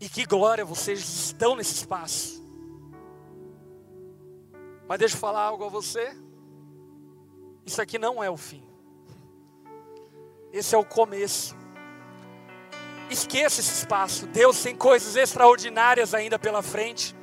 E 0.00 0.08
que 0.08 0.26
glória 0.26 0.64
vocês 0.64 0.98
estão 0.98 1.54
nesse 1.54 1.74
espaço. 1.74 2.44
Mas 4.88 4.98
deixa 4.98 5.14
eu 5.14 5.20
falar 5.20 5.42
algo 5.42 5.64
a 5.64 5.68
você. 5.68 6.23
Isso 7.66 7.80
aqui 7.80 7.98
não 7.98 8.22
é 8.22 8.30
o 8.30 8.36
fim. 8.36 8.62
Esse 10.52 10.74
é 10.74 10.78
o 10.78 10.84
começo. 10.84 11.56
Esqueça 13.10 13.60
esse 13.60 13.72
espaço. 13.72 14.26
Deus 14.26 14.62
tem 14.62 14.76
coisas 14.76 15.16
extraordinárias 15.16 16.14
ainda 16.14 16.38
pela 16.38 16.62
frente. 16.62 17.14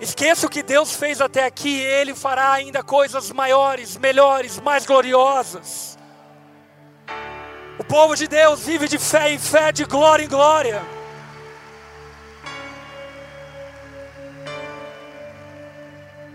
Esqueça 0.00 0.46
o 0.46 0.50
que 0.50 0.62
Deus 0.62 0.94
fez 0.94 1.20
até 1.20 1.44
aqui, 1.44 1.78
Ele 1.78 2.14
fará 2.14 2.52
ainda 2.52 2.82
coisas 2.82 3.30
maiores, 3.30 3.98
melhores, 3.98 4.58
mais 4.58 4.86
gloriosas. 4.86 5.98
O 7.78 7.84
povo 7.84 8.16
de 8.16 8.26
Deus 8.26 8.60
vive 8.60 8.88
de 8.88 8.98
fé 8.98 9.30
em 9.30 9.38
fé, 9.38 9.70
de 9.70 9.84
glória 9.84 10.24
em 10.24 10.28
glória. 10.28 10.82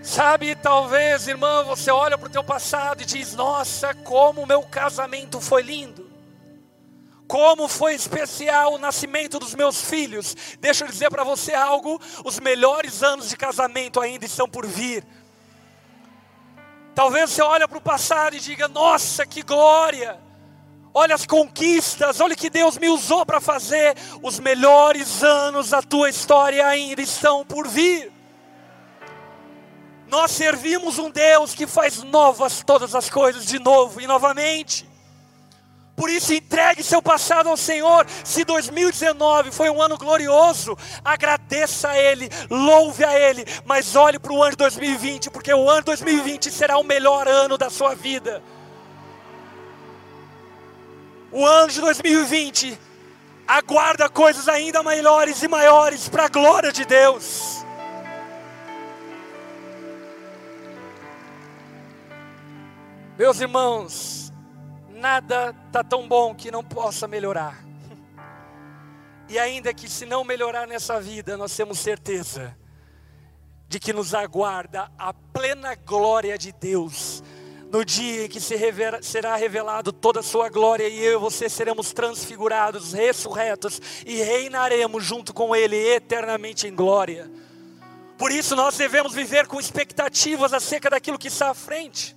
Sabe, 0.05 0.55
talvez, 0.55 1.27
irmã, 1.27 1.63
você 1.63 1.89
olha 1.89 2.15
para 2.15 2.27
o 2.27 2.31
teu 2.31 2.43
passado 2.43 3.01
e 3.01 3.05
diz: 3.05 3.33
Nossa, 3.33 3.91
como 3.95 4.43
o 4.43 4.45
meu 4.45 4.61
casamento 4.61 5.41
foi 5.41 5.63
lindo. 5.63 6.07
Como 7.27 7.67
foi 7.67 7.95
especial 7.95 8.75
o 8.75 8.77
nascimento 8.77 9.39
dos 9.39 9.55
meus 9.55 9.81
filhos. 9.81 10.35
Deixa 10.59 10.85
eu 10.85 10.89
dizer 10.89 11.09
para 11.09 11.23
você 11.23 11.55
algo: 11.55 11.99
os 12.23 12.39
melhores 12.39 13.01
anos 13.01 13.29
de 13.29 13.35
casamento 13.35 13.99
ainda 13.99 14.25
estão 14.25 14.47
por 14.47 14.67
vir. 14.67 15.03
Talvez 16.93 17.31
você 17.31 17.41
olhe 17.41 17.67
para 17.67 17.79
o 17.79 17.81
passado 17.81 18.35
e 18.35 18.39
diga: 18.39 18.67
Nossa, 18.67 19.25
que 19.25 19.41
glória! 19.41 20.19
Olha 20.93 21.15
as 21.15 21.25
conquistas, 21.25 22.21
olha 22.21 22.35
que 22.35 22.51
Deus 22.51 22.77
me 22.77 22.89
usou 22.89 23.25
para 23.25 23.41
fazer. 23.41 23.95
Os 24.21 24.39
melhores 24.39 25.23
anos 25.23 25.71
da 25.71 25.81
tua 25.81 26.11
história 26.11 26.63
ainda 26.67 27.01
estão 27.01 27.43
por 27.43 27.67
vir. 27.67 28.14
Nós 30.07 30.31
servimos 30.31 30.99
um 30.99 31.09
Deus 31.09 31.53
que 31.53 31.65
faz 31.65 32.03
novas 32.03 32.63
todas 32.65 32.93
as 32.93 33.09
coisas 33.09 33.45
de 33.45 33.59
novo 33.59 33.99
e 33.99 34.07
novamente. 34.07 34.87
Por 35.95 36.09
isso, 36.09 36.33
entregue 36.33 36.83
seu 36.83 37.01
passado 37.01 37.47
ao 37.47 37.55
Senhor. 37.55 38.05
Se 38.23 38.43
2019 38.43 39.51
foi 39.51 39.69
um 39.69 39.81
ano 39.81 39.97
glorioso, 39.97 40.77
agradeça 41.03 41.89
a 41.89 41.97
Ele, 41.97 42.29
louve 42.49 43.03
a 43.05 43.17
Ele, 43.17 43.45
mas 43.65 43.95
olhe 43.95 44.19
para 44.19 44.33
o 44.33 44.43
ano 44.43 44.51
de 44.51 44.57
2020, 44.57 45.29
porque 45.31 45.53
o 45.53 45.69
ano 45.69 45.79
de 45.79 45.85
2020 45.85 46.51
será 46.51 46.77
o 46.77 46.83
melhor 46.83 47.27
ano 47.27 47.57
da 47.57 47.69
sua 47.69 47.95
vida. 47.95 48.43
O 51.31 51.45
ano 51.45 51.71
de 51.71 51.79
2020 51.79 52.77
aguarda 53.47 54.09
coisas 54.09 54.49
ainda 54.49 54.83
melhores 54.83 55.43
e 55.43 55.47
maiores 55.47 56.09
para 56.09 56.25
a 56.25 56.29
glória 56.29 56.73
de 56.73 56.83
Deus. 56.83 57.64
Meus 63.17 63.39
irmãos, 63.39 64.33
nada 64.89 65.55
está 65.67 65.81
tão 65.81 66.05
bom 66.05 66.35
que 66.35 66.51
não 66.51 66.61
possa 66.61 67.07
melhorar. 67.07 67.63
E 69.29 69.39
ainda 69.39 69.73
que 69.73 69.89
se 69.89 70.05
não 70.05 70.25
melhorar 70.25 70.67
nessa 70.67 70.99
vida, 70.99 71.37
nós 71.37 71.55
temos 71.55 71.79
certeza 71.79 72.57
de 73.69 73.79
que 73.79 73.93
nos 73.93 74.13
aguarda 74.13 74.91
a 74.97 75.13
plena 75.13 75.75
glória 75.75 76.37
de 76.37 76.51
Deus. 76.51 77.23
No 77.71 77.85
dia 77.85 78.25
em 78.25 78.27
que 78.27 78.41
se 78.41 78.57
revela, 78.57 79.01
será 79.01 79.37
revelado 79.37 79.93
toda 79.93 80.19
a 80.19 80.23
sua 80.23 80.49
glória 80.49 80.85
e 80.89 80.99
eu 80.99 81.13
e 81.13 81.17
você 81.17 81.47
seremos 81.47 81.93
transfigurados, 81.93 82.91
ressurretos 82.91 83.81
e 84.05 84.17
reinaremos 84.17 85.05
junto 85.05 85.33
com 85.33 85.55
Ele 85.55 85.77
eternamente 85.77 86.67
em 86.67 86.75
glória. 86.75 87.31
Por 88.17 88.29
isso 88.29 88.57
nós 88.57 88.75
devemos 88.75 89.13
viver 89.13 89.47
com 89.47 89.57
expectativas 89.57 90.51
acerca 90.51 90.89
daquilo 90.89 91.17
que 91.17 91.29
está 91.29 91.51
à 91.51 91.53
frente. 91.53 92.13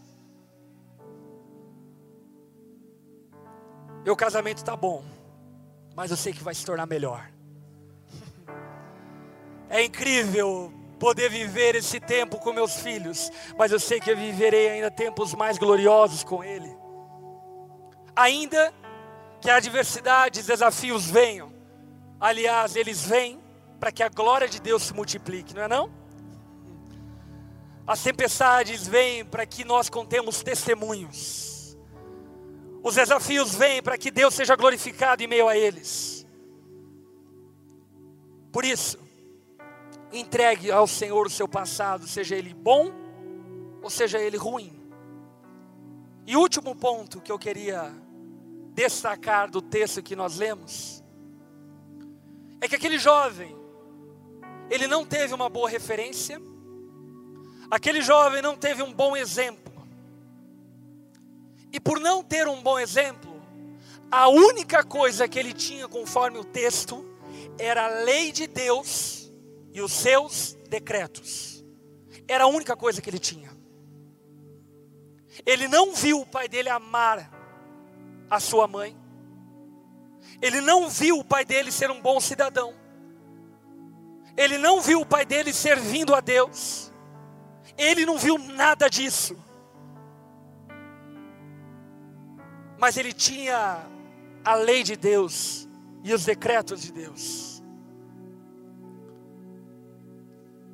Meu 4.09 4.17
casamento 4.17 4.57
está 4.57 4.75
bom, 4.75 5.05
mas 5.95 6.11
eu 6.11 6.17
sei 6.17 6.33
que 6.33 6.43
vai 6.43 6.55
se 6.55 6.65
tornar 6.65 6.87
melhor. 6.87 7.31
É 9.69 9.85
incrível 9.85 10.73
poder 10.99 11.29
viver 11.29 11.75
esse 11.75 12.01
tempo 12.01 12.39
com 12.39 12.51
meus 12.51 12.77
filhos, 12.77 13.31
mas 13.59 13.71
eu 13.71 13.79
sei 13.79 14.01
que 14.01 14.11
eu 14.11 14.17
viverei 14.17 14.71
ainda 14.71 14.91
tempos 14.91 15.35
mais 15.35 15.59
gloriosos 15.59 16.25
com 16.25 16.43
ele. 16.43 16.75
Ainda 18.17 18.73
que 19.43 19.51
adversidades, 19.51 20.47
desafios 20.47 21.05
venham, 21.11 21.53
aliás, 22.19 22.77
eles 22.77 23.05
vêm 23.05 23.39
para 23.79 23.93
que 23.93 24.03
a 24.03 24.09
glória 24.09 24.49
de 24.49 24.59
Deus 24.59 24.85
se 24.85 24.95
multiplique, 24.95 25.53
não 25.53 25.65
é 25.65 25.69
não? 25.69 25.93
As 27.87 28.03
tempestades 28.03 28.89
vêm 28.89 29.23
para 29.23 29.45
que 29.45 29.67
nós 29.67 29.91
contemos 29.91 30.43
testemunhos. 30.43 31.48
Os 32.83 32.95
desafios 32.95 33.55
vêm 33.55 33.83
para 33.83 33.99
que 33.99 34.11
Deus 34.11 34.35
seja 34.35 34.55
glorificado 34.57 35.23
em 35.23 35.27
meio 35.27 35.49
a 35.49 35.57
eles. 35.57 36.27
Por 38.53 38.65
isso, 38.65 38.99
entregue 40.13 40.71
ao 40.71 40.87
Senhor 40.87 41.27
o 41.27 41.31
seu 41.31 41.49
passado, 41.49 42.07
seja 42.07 42.37
ele 42.37 42.55
bom 42.55 42.93
ou 43.83 43.91
seja 43.91 44.19
ele 44.19 44.37
ruim. 44.37 44.73
E 46.27 46.37
último 46.37 46.75
ponto 46.75 47.21
que 47.21 47.33
eu 47.33 47.39
queria 47.39 47.93
destacar 48.75 49.51
do 49.51 49.61
texto 49.61 50.03
que 50.03 50.15
nós 50.15 50.37
lemos 50.37 51.03
é 52.61 52.69
que 52.69 52.75
aquele 52.75 52.99
jovem 52.99 53.57
ele 54.71 54.87
não 54.87 55.05
teve 55.05 55.33
uma 55.33 55.49
boa 55.49 55.69
referência, 55.69 56.41
aquele 57.71 58.03
jovem 58.03 58.43
não 58.43 58.57
teve 58.57 58.83
um 58.83 58.93
bom 58.93 59.17
exemplo. 59.17 59.68
E 61.73 61.79
por 61.79 62.01
não 62.01 62.23
ter 62.23 62.49
um 62.49 62.63
bom 62.63 62.79
exemplo, 62.79 63.43
a 64.11 64.29
única 64.29 64.83
coisa 64.83 65.29
que 65.29 65.39
ele 65.39 65.53
tinha, 65.53 65.87
conforme 65.87 66.39
o 66.39 66.45
texto, 66.45 67.05
era 67.59 67.85
a 67.85 68.05
lei 68.05 68.33
de 68.33 68.47
Deus 68.47 69.31
e 69.73 69.83
os 69.83 69.93
seus 69.93 70.57
decretos. 70.69 71.65
Era 72.27 72.45
a 72.45 72.49
única 72.49 72.77
coisa 72.77 73.03
que 73.03 73.11
ele 73.11 73.19
tinha. 73.19 73.51
Ele 75.45 75.69
não 75.69 75.95
viu 75.95 76.21
o 76.21 76.27
pai 76.27 76.49
dele 76.49 76.69
amar 76.69 77.31
a 78.31 78.41
sua 78.41 78.67
mãe. 78.67 78.97
Ele 80.41 80.61
não 80.61 80.89
viu 80.89 81.19
o 81.19 81.25
pai 81.25 81.45
dele 81.45 81.71
ser 81.71 81.91
um 81.91 82.01
bom 82.01 82.21
cidadão. 82.21 82.75
Ele 84.37 84.57
não 84.57 84.81
viu 84.81 85.01
o 85.01 85.07
pai 85.07 85.27
dele 85.27 85.53
servindo 85.53 86.15
a 86.15 86.21
Deus. 86.21 86.93
Ele 87.77 88.07
não 88.07 88.19
viu 88.19 88.39
nada 88.39 88.89
disso. 88.89 89.37
Mas 92.79 92.97
ele 92.97 93.13
tinha 93.13 93.85
a 94.45 94.55
lei 94.55 94.83
de 94.83 94.97
Deus 94.97 95.69
e 96.05 96.15
os 96.15 96.25
decretos 96.25 96.81
de 96.81 96.93
Deus. 96.93 97.63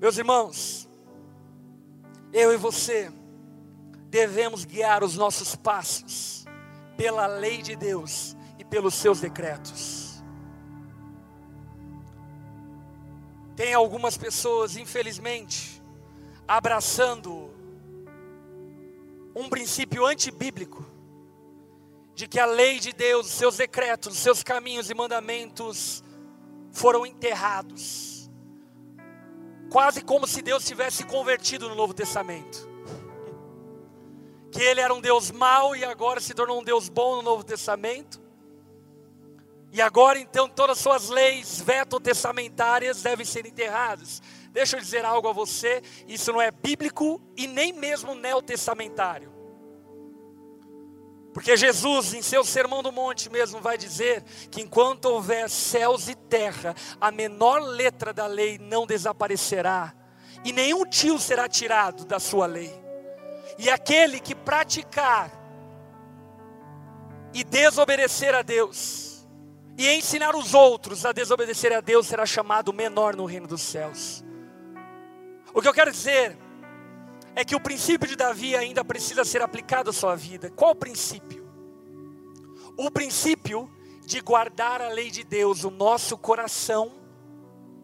Meus 0.01 0.19
irmãos, 0.19 0.89
eu 2.33 2.53
e 2.53 2.57
você 2.59 3.11
devemos 4.11 4.65
guiar 4.65 5.03
os 5.03 5.17
nossos 5.17 5.57
passos 5.57 6.45
pela 6.97 7.27
lei 7.27 7.63
de 7.63 7.75
Deus 7.75 8.37
e 8.59 8.65
pelos 8.65 8.95
seus 8.95 9.21
decretos. 9.21 10.23
Tem 13.57 13.73
algumas 13.73 14.19
pessoas, 14.19 14.77
infelizmente, 14.77 15.83
abraçando 16.47 17.51
um 19.35 19.49
princípio 19.49 20.05
antibíblico 20.05 20.94
de 22.15 22.29
que 22.29 22.39
a 22.39 22.47
lei 22.47 22.79
de 22.79 22.93
Deus, 22.93 23.27
seus 23.27 23.57
decretos, 23.57 24.17
seus 24.17 24.43
caminhos 24.43 24.89
e 24.89 24.95
mandamentos 24.95 26.03
foram 26.71 27.05
enterrados. 27.05 28.31
Quase 29.71 30.03
como 30.03 30.27
se 30.27 30.41
Deus 30.41 30.65
tivesse 30.65 31.05
convertido 31.05 31.69
no 31.69 31.75
Novo 31.75 31.93
Testamento. 31.93 32.69
Que 34.53 34.63
ele 34.63 34.81
era 34.81 34.95
um 34.95 35.01
Deus 35.01 35.33
mau 35.33 35.75
e 35.75 35.85
agora 35.85 36.21
se 36.21 36.33
tornou 36.33 36.61
um 36.61 36.65
Deus 36.65 36.89
bom 36.89 37.17
no 37.17 37.23
Novo 37.23 37.43
Testamento. 37.43 38.23
E 39.73 39.83
agora 39.83 40.21
então 40.21 40.49
todas 40.49 40.79
as 40.79 40.83
suas 40.83 41.09
leis 41.09 41.61
veto-testamentárias 41.61 43.03
devem 43.03 43.27
ser 43.27 43.45
enterradas. 43.45 44.23
Deixa 44.53 44.77
eu 44.77 44.81
dizer 44.81 45.05
algo 45.05 45.27
a 45.27 45.33
você, 45.33 45.83
isso 46.07 46.33
não 46.33 46.41
é 46.41 46.53
bíblico 46.53 47.21
e 47.37 47.49
nem 47.49 47.73
mesmo 47.73 48.15
neotestamentário. 48.15 49.34
Porque 51.35 51.57
Jesus, 51.57 52.15
em 52.15 52.23
seu 52.23 52.45
Sermão 52.45 52.81
do 52.81 52.93
Monte 52.93 53.29
mesmo, 53.29 53.61
vai 53.61 53.77
dizer 53.77 54.23
que 54.53 54.63
enquanto 54.63 55.07
houver 55.07 55.51
céus 55.51 56.09
e 56.09 56.15
terra, 56.15 56.77
a 57.01 57.11
menor 57.11 57.59
letra 57.61 58.13
da 58.13 58.25
lei 58.25 58.57
não 58.57 58.87
desaparecerá, 58.87 59.93
e 60.45 60.53
nenhum 60.53 60.87
tio 60.87 61.19
será 61.19 61.49
tirado 61.49 62.05
da 62.05 62.21
sua 62.21 62.47
lei. 62.47 62.73
E 63.59 63.69
aquele 63.69 64.21
que 64.21 64.33
praticar 64.33 65.29
e 67.33 67.43
desobedecer 67.43 68.33
a 68.33 68.43
Deus, 68.43 69.27
e 69.77 69.91
ensinar 69.91 70.37
os 70.37 70.55
outros 70.55 71.05
a 71.05 71.11
desobedecer 71.11 71.73
a 71.73 71.81
Deus 71.81 72.07
será 72.07 72.25
chamado 72.25 72.73
menor 72.73 73.17
no 73.17 73.25
reino 73.25 73.49
dos 73.49 73.61
céus. 73.61 74.25
O 75.53 75.61
que 75.61 75.67
eu 75.67 75.75
quero 75.75 75.91
dizer 75.91 76.39
é 77.35 77.45
que 77.45 77.57
o 77.57 77.61
princípio 77.61 78.09
de 78.09 78.17
Davi 78.17 78.57
ainda 78.57 78.85
precisa 78.85 79.25
ser 79.25 79.43
aplicado 79.43 79.91
à 79.91 79.93
sua 79.93 80.15
vida. 80.15 80.51
Qual 80.51 80.75
princípio? 80.75 81.45
O 82.77 82.91
princípio 82.91 83.71
de 84.07 84.21
guardar 84.21 84.81
a 84.81 84.89
lei 84.89 85.11
de 85.11 85.25
Deus, 85.25 85.65
o 85.65 85.71
nosso 85.71 86.17
coração, 86.17 86.93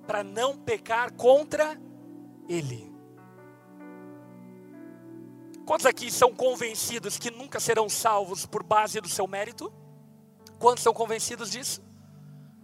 para 0.06 0.22
não 0.22 0.56
pecar 0.56 1.12
contra 1.12 1.80
Ele. 2.48 2.90
Quantos 5.64 5.86
aqui 5.86 6.10
são 6.10 6.34
convencidos 6.34 7.16
que 7.16 7.30
nunca 7.30 7.60
serão 7.60 7.88
salvos 7.88 8.44
por 8.44 8.62
base 8.62 9.00
do 9.00 9.08
seu 9.08 9.26
mérito? 9.28 9.72
Quantos 10.58 10.82
são 10.82 10.92
convencidos 10.92 11.50
disso? 11.50 11.80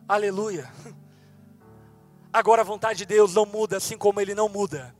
Aleluia. 0.08 0.68
Agora 2.32 2.62
a 2.62 2.64
vontade 2.64 2.98
de 2.98 3.06
Deus 3.06 3.34
não 3.34 3.46
muda, 3.46 3.76
assim 3.76 3.96
como 3.96 4.20
Ele 4.20 4.34
não 4.34 4.48
muda. 4.48 4.95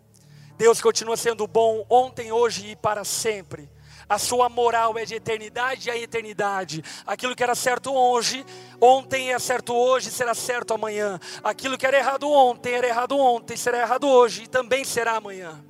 Deus 0.57 0.81
continua 0.81 1.17
sendo 1.17 1.47
bom 1.47 1.85
ontem, 1.89 2.33
hoje 2.33 2.71
e 2.71 2.77
para 2.77 3.05
sempre. 3.05 3.71
A 4.09 4.19
sua 4.19 4.49
moral 4.49 4.97
é 4.97 5.05
de 5.05 5.17
eternidade 5.17 5.91
a 5.91 5.97
eternidade. 5.97 6.83
Aquilo 7.05 7.35
que 7.35 7.43
era 7.43 7.57
certo 7.57 7.93
hoje, 7.93 8.47
ontem 8.81 9.33
é 9.33 9.39
certo 9.39 9.75
hoje, 9.75 10.11
será 10.11 10.33
certo 10.33 10.75
amanhã. 10.75 11.19
Aquilo 11.43 11.77
que 11.77 11.87
era 11.87 11.99
errado 11.99 12.31
ontem, 12.31 12.75
era 12.75 12.87
errado 12.87 13.19
ontem, 13.19 13.57
será 13.57 13.79
errado 13.81 14.07
hoje 14.07 14.45
e 14.45 14.47
também 14.47 14.85
será 14.85 15.17
amanhã. 15.17 15.65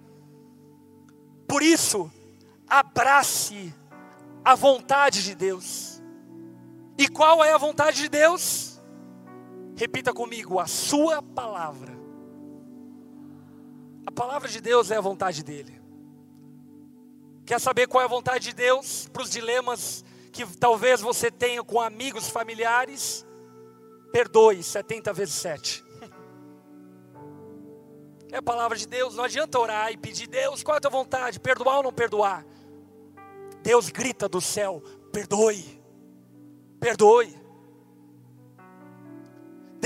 Por 1.48 1.62
isso, 1.62 2.10
abrace 2.68 3.72
a 4.44 4.54
vontade 4.54 5.22
de 5.22 5.34
Deus. 5.34 6.02
E 6.98 7.08
qual 7.08 7.42
é 7.42 7.52
a 7.52 7.58
vontade 7.58 8.02
de 8.02 8.08
Deus? 8.08 8.82
Repita 9.76 10.12
comigo: 10.12 10.60
a 10.60 10.66
Sua 10.66 11.22
palavra. 11.22 11.95
Palavra 14.16 14.48
de 14.48 14.62
Deus 14.62 14.90
é 14.90 14.96
a 14.96 15.00
vontade 15.00 15.44
dEle. 15.44 15.78
Quer 17.44 17.60
saber 17.60 17.86
qual 17.86 18.00
é 18.00 18.06
a 18.06 18.08
vontade 18.08 18.46
de 18.46 18.54
Deus 18.54 19.06
para 19.12 19.22
os 19.22 19.30
dilemas 19.30 20.02
que 20.32 20.46
talvez 20.56 21.02
você 21.02 21.30
tenha 21.30 21.62
com 21.62 21.78
amigos, 21.78 22.26
familiares? 22.30 23.26
Perdoe 24.10 24.62
70 24.62 25.12
vezes 25.12 25.34
7. 25.34 25.84
É 28.32 28.38
a 28.38 28.42
palavra 28.42 28.76
de 28.76 28.88
Deus, 28.88 29.14
não 29.14 29.24
adianta 29.24 29.58
orar 29.58 29.92
e 29.92 29.96
pedir, 29.96 30.26
Deus, 30.26 30.62
qual 30.62 30.74
é 30.76 30.78
a 30.78 30.80
tua 30.80 30.90
vontade? 30.90 31.38
Perdoar 31.38 31.76
ou 31.76 31.82
não 31.84 31.92
perdoar? 31.92 32.44
Deus 33.62 33.90
grita 33.90 34.28
do 34.28 34.40
céu: 34.40 34.82
perdoe. 35.12 35.80
Perdoe. 36.80 37.45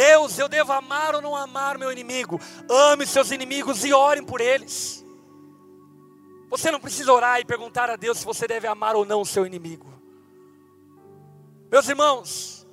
Deus, 0.01 0.39
eu 0.39 0.49
devo 0.49 0.73
amar 0.73 1.15
ou 1.15 1.21
não 1.21 1.37
amar 1.37 1.77
meu 1.77 1.93
inimigo? 1.93 2.41
Ame 2.71 3.07
seus 3.07 3.31
inimigos 3.31 3.85
e 3.85 3.93
orem 3.93 4.25
por 4.25 4.41
eles. 4.41 5.05
Você 6.49 6.71
não 6.71 6.81
precisa 6.81 7.13
orar 7.13 7.39
e 7.39 7.45
perguntar 7.45 7.91
a 7.91 7.97
Deus 7.97 8.17
se 8.17 8.25
você 8.25 8.49
deve 8.49 8.67
amar 8.67 8.97
ou 8.97 9.05
não 9.05 9.21
o 9.21 9.27
seu 9.27 9.45
inimigo. 9.45 9.93
Meus 11.71 11.87
irmãos, 11.87 12.67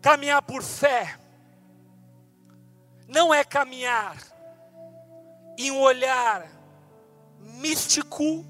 caminhar 0.00 0.40
por 0.40 0.62
fé 0.62 1.20
não 3.06 3.34
é 3.34 3.44
caminhar 3.44 4.16
em 5.58 5.70
um 5.70 5.80
olhar 5.80 6.50
místico 7.38 8.42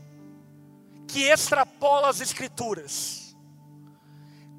que 1.08 1.24
extrapola 1.24 2.10
as 2.10 2.20
Escrituras. 2.20 3.36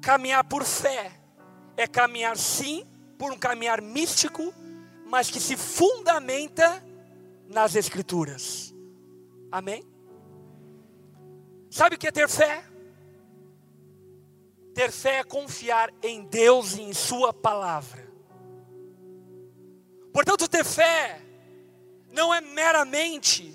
Caminhar 0.02 0.44
por 0.44 0.62
fé 0.62 1.23
é 1.76 1.86
caminhar 1.86 2.36
sim 2.36 2.86
por 3.18 3.32
um 3.32 3.38
caminhar 3.38 3.80
místico, 3.80 4.52
mas 5.06 5.30
que 5.30 5.40
se 5.40 5.56
fundamenta 5.56 6.84
nas 7.48 7.74
Escrituras. 7.74 8.74
Amém? 9.50 9.84
Sabe 11.70 11.96
o 11.96 11.98
que 11.98 12.08
é 12.08 12.12
ter 12.12 12.28
fé? 12.28 12.64
Ter 14.74 14.90
fé 14.90 15.18
é 15.18 15.24
confiar 15.24 15.92
em 16.02 16.24
Deus 16.24 16.74
e 16.74 16.82
em 16.82 16.92
Sua 16.92 17.32
palavra. 17.32 18.04
Portanto, 20.12 20.48
ter 20.48 20.64
fé 20.64 21.20
não 22.12 22.32
é 22.32 22.40
meramente 22.40 23.52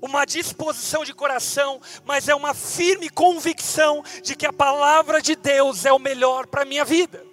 uma 0.00 0.24
disposição 0.24 1.04
de 1.04 1.12
coração, 1.12 1.80
mas 2.04 2.28
é 2.28 2.34
uma 2.34 2.54
firme 2.54 3.10
convicção 3.10 4.02
de 4.22 4.34
que 4.34 4.46
a 4.46 4.52
palavra 4.52 5.20
de 5.20 5.36
Deus 5.36 5.84
é 5.84 5.92
o 5.92 5.98
melhor 5.98 6.46
para 6.46 6.62
a 6.62 6.64
minha 6.64 6.84
vida. 6.84 7.29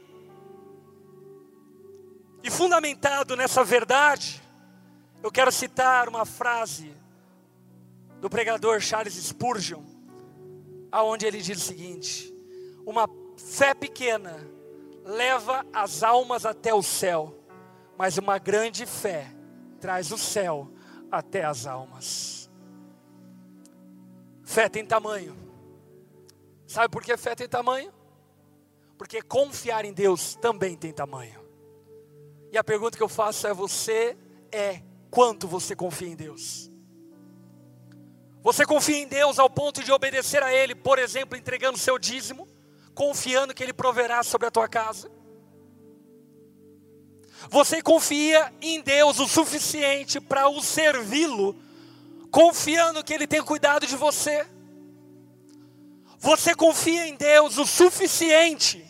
E 2.48 2.50
fundamentado 2.50 3.36
nessa 3.36 3.62
verdade, 3.62 4.41
Eu 5.22 5.30
quero 5.30 5.52
citar 5.52 6.08
uma 6.08 6.24
frase 6.26 6.95
do 8.22 8.30
pregador 8.30 8.80
Charles 8.80 9.16
Spurgeon, 9.16 9.84
aonde 10.89 11.26
ele 11.26 11.41
diz 11.41 11.58
o 11.58 11.66
seguinte: 11.66 12.34
Uma 12.86 13.10
fé 13.36 13.74
pequena 13.74 14.39
leva 15.04 15.66
as 15.74 16.04
almas 16.04 16.45
até 16.45 16.74
o 16.74 16.82
céu, 16.82 17.36
mas 17.98 18.18
uma 18.18 18.38
grande 18.38 18.86
fé 18.86 19.28
traz 19.82 20.12
o 20.12 20.18
céu 20.18 20.72
até 21.12 21.43
as 21.43 21.66
almas. 21.66 22.50
Fé 24.45 24.70
tem 24.70 24.86
tamanho. 24.86 25.36
Sabe 26.66 26.88
por 26.88 27.04
que 27.04 27.18
fé 27.18 27.36
tem 27.36 27.50
tamanho? 27.50 27.91
Porque 28.98 29.22
confiar 29.22 29.84
em 29.84 29.91
Deus 29.91 30.36
também 30.36 30.78
tem 30.78 30.93
tamanho. 30.93 31.47
E 32.52 32.58
a 32.58 32.64
pergunta 32.64 32.98
que 32.98 33.04
eu 33.04 33.10
faço 33.10 33.48
é: 33.48 33.54
você 33.54 34.18
é 34.52 34.82
quanto 35.10 35.48
você 35.48 35.76
confia 35.76 36.08
em 36.08 36.16
Deus? 36.16 36.72
Você 38.43 38.66
confia 38.66 38.98
em 38.98 39.08
Deus 39.08 39.39
ao 39.39 39.50
ponto 39.50 39.84
de 39.84 39.91
obedecer 39.91 40.41
a 40.41 40.54
Ele, 40.54 40.74
por 40.74 41.00
exemplo, 41.00 41.38
entregando 41.38 41.78
seu 41.78 42.00
dízimo, 42.00 42.48
confiando 42.93 43.54
que 43.54 43.62
Ele 43.62 43.74
proverá 43.74 44.24
sobre 44.24 44.48
a 44.48 44.52
tua 44.52 44.68
casa? 44.68 45.12
Você 47.50 47.82
confia 47.82 48.52
em 48.62 48.82
Deus 48.82 49.20
o 49.20 49.28
suficiente 49.28 50.20
para 50.20 50.48
o 50.48 50.62
servi-lo, 50.62 51.56
confiando 52.32 53.04
que 53.04 53.14
Ele 53.14 53.28
tem 53.28 53.43
cuidado 53.43 53.86
de 53.86 53.95
você? 53.95 54.45
Você 56.20 56.56
confia 56.56 57.08
em 57.08 57.16
Deus 57.16 57.58
o 57.58 57.66
suficiente 57.66 58.84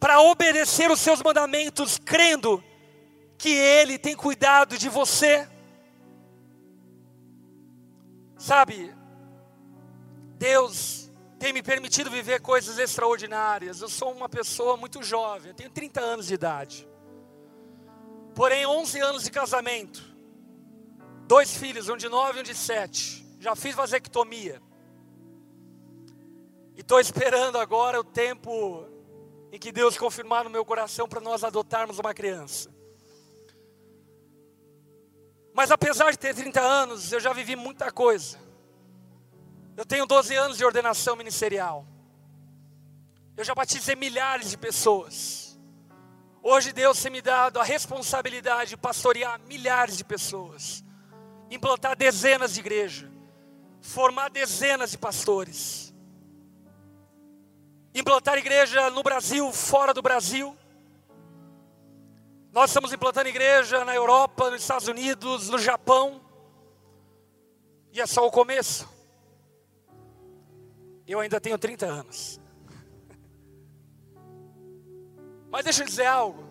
para 0.00 0.18
obedecer 0.22 0.90
os 0.90 0.98
seus 0.98 1.22
mandamentos, 1.22 1.98
crendo 1.98 2.64
que 3.36 3.50
Ele 3.50 3.98
tem 3.98 4.16
cuidado 4.16 4.78
de 4.78 4.88
você? 4.88 5.46
Sabe, 8.38 8.94
Deus 10.38 11.10
tem 11.38 11.52
me 11.52 11.62
permitido 11.62 12.10
viver 12.10 12.40
coisas 12.40 12.78
extraordinárias. 12.78 13.82
Eu 13.82 13.90
sou 13.90 14.12
uma 14.12 14.28
pessoa 14.28 14.78
muito 14.78 15.02
jovem, 15.02 15.50
eu 15.50 15.54
tenho 15.54 15.70
30 15.70 16.00
anos 16.00 16.26
de 16.26 16.34
idade. 16.34 16.88
Porém, 18.34 18.66
11 18.66 19.00
anos 19.00 19.24
de 19.24 19.30
casamento, 19.30 20.02
dois 21.26 21.54
filhos, 21.54 21.90
um 21.90 21.96
de 21.96 22.08
9 22.08 22.38
e 22.38 22.40
um 22.40 22.44
de 22.44 22.54
7. 22.54 23.26
Já 23.38 23.54
fiz 23.54 23.74
vasectomia. 23.74 24.62
E 26.74 26.80
estou 26.80 26.98
esperando 26.98 27.58
agora 27.58 28.00
o 28.00 28.04
tempo 28.04 28.86
em 29.52 29.58
que 29.58 29.72
Deus 29.72 29.96
confirmar 29.96 30.44
no 30.44 30.50
meu 30.50 30.64
coração 30.64 31.08
para 31.08 31.20
nós 31.20 31.42
adotarmos 31.42 31.98
uma 31.98 32.14
criança. 32.14 32.70
Mas 35.52 35.70
apesar 35.70 36.10
de 36.10 36.18
ter 36.18 36.34
30 36.34 36.60
anos, 36.60 37.12
eu 37.12 37.20
já 37.20 37.32
vivi 37.32 37.56
muita 37.56 37.90
coisa. 37.90 38.38
Eu 39.76 39.84
tenho 39.84 40.06
12 40.06 40.34
anos 40.34 40.56
de 40.56 40.64
ordenação 40.64 41.16
ministerial. 41.16 41.86
Eu 43.36 43.44
já 43.44 43.54
batizei 43.54 43.96
milhares 43.96 44.50
de 44.50 44.56
pessoas. 44.56 45.58
Hoje 46.42 46.72
Deus 46.72 47.00
tem 47.02 47.10
me 47.10 47.20
dado 47.20 47.58
a 47.58 47.64
responsabilidade 47.64 48.70
de 48.70 48.76
pastorear 48.76 49.38
milhares 49.40 49.96
de 49.96 50.04
pessoas, 50.04 50.82
implantar 51.50 51.96
dezenas 51.96 52.54
de 52.54 52.60
igrejas, 52.60 53.10
formar 53.82 54.30
dezenas 54.30 54.90
de 54.90 54.98
pastores, 54.98 55.89
implantar 57.94 58.38
igreja 58.38 58.90
no 58.90 59.02
Brasil, 59.02 59.52
fora 59.52 59.92
do 59.92 60.02
Brasil. 60.02 60.56
Nós 62.52 62.70
estamos 62.70 62.92
implantando 62.92 63.28
igreja 63.28 63.84
na 63.84 63.94
Europa, 63.94 64.50
nos 64.50 64.62
Estados 64.62 64.88
Unidos, 64.88 65.48
no 65.48 65.58
Japão. 65.58 66.20
E 67.92 68.00
é 68.00 68.06
só 68.06 68.26
o 68.26 68.30
começo. 68.30 68.88
Eu 71.06 71.20
ainda 71.20 71.40
tenho 71.40 71.58
30 71.58 71.86
anos. 71.86 72.40
Mas 75.50 75.64
deixa 75.64 75.82
eu 75.82 75.86
dizer 75.86 76.06
algo. 76.06 76.48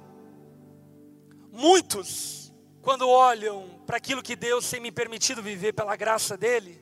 Muitos, 1.52 2.54
quando 2.82 3.10
olham 3.10 3.82
para 3.86 3.98
aquilo 3.98 4.22
que 4.22 4.36
Deus 4.36 4.70
tem 4.70 4.80
me 4.80 4.92
permitido 4.92 5.42
viver 5.42 5.74
pela 5.74 5.96
graça 5.96 6.38
dEle, 6.38 6.82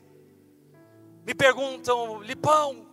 me 1.25 1.33
perguntam, 1.33 2.21
Lipão, 2.21 2.86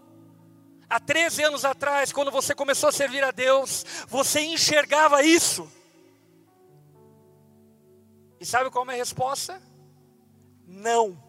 há 0.88 1.00
13 1.00 1.42
anos 1.44 1.64
atrás, 1.64 2.12
quando 2.12 2.30
você 2.30 2.54
começou 2.54 2.88
a 2.88 2.92
servir 2.92 3.22
a 3.24 3.30
Deus, 3.30 3.84
você 4.08 4.40
enxergava 4.40 5.22
isso? 5.22 5.70
E 8.40 8.46
sabe 8.46 8.70
qual 8.70 8.82
é 8.82 8.84
a 8.84 8.86
minha 8.88 8.98
resposta? 8.98 9.60
Não. 10.66 11.22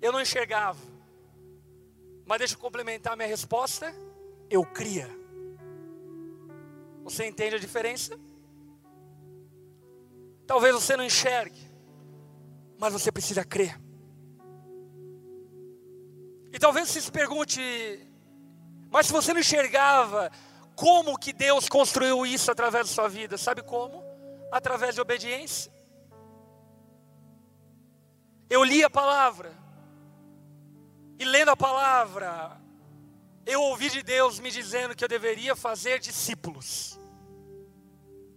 Eu 0.00 0.12
não 0.12 0.20
enxergava. 0.20 0.80
Mas 2.26 2.38
deixa 2.38 2.54
eu 2.54 2.58
complementar 2.58 3.12
a 3.12 3.16
minha 3.16 3.28
resposta. 3.28 3.94
Eu 4.48 4.64
cria. 4.64 5.08
Você 7.02 7.26
entende 7.26 7.56
a 7.56 7.58
diferença? 7.58 8.18
Talvez 10.46 10.74
você 10.74 10.96
não 10.96 11.04
enxergue, 11.04 11.60
mas 12.78 12.92
você 12.92 13.10
precisa 13.10 13.44
crer. 13.44 13.78
E 16.54 16.58
talvez 16.58 16.88
você 16.88 17.02
se 17.02 17.12
pergunte, 17.12 17.60
mas 18.90 19.06
se 19.06 19.12
você 19.12 19.34
não 19.34 19.40
enxergava, 19.40 20.30
como 20.74 21.18
que 21.18 21.34
Deus 21.34 21.68
construiu 21.68 22.24
isso 22.24 22.50
através 22.50 22.88
da 22.88 22.94
sua 22.94 23.08
vida? 23.08 23.36
Sabe 23.36 23.62
como? 23.62 24.14
através 24.54 24.94
de 24.94 25.00
obediência. 25.00 25.72
Eu 28.48 28.62
li 28.62 28.84
a 28.84 28.90
palavra, 28.90 29.52
e 31.18 31.24
lendo 31.24 31.50
a 31.50 31.56
palavra, 31.56 32.60
eu 33.44 33.60
ouvi 33.62 33.90
de 33.90 34.02
Deus 34.02 34.38
me 34.38 34.52
dizendo 34.52 34.94
que 34.94 35.02
eu 35.02 35.08
deveria 35.08 35.56
fazer 35.56 35.98
discípulos. 35.98 36.98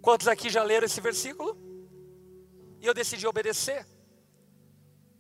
Quantos 0.02 0.28
aqui 0.28 0.50
já 0.50 0.64
leram 0.64 0.86
esse 0.86 1.00
versículo? 1.00 1.56
E 2.82 2.86
eu 2.88 2.96
decidi 2.96 3.28
obedecer. 3.28 3.86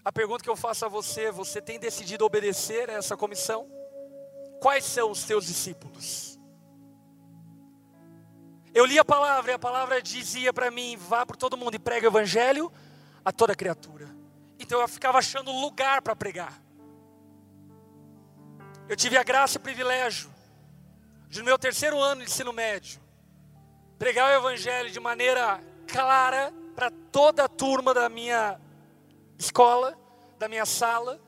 A 0.07 0.11
pergunta 0.13 0.41
que 0.41 0.49
eu 0.49 0.55
faço 0.55 0.85
a 0.85 0.87
você: 0.87 1.29
você 1.31 1.61
tem 1.61 1.77
decidido 1.77 2.23
obedecer 2.23 2.89
a 2.89 2.93
essa 2.93 3.17
comissão? 3.17 3.69
Quais 4.61 4.85
são 4.85 5.11
os 5.11 5.25
teus 5.25 5.45
discípulos? 5.45 6.39
Eu 8.73 8.85
li 8.85 8.97
a 8.97 9.03
palavra 9.03 9.51
e 9.51 9.55
a 9.55 9.59
palavra 9.59 10.01
dizia 10.01 10.53
para 10.53 10.71
mim: 10.71 10.95
vá 10.95 11.25
por 11.25 11.35
todo 11.35 11.57
mundo 11.57 11.75
e 11.75 11.79
prega 11.79 12.07
o 12.07 12.09
evangelho 12.09 12.71
a 13.25 13.33
toda 13.33 13.53
criatura. 13.53 14.07
Então 14.57 14.79
eu 14.79 14.87
ficava 14.87 15.17
achando 15.17 15.51
lugar 15.51 16.01
para 16.01 16.15
pregar. 16.15 16.57
Eu 18.87 18.95
tive 18.95 19.17
a 19.17 19.23
graça 19.23 19.57
e 19.57 19.59
o 19.59 19.61
privilégio 19.61 20.33
de, 21.27 21.39
no 21.39 21.45
meu 21.45 21.59
terceiro 21.59 22.01
ano 22.01 22.21
de 22.21 22.31
ensino 22.31 22.53
médio, 22.53 23.01
pregar 23.99 24.29
o 24.29 24.37
evangelho 24.37 24.89
de 24.89 25.01
maneira 25.01 25.61
clara 25.85 26.53
para 26.73 26.89
toda 27.11 27.43
a 27.43 27.49
turma 27.49 27.93
da 27.93 28.07
minha 28.07 28.57
escola, 29.37 29.97
da 30.37 30.47
minha 30.47 30.65
sala. 30.65 31.19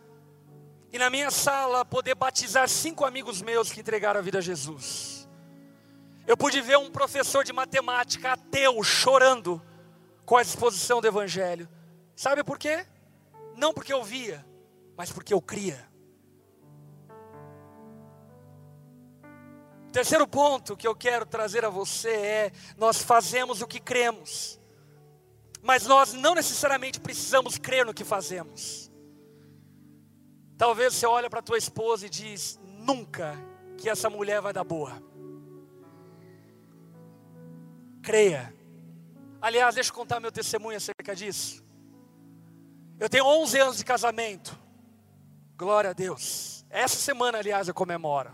E 0.92 0.98
na 0.98 1.10
minha 1.10 1.30
sala 1.30 1.86
poder 1.86 2.16
batizar 2.16 2.68
cinco 2.68 3.06
amigos 3.06 3.42
meus 3.42 3.72
que 3.72 3.80
entregaram 3.80 4.20
a 4.20 4.24
vida 4.24 4.40
a 4.40 4.42
Jesus. 4.42 5.28
Eu 6.26 6.38
pude 6.38 6.62
ver 6.62 6.78
um 6.78 6.92
professor 6.92 7.44
de 7.44 7.54
matemática 7.54 8.34
ateu 8.34 8.84
chorando 8.84 9.62
com 10.26 10.38
a 10.38 10.42
exposição 10.42 11.02
do 11.02 11.08
Evangelho. 11.08 11.68
Sabe 12.16 12.44
por 12.44 12.60
quê? 12.60 12.86
Não 13.56 13.74
porque 13.74 13.94
eu 13.94 14.04
via, 14.04 14.46
mas 14.96 15.12
porque 15.12 15.34
eu 15.34 15.42
cria. 15.42 15.90
Terceiro 19.92 20.28
ponto 20.28 20.78
que 20.78 20.88
eu 20.88 20.96
quero 20.96 21.26
trazer 21.26 21.66
a 21.66 21.70
você 21.70 22.10
é: 22.10 22.52
nós 22.78 23.02
fazemos 23.02 23.62
o 23.62 23.68
que 23.68 23.80
cremos, 23.80 24.59
mas 25.62 25.86
nós 25.86 26.14
não 26.14 26.36
necessariamente 26.36 27.00
precisamos 27.00 27.58
crer 27.58 27.86
no 27.86 27.94
que 27.94 28.04
fazemos. 28.04 28.92
Talvez 30.58 30.94
você 30.94 31.06
olhe 31.06 31.30
para 31.30 31.42
tua 31.42 31.58
esposa 31.58 32.06
e 32.06 32.10
diz: 32.10 32.60
nunca 32.64 33.36
que 33.78 33.90
essa 33.90 34.10
mulher 34.10 34.42
vai 34.42 34.54
dar 34.54 34.64
boa 34.64 35.10
creia. 38.10 38.52
Aliás, 39.40 39.76
deixa 39.76 39.92
eu 39.92 39.94
contar 39.94 40.20
meu 40.20 40.32
testemunho 40.32 40.78
acerca 40.78 41.16
disso. 41.16 41.64
Eu 43.00 43.08
tenho 43.08 43.24
11 43.24 43.60
anos 43.60 43.78
de 43.78 43.86
casamento. 43.86 44.58
Glória 45.56 45.92
a 45.92 45.94
Deus. 45.94 46.66
Essa 46.72 46.96
semana, 46.96 47.38
aliás, 47.38 47.68
eu 47.68 47.74
comemoro. 47.74 48.32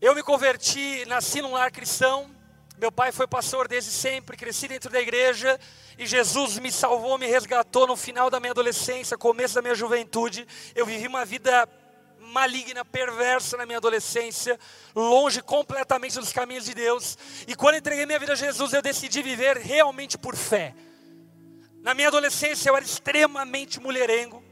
Eu 0.00 0.14
me 0.14 0.22
converti, 0.22 1.04
nasci 1.06 1.42
num 1.42 1.52
lar 1.52 1.72
cristão. 1.72 2.30
Meu 2.82 2.90
pai 2.90 3.12
foi 3.12 3.28
pastor 3.28 3.68
desde 3.68 3.92
sempre, 3.92 4.36
cresci 4.36 4.66
dentro 4.66 4.90
da 4.90 5.00
igreja 5.00 5.56
e 5.96 6.04
Jesus 6.04 6.58
me 6.58 6.72
salvou, 6.72 7.16
me 7.16 7.28
resgatou 7.28 7.86
no 7.86 7.94
final 7.94 8.28
da 8.28 8.40
minha 8.40 8.50
adolescência, 8.50 9.16
começo 9.16 9.54
da 9.54 9.62
minha 9.62 9.76
juventude. 9.76 10.44
Eu 10.74 10.84
vivi 10.84 11.06
uma 11.06 11.24
vida 11.24 11.68
maligna, 12.18 12.84
perversa 12.84 13.56
na 13.56 13.64
minha 13.64 13.78
adolescência, 13.78 14.58
longe 14.96 15.40
completamente 15.40 16.18
dos 16.18 16.32
caminhos 16.32 16.64
de 16.64 16.74
Deus. 16.74 17.16
E 17.46 17.54
quando 17.54 17.76
entreguei 17.76 18.04
minha 18.04 18.18
vida 18.18 18.32
a 18.32 18.34
Jesus, 18.34 18.72
eu 18.72 18.82
decidi 18.82 19.22
viver 19.22 19.58
realmente 19.58 20.18
por 20.18 20.34
fé. 20.34 20.74
Na 21.82 21.94
minha 21.94 22.08
adolescência 22.08 22.68
eu 22.68 22.74
era 22.74 22.84
extremamente 22.84 23.78
mulherengo, 23.78 24.42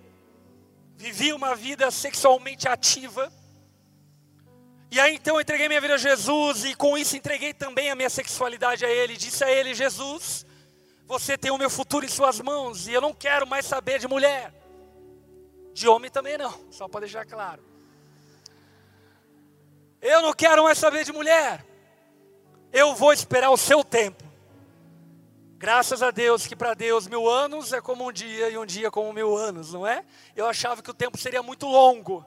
vivia 0.94 1.34
uma 1.34 1.56
vida 1.56 1.90
sexualmente 1.90 2.68
ativa. 2.68 3.39
E 4.91 4.99
aí 4.99 5.14
então 5.14 5.36
eu 5.36 5.41
entreguei 5.41 5.68
minha 5.68 5.80
vida 5.80 5.95
a 5.95 5.99
Jesus 5.99 6.64
e 6.64 6.74
com 6.74 6.99
isso 6.99 7.16
entreguei 7.16 7.55
também 7.55 7.91
a 7.91 7.95
minha 7.95 8.11
sexualidade 8.11 8.84
a 8.84 8.91
Ele. 8.91 9.16
Disse 9.16 9.45
a 9.45 9.51
Ele: 9.51 9.72
Jesus, 9.72 10.45
você 11.07 11.38
tem 11.38 11.51
o 11.51 11.59
meu 11.59 11.70
futuro 11.70 12.05
em 12.05 12.09
Suas 12.09 12.41
mãos 12.41 12.88
e 12.88 12.93
eu 12.93 13.01
não 13.01 13.14
quero 13.14 13.47
mais 13.47 13.66
saber 13.66 14.01
de 14.01 14.09
mulher. 14.09 14.53
De 15.72 15.86
homem 15.86 16.11
também 16.11 16.36
não, 16.36 16.53
só 16.70 16.88
para 16.88 17.01
deixar 17.01 17.24
claro. 17.24 17.62
Eu 20.03 20.22
não 20.22 20.32
quero 20.32 20.64
mais 20.64 20.78
saber 20.78 21.05
de 21.05 21.12
mulher. 21.12 21.64
Eu 22.72 22.95
vou 22.95 23.12
esperar 23.12 23.51
o 23.51 23.57
seu 23.57 23.84
tempo. 23.84 24.24
Graças 25.57 26.03
a 26.03 26.11
Deus 26.11 26.47
que 26.47 26.57
para 26.57 26.74
Deus 26.74 27.07
mil 27.07 27.28
anos 27.28 27.72
é 27.72 27.80
como 27.80 28.09
um 28.09 28.12
dia 28.12 28.49
e 28.49 28.57
um 28.57 28.64
dia 28.64 28.91
como 28.91 29.12
mil 29.12 29.36
anos, 29.36 29.72
não 29.72 29.86
é? 29.86 30.05
Eu 30.34 30.47
achava 30.47 30.82
que 30.82 30.91
o 30.91 30.95
tempo 30.95 31.18
seria 31.18 31.43
muito 31.43 31.66
longo. 31.66 32.24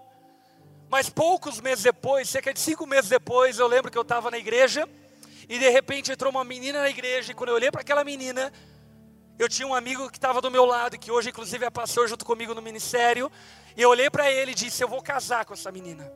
Mas 0.93 1.09
poucos 1.09 1.59
meses 1.59 1.83
depois, 1.83 2.29
cerca 2.29 2.53
de 2.53 2.59
cinco 2.59 2.85
meses 2.85 3.09
depois, 3.09 3.57
eu 3.57 3.65
lembro 3.65 3.89
que 3.89 3.97
eu 3.97 4.03
estava 4.03 4.29
na 4.29 4.37
igreja 4.37 4.87
e 5.49 5.57
de 5.57 5.67
repente 5.67 6.11
entrou 6.11 6.29
uma 6.29 6.43
menina 6.43 6.81
na 6.81 6.87
igreja 6.87 7.31
e 7.31 7.33
quando 7.33 7.49
eu 7.49 7.55
olhei 7.55 7.71
para 7.71 7.81
aquela 7.81 8.03
menina, 8.03 8.53
eu 9.39 9.49
tinha 9.49 9.67
um 9.67 9.73
amigo 9.73 10.07
que 10.11 10.19
estava 10.19 10.39
do 10.39 10.51
meu 10.51 10.65
lado, 10.65 10.95
que 10.99 11.09
hoje 11.09 11.31
inclusive 11.31 11.65
é 11.65 11.69
pastor 11.71 12.07
junto 12.07 12.23
comigo 12.23 12.53
no 12.53 12.61
ministério, 12.61 13.31
e 13.75 13.81
eu 13.81 13.89
olhei 13.89 14.07
para 14.07 14.29
ele 14.29 14.51
e 14.51 14.53
disse: 14.53 14.83
Eu 14.83 14.87
vou 14.87 15.01
casar 15.01 15.45
com 15.45 15.55
essa 15.55 15.71
menina. 15.71 16.13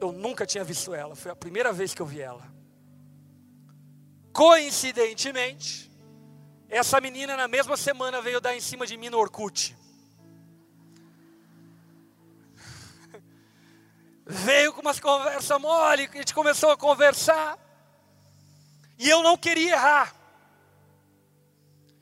Eu 0.00 0.10
nunca 0.12 0.46
tinha 0.46 0.64
visto 0.64 0.94
ela, 0.94 1.14
foi 1.14 1.30
a 1.30 1.36
primeira 1.36 1.70
vez 1.70 1.92
que 1.92 2.00
eu 2.00 2.06
vi 2.06 2.22
ela. 2.22 2.50
Coincidentemente, 4.32 5.92
essa 6.70 6.98
menina 7.02 7.36
na 7.36 7.46
mesma 7.46 7.76
semana 7.76 8.22
veio 8.22 8.40
dar 8.40 8.56
em 8.56 8.62
cima 8.62 8.86
de 8.86 8.96
mim 8.96 9.10
no 9.10 9.18
Orkut. 9.18 9.76
Veio 14.26 14.72
com 14.72 14.80
umas 14.80 14.98
conversas 14.98 15.60
mole, 15.60 16.10
a 16.12 16.16
gente 16.16 16.34
começou 16.34 16.70
a 16.70 16.76
conversar. 16.76 17.56
E 18.98 19.08
eu 19.08 19.22
não 19.22 19.36
queria 19.36 19.72
errar. 19.72 20.14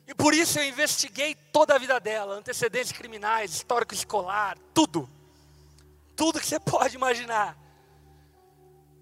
E 0.07 0.13
por 0.13 0.33
isso 0.33 0.59
eu 0.59 0.65
investiguei 0.65 1.35
toda 1.35 1.75
a 1.75 1.77
vida 1.77 1.99
dela, 1.99 2.35
antecedentes 2.35 2.91
criminais, 2.91 3.53
histórico 3.53 3.93
escolar, 3.93 4.57
tudo. 4.73 5.09
Tudo 6.15 6.39
que 6.39 6.47
você 6.47 6.59
pode 6.59 6.95
imaginar. 6.95 7.57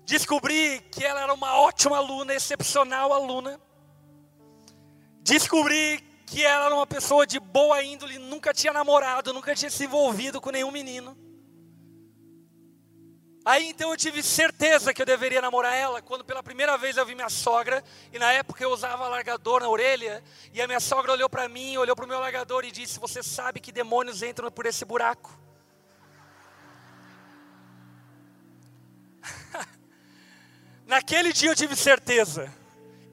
Descobri 0.05 0.81
que 0.91 1.03
ela 1.03 1.21
era 1.21 1.33
uma 1.33 1.55
ótima 1.59 1.97
aluna, 1.97 2.33
excepcional 2.33 3.13
aluna. 3.13 3.59
Descobri 5.21 5.99
que 6.25 6.43
ela 6.43 6.65
era 6.65 6.75
uma 6.75 6.87
pessoa 6.87 7.25
de 7.25 7.39
boa 7.39 7.81
índole, 7.83 8.17
nunca 8.17 8.53
tinha 8.53 8.73
namorado, 8.73 9.33
nunca 9.33 9.55
tinha 9.55 9.69
se 9.69 9.85
envolvido 9.85 10.41
com 10.41 10.51
nenhum 10.51 10.71
menino. 10.71 11.17
Aí 13.45 13.67
então 13.67 13.91
eu 13.91 13.97
tive 13.97 14.23
certeza 14.23 14.93
que 14.93 15.01
eu 15.01 15.05
deveria 15.05 15.41
namorar 15.41 15.75
ela, 15.75 16.01
quando 16.01 16.23
pela 16.23 16.41
primeira 16.41 16.77
vez 16.77 16.95
eu 16.95 17.05
vi 17.05 17.13
minha 17.13 17.27
sogra, 17.29 17.83
e 18.13 18.17
na 18.17 18.31
época 18.31 18.63
eu 18.63 18.71
usava 18.71 19.05
largador 19.09 19.59
na 19.59 19.67
orelha, 19.67 20.23
e 20.53 20.61
a 20.61 20.67
minha 20.67 20.79
sogra 20.79 21.11
olhou 21.11 21.29
para 21.29 21.49
mim, 21.49 21.75
olhou 21.75 21.93
para 21.93 22.05
o 22.05 22.07
meu 22.07 22.21
largador 22.21 22.63
e 22.63 22.71
disse: 22.71 22.99
Você 22.99 23.21
sabe 23.21 23.59
que 23.59 23.69
demônios 23.69 24.23
entram 24.23 24.49
por 24.49 24.65
esse 24.65 24.85
buraco? 24.85 25.37
Naquele 30.87 31.33
dia 31.33 31.49
eu 31.49 31.55
tive 31.55 31.75
certeza, 31.75 32.49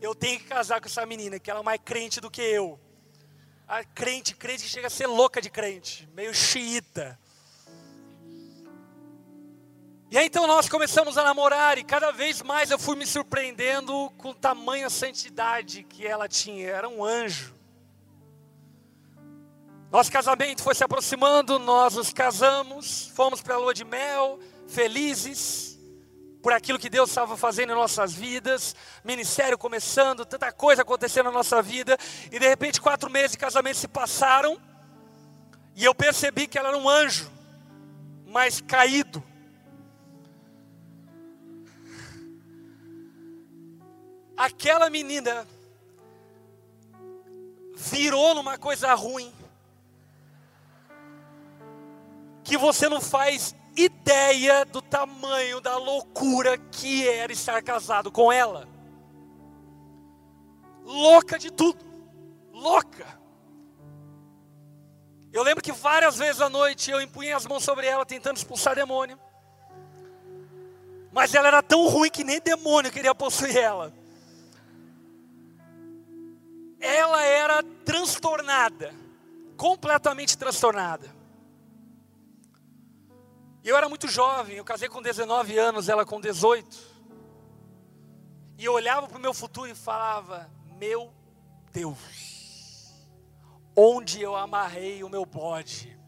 eu 0.01 0.15
tenho 0.15 0.39
que 0.39 0.47
casar 0.47 0.81
com 0.81 0.87
essa 0.87 1.05
menina, 1.05 1.41
que 1.41 1.51
ela 1.51 1.59
é 1.59 1.65
mais 1.65 1.81
crente 1.85 2.21
do 2.21 2.31
que 2.31 2.41
eu. 2.41 2.79
A 3.67 3.83
crente, 3.83 4.37
crente 4.37 4.63
que 4.63 4.69
chega 4.69 4.87
a 4.87 4.91
ser 4.91 5.09
louca 5.09 5.43
de 5.43 5.51
crente, 5.51 6.09
meio 6.15 6.33
xiita. 6.33 7.20
E 10.11 10.19
aí 10.19 10.27
então 10.27 10.45
nós 10.45 10.69
começamos 10.69 11.17
a 11.17 11.23
namorar 11.23 11.79
e 11.79 11.85
cada 11.85 12.11
vez 12.11 12.43
mais 12.43 12.69
eu 12.69 12.79
fui 12.81 12.97
me 12.97 13.07
surpreendendo 13.07 14.11
com 14.19 14.35
tamanha 14.35 14.91
santidade 14.91 15.85
que 15.85 16.05
ela 16.05 16.29
tinha, 16.29 16.69
era 16.69 16.89
um 16.89 17.05
anjo. 17.05 17.55
Nosso 19.89 20.11
casamento 20.11 20.65
foi 20.65 20.75
se 20.75 20.83
aproximando, 20.83 21.61
nós 21.61 21.95
nos 21.95 22.13
casamos, 22.13 23.13
fomos 23.15 23.41
para 23.41 23.55
a 23.55 23.59
lua 23.59 23.73
de 23.73 23.85
mel, 23.85 24.41
felizes 24.67 25.79
por 26.43 26.53
aquilo 26.53 26.79
que 26.79 26.91
Deus 26.91 27.11
estava 27.11 27.37
fazendo 27.37 27.71
em 27.73 27.77
nossas 27.77 28.13
vidas, 28.13 28.75
ministério 29.05 29.57
começando, 29.57 30.27
tanta 30.27 30.51
coisa 30.51 30.83
acontecendo 30.83 31.27
na 31.27 31.33
nossa 31.33 31.63
vida, 31.63 31.97
e 32.33 32.39
de 32.41 32.49
repente 32.49 32.81
quatro 32.81 33.09
meses 33.09 33.33
de 33.33 33.39
casamento 33.39 33.77
se 33.77 33.87
passaram, 33.87 34.61
e 35.77 35.85
eu 35.85 35.95
percebi 35.95 36.49
que 36.49 36.59
ela 36.59 36.71
era 36.71 36.79
um 36.79 36.89
anjo, 36.89 37.31
mas 38.27 38.61
caído. 38.61 39.30
Aquela 44.41 44.89
menina 44.89 45.47
virou 47.77 48.35
numa 48.35 48.57
coisa 48.57 48.95
ruim 48.95 49.31
que 52.43 52.57
você 52.57 52.89
não 52.89 53.03
faz 53.03 53.55
ideia 53.77 54.65
do 54.65 54.81
tamanho 54.81 55.61
da 55.61 55.77
loucura 55.77 56.57
que 56.57 57.07
era 57.07 57.31
estar 57.31 57.63
casado 57.63 58.11
com 58.11 58.33
ela. 58.33 58.67
Louca 60.85 61.39
de 61.39 61.51
tudo, 61.53 61.85
louca. 62.51 63.07
Eu 65.31 65.43
lembro 65.43 65.63
que 65.63 65.71
várias 65.71 66.17
vezes 66.17 66.41
à 66.41 66.49
noite 66.49 66.91
eu 66.91 67.03
empunhei 67.03 67.35
as 67.35 67.47
mãos 67.47 67.63
sobre 67.63 67.87
ela 67.87 68.07
tentando 68.07 68.39
expulsar 68.39 68.75
demônio. 68.75 69.21
Mas 71.13 71.35
ela 71.35 71.49
era 71.49 71.63
tão 71.63 71.87
ruim 71.89 72.11
que 72.11 72.25
nem 72.25 72.41
demônio 72.41 72.91
queria 72.91 73.15
possuir 73.15 73.55
ela 73.55 74.00
ela 76.81 77.23
era 77.23 77.63
transtornada, 77.85 78.95
completamente 79.57 80.37
transtornada. 80.37 81.15
Eu 83.63 83.77
era 83.77 83.89
muito 83.89 84.09
jovem, 84.09 84.57
eu 84.57 84.65
casei 84.65 84.89
com 84.89 85.03
19 85.03 85.59
anos, 85.59 85.89
ela 85.89 86.07
com 86.07 86.21
18. 86.21 86.91
E 88.57 88.65
eu 88.65 88.73
olhava 88.73 89.07
para 89.07 89.19
o 89.19 89.21
meu 89.21 89.35
futuro 89.35 89.71
e 89.71 89.75
falava: 89.75 90.51
Meu 90.79 91.13
Deus, 91.71 91.99
onde 93.77 94.23
eu 94.23 94.35
amarrei 94.35 95.05
o 95.05 95.09
meu 95.09 95.27
bode? 95.27 95.99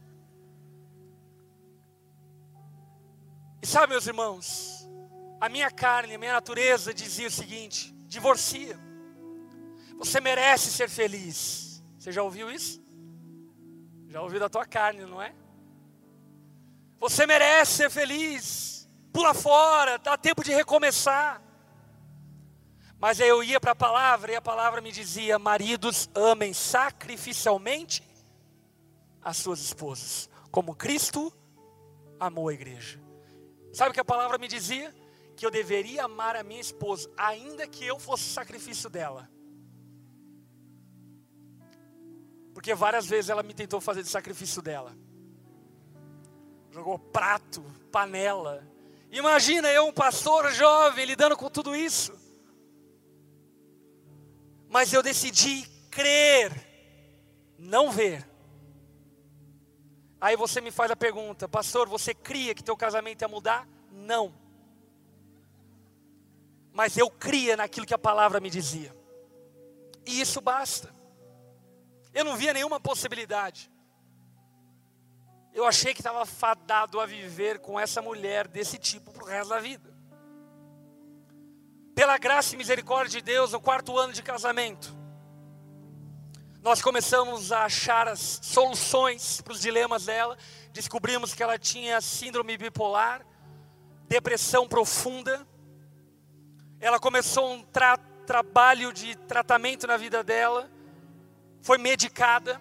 E 3.60 3.66
sabe, 3.66 3.92
meus 3.92 4.06
irmãos, 4.06 4.88
a 5.40 5.48
minha 5.48 5.70
carne, 5.70 6.14
a 6.14 6.18
minha 6.18 6.32
natureza 6.32 6.94
dizia 6.94 7.28
o 7.28 7.30
seguinte: 7.30 7.94
divorcia. 8.06 8.91
Você 10.04 10.20
merece 10.20 10.72
ser 10.72 10.88
feliz. 10.88 11.80
Você 11.96 12.10
já 12.10 12.24
ouviu 12.24 12.50
isso? 12.50 12.82
Já 14.08 14.20
ouviu 14.20 14.40
da 14.40 14.48
tua 14.48 14.66
carne, 14.66 15.06
não 15.06 15.22
é? 15.22 15.32
Você 16.98 17.24
merece 17.24 17.72
ser 17.74 17.90
feliz. 17.90 18.90
Pula 19.12 19.32
fora, 19.32 19.98
dá 19.98 20.18
tempo 20.18 20.42
de 20.42 20.52
recomeçar. 20.52 21.40
Mas 22.98 23.20
aí 23.20 23.28
eu 23.28 23.44
ia 23.44 23.60
para 23.60 23.70
a 23.70 23.76
palavra 23.76 24.32
e 24.32 24.34
a 24.34 24.42
palavra 24.42 24.80
me 24.80 24.90
dizia: 24.90 25.38
maridos, 25.38 26.10
amem 26.16 26.52
sacrificialmente 26.52 28.02
as 29.22 29.36
suas 29.36 29.60
esposas, 29.60 30.28
como 30.50 30.74
Cristo 30.74 31.32
amou 32.18 32.48
a 32.48 32.54
igreja. 32.54 33.00
Sabe 33.72 33.90
o 33.90 33.94
que 33.94 34.00
a 34.00 34.04
palavra 34.04 34.36
me 34.36 34.48
dizia? 34.48 34.92
Que 35.36 35.46
eu 35.46 35.50
deveria 35.50 36.06
amar 36.06 36.34
a 36.34 36.42
minha 36.42 36.60
esposa, 36.60 37.08
ainda 37.16 37.68
que 37.68 37.86
eu 37.86 38.00
fosse 38.00 38.24
sacrifício 38.24 38.90
dela. 38.90 39.30
Porque 42.54 42.74
várias 42.74 43.06
vezes 43.06 43.30
ela 43.30 43.42
me 43.42 43.54
tentou 43.54 43.80
fazer 43.80 44.02
de 44.02 44.08
sacrifício 44.08 44.60
dela. 44.60 44.96
Jogou 46.70 46.98
prato, 46.98 47.62
panela. 47.90 48.66
Imagina 49.10 49.70
eu, 49.70 49.86
um 49.86 49.92
pastor 49.92 50.50
jovem, 50.52 51.04
lidando 51.04 51.36
com 51.36 51.50
tudo 51.50 51.76
isso. 51.76 52.12
Mas 54.68 54.92
eu 54.92 55.02
decidi 55.02 55.66
crer, 55.90 56.50
não 57.58 57.90
ver. 57.90 58.26
Aí 60.18 60.36
você 60.36 60.60
me 60.60 60.70
faz 60.70 60.90
a 60.90 60.96
pergunta, 60.96 61.48
pastor, 61.48 61.88
você 61.88 62.14
cria 62.14 62.54
que 62.54 62.62
teu 62.62 62.76
casamento 62.76 63.20
ia 63.20 63.28
mudar? 63.28 63.68
Não. 63.90 64.32
Mas 66.72 66.96
eu 66.96 67.10
cria 67.10 67.56
naquilo 67.56 67.84
que 67.84 67.92
a 67.92 67.98
palavra 67.98 68.40
me 68.40 68.48
dizia. 68.48 68.96
E 70.06 70.20
isso 70.20 70.40
basta. 70.40 71.01
Eu 72.14 72.24
não 72.24 72.36
via 72.36 72.52
nenhuma 72.52 72.78
possibilidade. 72.78 73.70
eu 75.54 75.66
achei 75.66 75.92
que 75.92 76.00
estava 76.00 76.24
fadado 76.24 76.98
a 76.98 77.04
viver 77.04 77.58
com 77.58 77.78
essa 77.78 78.00
mulher 78.00 78.48
desse 78.48 78.78
tipo 78.78 79.12
para 79.12 79.22
o 79.22 79.26
resto 79.26 79.50
da 79.50 79.60
vida. 79.60 79.92
Pela 81.94 82.16
graça 82.16 82.54
e 82.54 82.58
misericórdia 82.58 83.20
de 83.20 83.24
Deus, 83.24 83.52
no 83.52 83.60
quarto 83.60 83.98
ano 83.98 84.14
de 84.14 84.22
casamento, 84.22 84.96
nós 86.62 86.80
começamos 86.80 87.50
a 87.50 87.64
achar 87.64 88.06
as 88.08 88.38
soluções 88.40 89.40
para 89.40 89.52
os 89.52 89.60
dilemas 89.60 90.06
dela. 90.06 90.38
Descobrimos 90.72 91.34
que 91.34 91.42
ela 91.42 91.58
tinha 91.58 92.00
síndrome 92.00 92.56
bipolar, 92.56 93.26
depressão 94.08 94.68
profunda. 94.68 95.46
Ela 96.80 97.00
começou 97.00 97.52
um 97.52 97.62
tra 97.62 97.98
trabalho 98.26 98.92
de 98.92 99.16
tratamento 99.16 99.86
na 99.86 99.96
vida 99.96 100.22
dela, 100.22 100.70
foi 101.62 101.78
medicada 101.78 102.60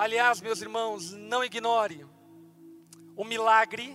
Aliás, 0.00 0.40
meus 0.40 0.62
irmãos, 0.62 1.12
não 1.12 1.44
ignore 1.44 2.06
o 3.14 3.22
milagre 3.22 3.94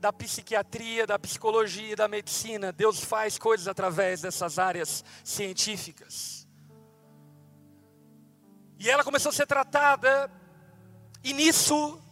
da 0.00 0.12
psiquiatria, 0.12 1.06
da 1.06 1.16
psicologia 1.16 1.94
da 1.94 2.08
medicina. 2.08 2.72
Deus 2.72 3.04
faz 3.04 3.38
coisas 3.38 3.68
através 3.68 4.20
dessas 4.20 4.58
áreas 4.58 5.04
científicas. 5.22 6.44
E 8.80 8.90
ela 8.90 9.04
começou 9.04 9.30
a 9.30 9.32
ser 9.32 9.46
tratada, 9.46 10.28
e 11.22 11.32
nisso 11.32 12.02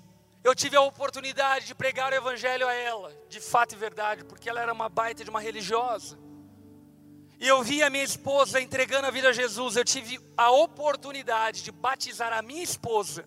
eu 0.44 0.54
tive 0.54 0.76
a 0.76 0.82
oportunidade 0.82 1.66
de 1.66 1.74
pregar 1.74 2.12
o 2.12 2.14
evangelho 2.14 2.68
a 2.68 2.72
ela, 2.72 3.12
de 3.28 3.40
fato 3.40 3.72
e 3.72 3.76
verdade, 3.76 4.24
porque 4.24 4.48
ela 4.48 4.60
era 4.60 4.72
uma 4.72 4.88
baita 4.88 5.24
de 5.24 5.30
uma 5.30 5.40
religiosa. 5.40 6.16
E 7.38 7.46
eu 7.46 7.62
vi 7.62 7.82
a 7.82 7.90
minha 7.90 8.04
esposa 8.04 8.60
entregando 8.60 9.06
a 9.06 9.10
vida 9.10 9.28
a 9.28 9.32
Jesus. 9.32 9.76
Eu 9.76 9.84
tive 9.84 10.18
a 10.36 10.50
oportunidade 10.50 11.62
de 11.62 11.70
batizar 11.70 12.32
a 12.32 12.40
minha 12.40 12.62
esposa 12.62 13.26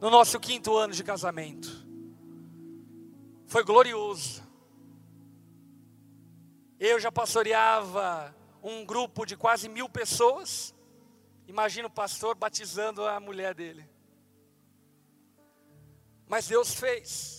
no 0.00 0.10
nosso 0.10 0.38
quinto 0.38 0.76
ano 0.76 0.92
de 0.92 1.02
casamento. 1.02 1.86
Foi 3.46 3.64
glorioso. 3.64 4.46
Eu 6.78 7.00
já 7.00 7.10
pastoreava 7.10 8.34
um 8.62 8.84
grupo 8.84 9.24
de 9.24 9.36
quase 9.36 9.68
mil 9.68 9.88
pessoas. 9.88 10.74
Imagina 11.46 11.88
o 11.88 11.90
pastor 11.90 12.34
batizando 12.34 13.06
a 13.06 13.18
mulher 13.18 13.54
dele. 13.54 13.88
Mas 16.26 16.46
Deus 16.46 16.74
fez. 16.74 17.37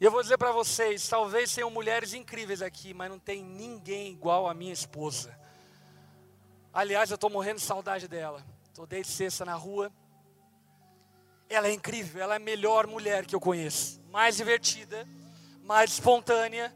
E 0.00 0.04
eu 0.04 0.10
vou 0.10 0.22
dizer 0.22 0.38
para 0.38 0.52
vocês: 0.52 1.08
talvez 1.08 1.52
tenham 1.52 1.70
mulheres 1.70 2.14
incríveis 2.14 2.62
aqui, 2.62 2.94
mas 2.94 3.10
não 3.10 3.18
tem 3.18 3.42
ninguém 3.42 4.12
igual 4.12 4.48
a 4.48 4.54
minha 4.54 4.72
esposa. 4.72 5.36
Aliás, 6.72 7.10
eu 7.10 7.16
estou 7.16 7.30
morrendo 7.30 7.56
de 7.56 7.62
saudade 7.62 8.06
dela. 8.06 8.44
Estou 8.66 8.86
desde 8.86 9.12
sexta 9.12 9.44
na 9.44 9.54
rua. 9.54 9.92
Ela 11.48 11.68
é 11.68 11.72
incrível, 11.72 12.22
ela 12.22 12.34
é 12.34 12.36
a 12.36 12.40
melhor 12.40 12.86
mulher 12.86 13.26
que 13.26 13.34
eu 13.34 13.40
conheço. 13.40 14.00
Mais 14.10 14.36
divertida, 14.36 15.08
mais 15.64 15.92
espontânea, 15.92 16.72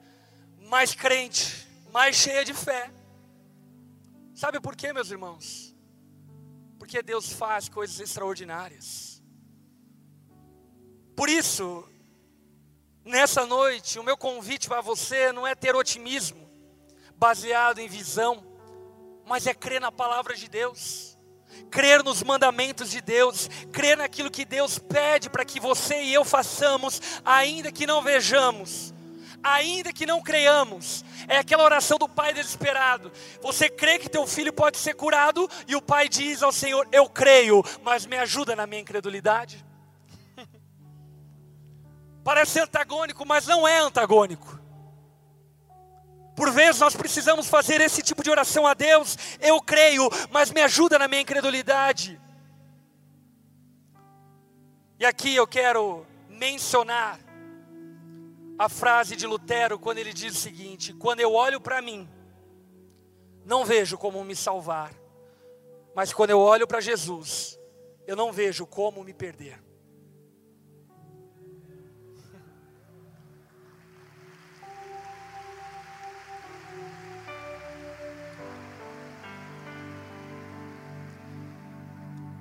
mais 0.58 0.94
crente, 0.94 1.68
mais 1.92 2.16
cheia 2.16 2.44
de 2.44 2.54
fé. 2.54 2.90
Sabe 4.34 4.58
por 4.60 4.74
quê, 4.74 4.92
meus 4.92 5.10
irmãos? 5.10 5.76
Porque 6.78 7.02
Deus 7.02 7.30
faz 7.32 7.68
coisas 7.68 8.00
extraordinárias. 8.00 9.22
Por 11.14 11.28
isso, 11.28 11.88
Nessa 13.04 13.44
noite, 13.44 13.98
o 13.98 14.04
meu 14.04 14.16
convite 14.16 14.68
para 14.68 14.80
você 14.80 15.32
não 15.32 15.44
é 15.44 15.56
ter 15.56 15.74
otimismo 15.74 16.48
baseado 17.16 17.80
em 17.80 17.88
visão, 17.88 18.44
mas 19.26 19.46
é 19.46 19.54
crer 19.54 19.80
na 19.80 19.90
palavra 19.90 20.36
de 20.36 20.48
Deus, 20.48 21.18
crer 21.68 22.04
nos 22.04 22.22
mandamentos 22.22 22.90
de 22.90 23.00
Deus, 23.00 23.50
crer 23.72 23.96
naquilo 23.96 24.30
que 24.30 24.44
Deus 24.44 24.78
pede 24.78 25.28
para 25.28 25.44
que 25.44 25.58
você 25.58 26.00
e 26.00 26.14
eu 26.14 26.24
façamos, 26.24 27.00
ainda 27.24 27.72
que 27.72 27.88
não 27.88 28.02
vejamos, 28.02 28.94
ainda 29.42 29.92
que 29.92 30.06
não 30.06 30.22
creiamos. 30.22 31.04
É 31.26 31.38
aquela 31.38 31.64
oração 31.64 31.98
do 31.98 32.08
pai 32.08 32.32
desesperado. 32.32 33.10
Você 33.42 33.68
crê 33.68 33.98
que 33.98 34.08
teu 34.08 34.28
filho 34.28 34.52
pode 34.52 34.78
ser 34.78 34.94
curado 34.94 35.50
e 35.66 35.74
o 35.74 35.82
pai 35.82 36.08
diz 36.08 36.40
ao 36.40 36.52
Senhor: 36.52 36.86
Eu 36.92 37.08
creio, 37.08 37.64
mas 37.82 38.06
me 38.06 38.16
ajuda 38.16 38.54
na 38.54 38.66
minha 38.66 38.82
incredulidade. 38.82 39.64
Parece 42.24 42.60
antagônico, 42.60 43.26
mas 43.26 43.46
não 43.46 43.66
é 43.66 43.78
antagônico. 43.78 44.60
Por 46.36 46.50
vezes 46.50 46.80
nós 46.80 46.96
precisamos 46.96 47.48
fazer 47.48 47.80
esse 47.80 48.02
tipo 48.02 48.22
de 48.22 48.30
oração 48.30 48.66
a 48.66 48.74
Deus. 48.74 49.16
Eu 49.40 49.60
creio, 49.60 50.08
mas 50.30 50.50
me 50.50 50.60
ajuda 50.60 50.98
na 50.98 51.08
minha 51.08 51.20
incredulidade. 51.20 52.20
E 54.98 55.04
aqui 55.04 55.34
eu 55.34 55.46
quero 55.46 56.06
mencionar 56.28 57.18
a 58.58 58.68
frase 58.68 59.16
de 59.16 59.26
Lutero 59.26 59.78
quando 59.78 59.98
ele 59.98 60.12
diz 60.12 60.34
o 60.34 60.40
seguinte: 60.40 60.94
Quando 60.94 61.20
eu 61.20 61.32
olho 61.32 61.60
para 61.60 61.82
mim, 61.82 62.08
não 63.44 63.64
vejo 63.64 63.98
como 63.98 64.24
me 64.24 64.36
salvar, 64.36 64.92
mas 65.94 66.12
quando 66.12 66.30
eu 66.30 66.38
olho 66.38 66.66
para 66.66 66.80
Jesus, 66.80 67.58
eu 68.06 68.16
não 68.16 68.32
vejo 68.32 68.66
como 68.66 69.02
me 69.04 69.12
perder. 69.12 69.60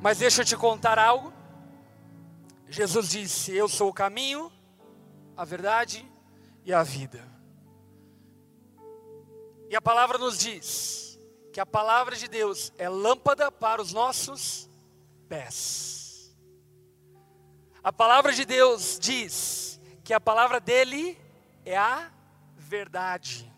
Mas 0.01 0.17
deixa 0.17 0.41
eu 0.41 0.45
te 0.45 0.57
contar 0.57 0.97
algo. 0.97 1.31
Jesus 2.67 3.09
disse: 3.09 3.55
Eu 3.55 3.69
sou 3.69 3.89
o 3.89 3.93
caminho, 3.93 4.51
a 5.37 5.45
verdade 5.45 6.03
e 6.65 6.73
a 6.73 6.81
vida. 6.81 7.23
E 9.69 9.75
a 9.75 9.81
palavra 9.81 10.17
nos 10.17 10.39
diz 10.39 11.19
que 11.53 11.59
a 11.59 11.65
palavra 11.65 12.15
de 12.15 12.27
Deus 12.27 12.73
é 12.79 12.89
lâmpada 12.89 13.51
para 13.51 13.79
os 13.79 13.93
nossos 13.93 14.67
pés. 15.29 16.35
A 17.83 17.93
palavra 17.93 18.33
de 18.33 18.43
Deus 18.43 18.97
diz 18.99 19.79
que 20.03 20.15
a 20.15 20.19
palavra 20.19 20.59
dele 20.59 21.15
é 21.63 21.77
a 21.77 22.11
verdade. 22.57 23.51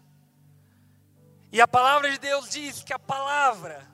E 1.53 1.61
a 1.61 1.67
palavra 1.67 2.11
de 2.11 2.17
Deus 2.17 2.49
diz 2.49 2.83
que 2.83 2.91
a 2.91 2.99
palavra 2.99 3.87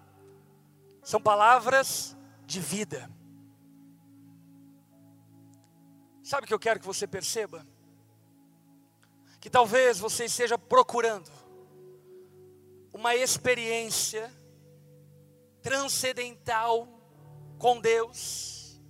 são 1.04 1.22
palavras 1.22 2.18
de 2.50 2.60
vida. 2.60 3.08
Sabe 6.24 6.46
o 6.46 6.48
que 6.48 6.54
eu 6.54 6.60
quero 6.60 6.80
que 6.80 6.86
você 6.86 7.06
perceba? 7.06 7.66
Que 9.40 9.52
talvez 9.52 10.00
você 10.00 10.26
esteja 10.26 10.58
procurando 10.58 11.30
uma 12.92 13.16
experiência 13.16 14.34
transcendental 15.62 16.88
com 17.60 17.80
Deus, 17.80 18.82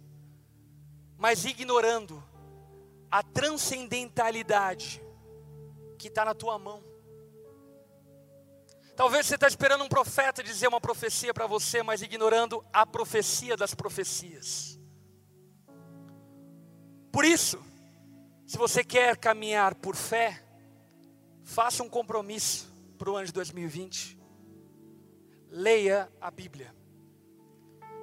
mas 1.17 1.43
ignorando 1.43 2.23
a 3.11 3.21
transcendentalidade 3.21 5.03
que 5.97 6.07
está 6.07 6.23
na 6.23 6.33
tua 6.33 6.57
mão. 6.57 6.81
Talvez 8.99 9.27
você 9.27 9.35
está 9.35 9.47
esperando 9.47 9.81
um 9.81 9.87
profeta 9.87 10.43
dizer 10.43 10.67
uma 10.67 10.81
profecia 10.81 11.33
para 11.33 11.47
você, 11.47 11.81
mas 11.81 12.01
ignorando 12.01 12.61
a 12.73 12.85
profecia 12.85 13.55
das 13.55 13.73
profecias. 13.73 14.77
Por 17.09 17.23
isso, 17.23 17.63
se 18.45 18.57
você 18.57 18.83
quer 18.83 19.15
caminhar 19.15 19.73
por 19.75 19.95
fé, 19.95 20.43
faça 21.45 21.81
um 21.81 21.87
compromisso 21.87 22.69
para 22.97 23.09
o 23.09 23.15
ano 23.15 23.25
de 23.25 23.31
2020. 23.31 24.19
Leia 25.49 26.11
a 26.19 26.29
Bíblia. 26.29 26.75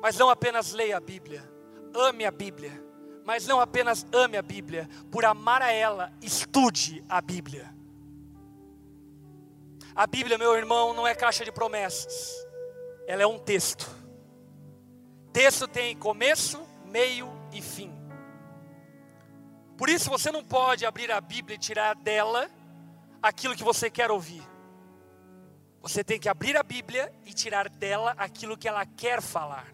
Mas 0.01 0.17
não 0.17 0.31
apenas 0.31 0.73
leia 0.73 0.97
a 0.97 1.01
Bíblia, 1.01 1.47
ame 1.95 2.25
a 2.25 2.31
Bíblia. 2.31 2.73
Mas 3.23 3.47
não 3.47 3.61
apenas 3.61 4.07
ame 4.15 4.39
a 4.39 4.43
Bíblia, 4.43 4.89
por 5.11 5.27
amar 5.27 5.61
a 5.61 5.71
ela, 5.71 6.11
estude 6.23 7.05
a 7.07 7.21
Bíblia. 7.21 7.76
A 9.97 10.07
Bíblia, 10.07 10.37
meu 10.37 10.55
irmão, 10.55 10.93
não 10.93 11.07
é 11.07 11.15
caixa 11.15 11.43
de 11.43 11.51
promessas, 11.51 12.47
ela 13.07 13.23
é 13.23 13.27
um 13.27 13.39
texto. 13.39 13.89
Texto 15.33 15.67
tem 15.67 15.97
começo, 15.97 16.63
meio 16.85 17.27
e 17.51 17.63
fim. 17.63 17.91
Por 19.79 19.89
isso 19.89 20.11
você 20.11 20.31
não 20.31 20.45
pode 20.45 20.85
abrir 20.85 21.11
a 21.11 21.19
Bíblia 21.19 21.57
e 21.57 21.59
tirar 21.59 21.95
dela 21.95 22.51
aquilo 23.23 23.57
que 23.57 23.65
você 23.65 23.89
quer 23.89 24.11
ouvir. 24.11 24.43
Você 25.81 26.05
tem 26.05 26.21
que 26.21 26.29
abrir 26.29 26.59
a 26.59 26.63
Bíblia 26.63 27.11
e 27.25 27.33
tirar 27.33 27.67
dela 27.71 28.15
aquilo 28.19 28.55
que 28.55 28.69
ela 28.69 28.85
quer 28.85 29.23
falar. 29.23 29.73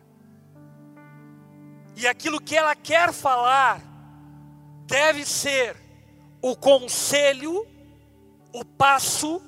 E 1.96 2.06
aquilo 2.06 2.40
que 2.40 2.56
ela 2.56 2.76
quer 2.76 3.12
falar 3.12 3.80
deve 4.86 5.24
ser 5.24 5.76
o 6.40 6.54
conselho, 6.54 7.66
o 8.52 8.64
passo 8.64 9.42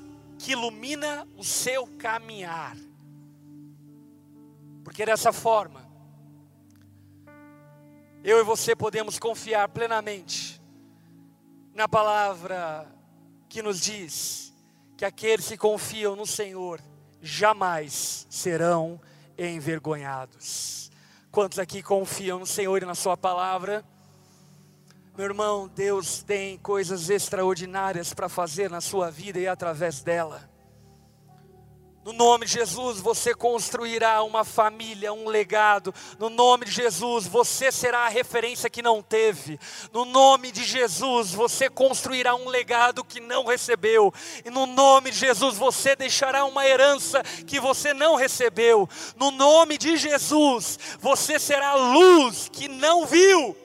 que 0.44 0.52
ilumina 0.52 1.26
o 1.38 1.42
seu 1.42 1.86
caminhar. 1.96 2.76
Porque 4.84 5.06
dessa 5.06 5.32
forma, 5.32 5.88
eu 8.22 8.38
e 8.38 8.42
você 8.42 8.76
podemos 8.76 9.18
confiar 9.18 9.70
plenamente 9.70 10.60
na 11.72 11.88
palavra 11.88 12.86
que 13.48 13.62
nos 13.62 13.80
diz 13.80 14.52
que 14.98 15.06
aqueles 15.06 15.48
que 15.48 15.56
confiam 15.56 16.14
no 16.14 16.26
Senhor 16.26 16.78
jamais 17.22 18.26
serão 18.28 19.00
envergonhados. 19.38 20.90
Quantos 21.30 21.58
aqui 21.58 21.82
confiam 21.82 22.38
no 22.38 22.46
Senhor 22.46 22.82
e 22.82 22.86
na 22.86 22.94
Sua 22.94 23.16
palavra? 23.16 23.82
Meu 25.16 25.26
irmão, 25.26 25.70
Deus 25.72 26.24
tem 26.24 26.58
coisas 26.58 27.08
extraordinárias 27.08 28.12
para 28.12 28.28
fazer 28.28 28.68
na 28.68 28.80
sua 28.80 29.12
vida 29.12 29.38
e 29.38 29.46
através 29.46 30.02
dela. 30.02 30.50
No 32.04 32.12
nome 32.12 32.46
de 32.46 32.52
Jesus, 32.54 32.98
você 32.98 33.32
construirá 33.32 34.24
uma 34.24 34.44
família, 34.44 35.12
um 35.12 35.28
legado. 35.28 35.94
No 36.18 36.28
nome 36.28 36.66
de 36.66 36.72
Jesus, 36.72 37.28
você 37.28 37.70
será 37.70 38.00
a 38.00 38.08
referência 38.08 38.68
que 38.68 38.82
não 38.82 39.00
teve. 39.00 39.56
No 39.92 40.04
nome 40.04 40.50
de 40.50 40.64
Jesus, 40.64 41.30
você 41.30 41.70
construirá 41.70 42.34
um 42.34 42.48
legado 42.48 43.04
que 43.04 43.20
não 43.20 43.46
recebeu. 43.46 44.12
E 44.44 44.50
no 44.50 44.66
nome 44.66 45.12
de 45.12 45.16
Jesus, 45.16 45.56
você 45.56 45.94
deixará 45.94 46.44
uma 46.44 46.66
herança 46.66 47.22
que 47.46 47.60
você 47.60 47.94
não 47.94 48.16
recebeu. 48.16 48.88
No 49.16 49.30
nome 49.30 49.78
de 49.78 49.96
Jesus, 49.96 50.76
você 50.98 51.38
será 51.38 51.74
luz 51.74 52.50
que 52.52 52.66
não 52.66 53.06
viu. 53.06 53.63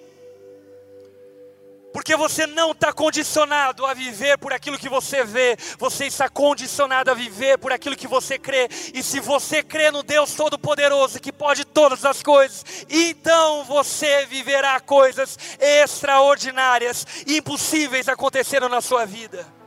Porque 1.94 2.16
você 2.16 2.46
não 2.46 2.72
está 2.72 2.94
condicionado 2.94 3.86
a 3.86 3.94
viver 3.94 4.38
por 4.38 4.54
aquilo 4.54 4.78
que 4.78 4.90
você 4.90 5.24
vê, 5.24 5.58
você 5.78 6.06
está 6.06 6.30
condicionado 6.30 7.10
a 7.10 7.14
viver 7.14 7.58
por 7.58 7.74
aquilo 7.74 7.96
que 7.96 8.08
você 8.08 8.38
crê. 8.38 8.68
E 8.94 9.02
se 9.02 9.20
você 9.20 9.64
crê 9.64 9.92
no 9.92 10.04
Deus 10.04 10.34
Todo-Poderoso, 10.34 11.20
que 11.20 11.32
pode 11.32 11.66
todas 11.66 12.06
as 12.06 12.22
coisas, 12.22 12.64
então 12.90 13.64
você 13.66 14.26
viverá 14.26 14.80
coisas 14.80 15.38
extraordinárias, 15.60 17.06
impossíveis 17.28 18.08
acontecendo 18.08 18.70
na 18.70 18.82
sua 18.82 19.06
vida. 19.06 19.59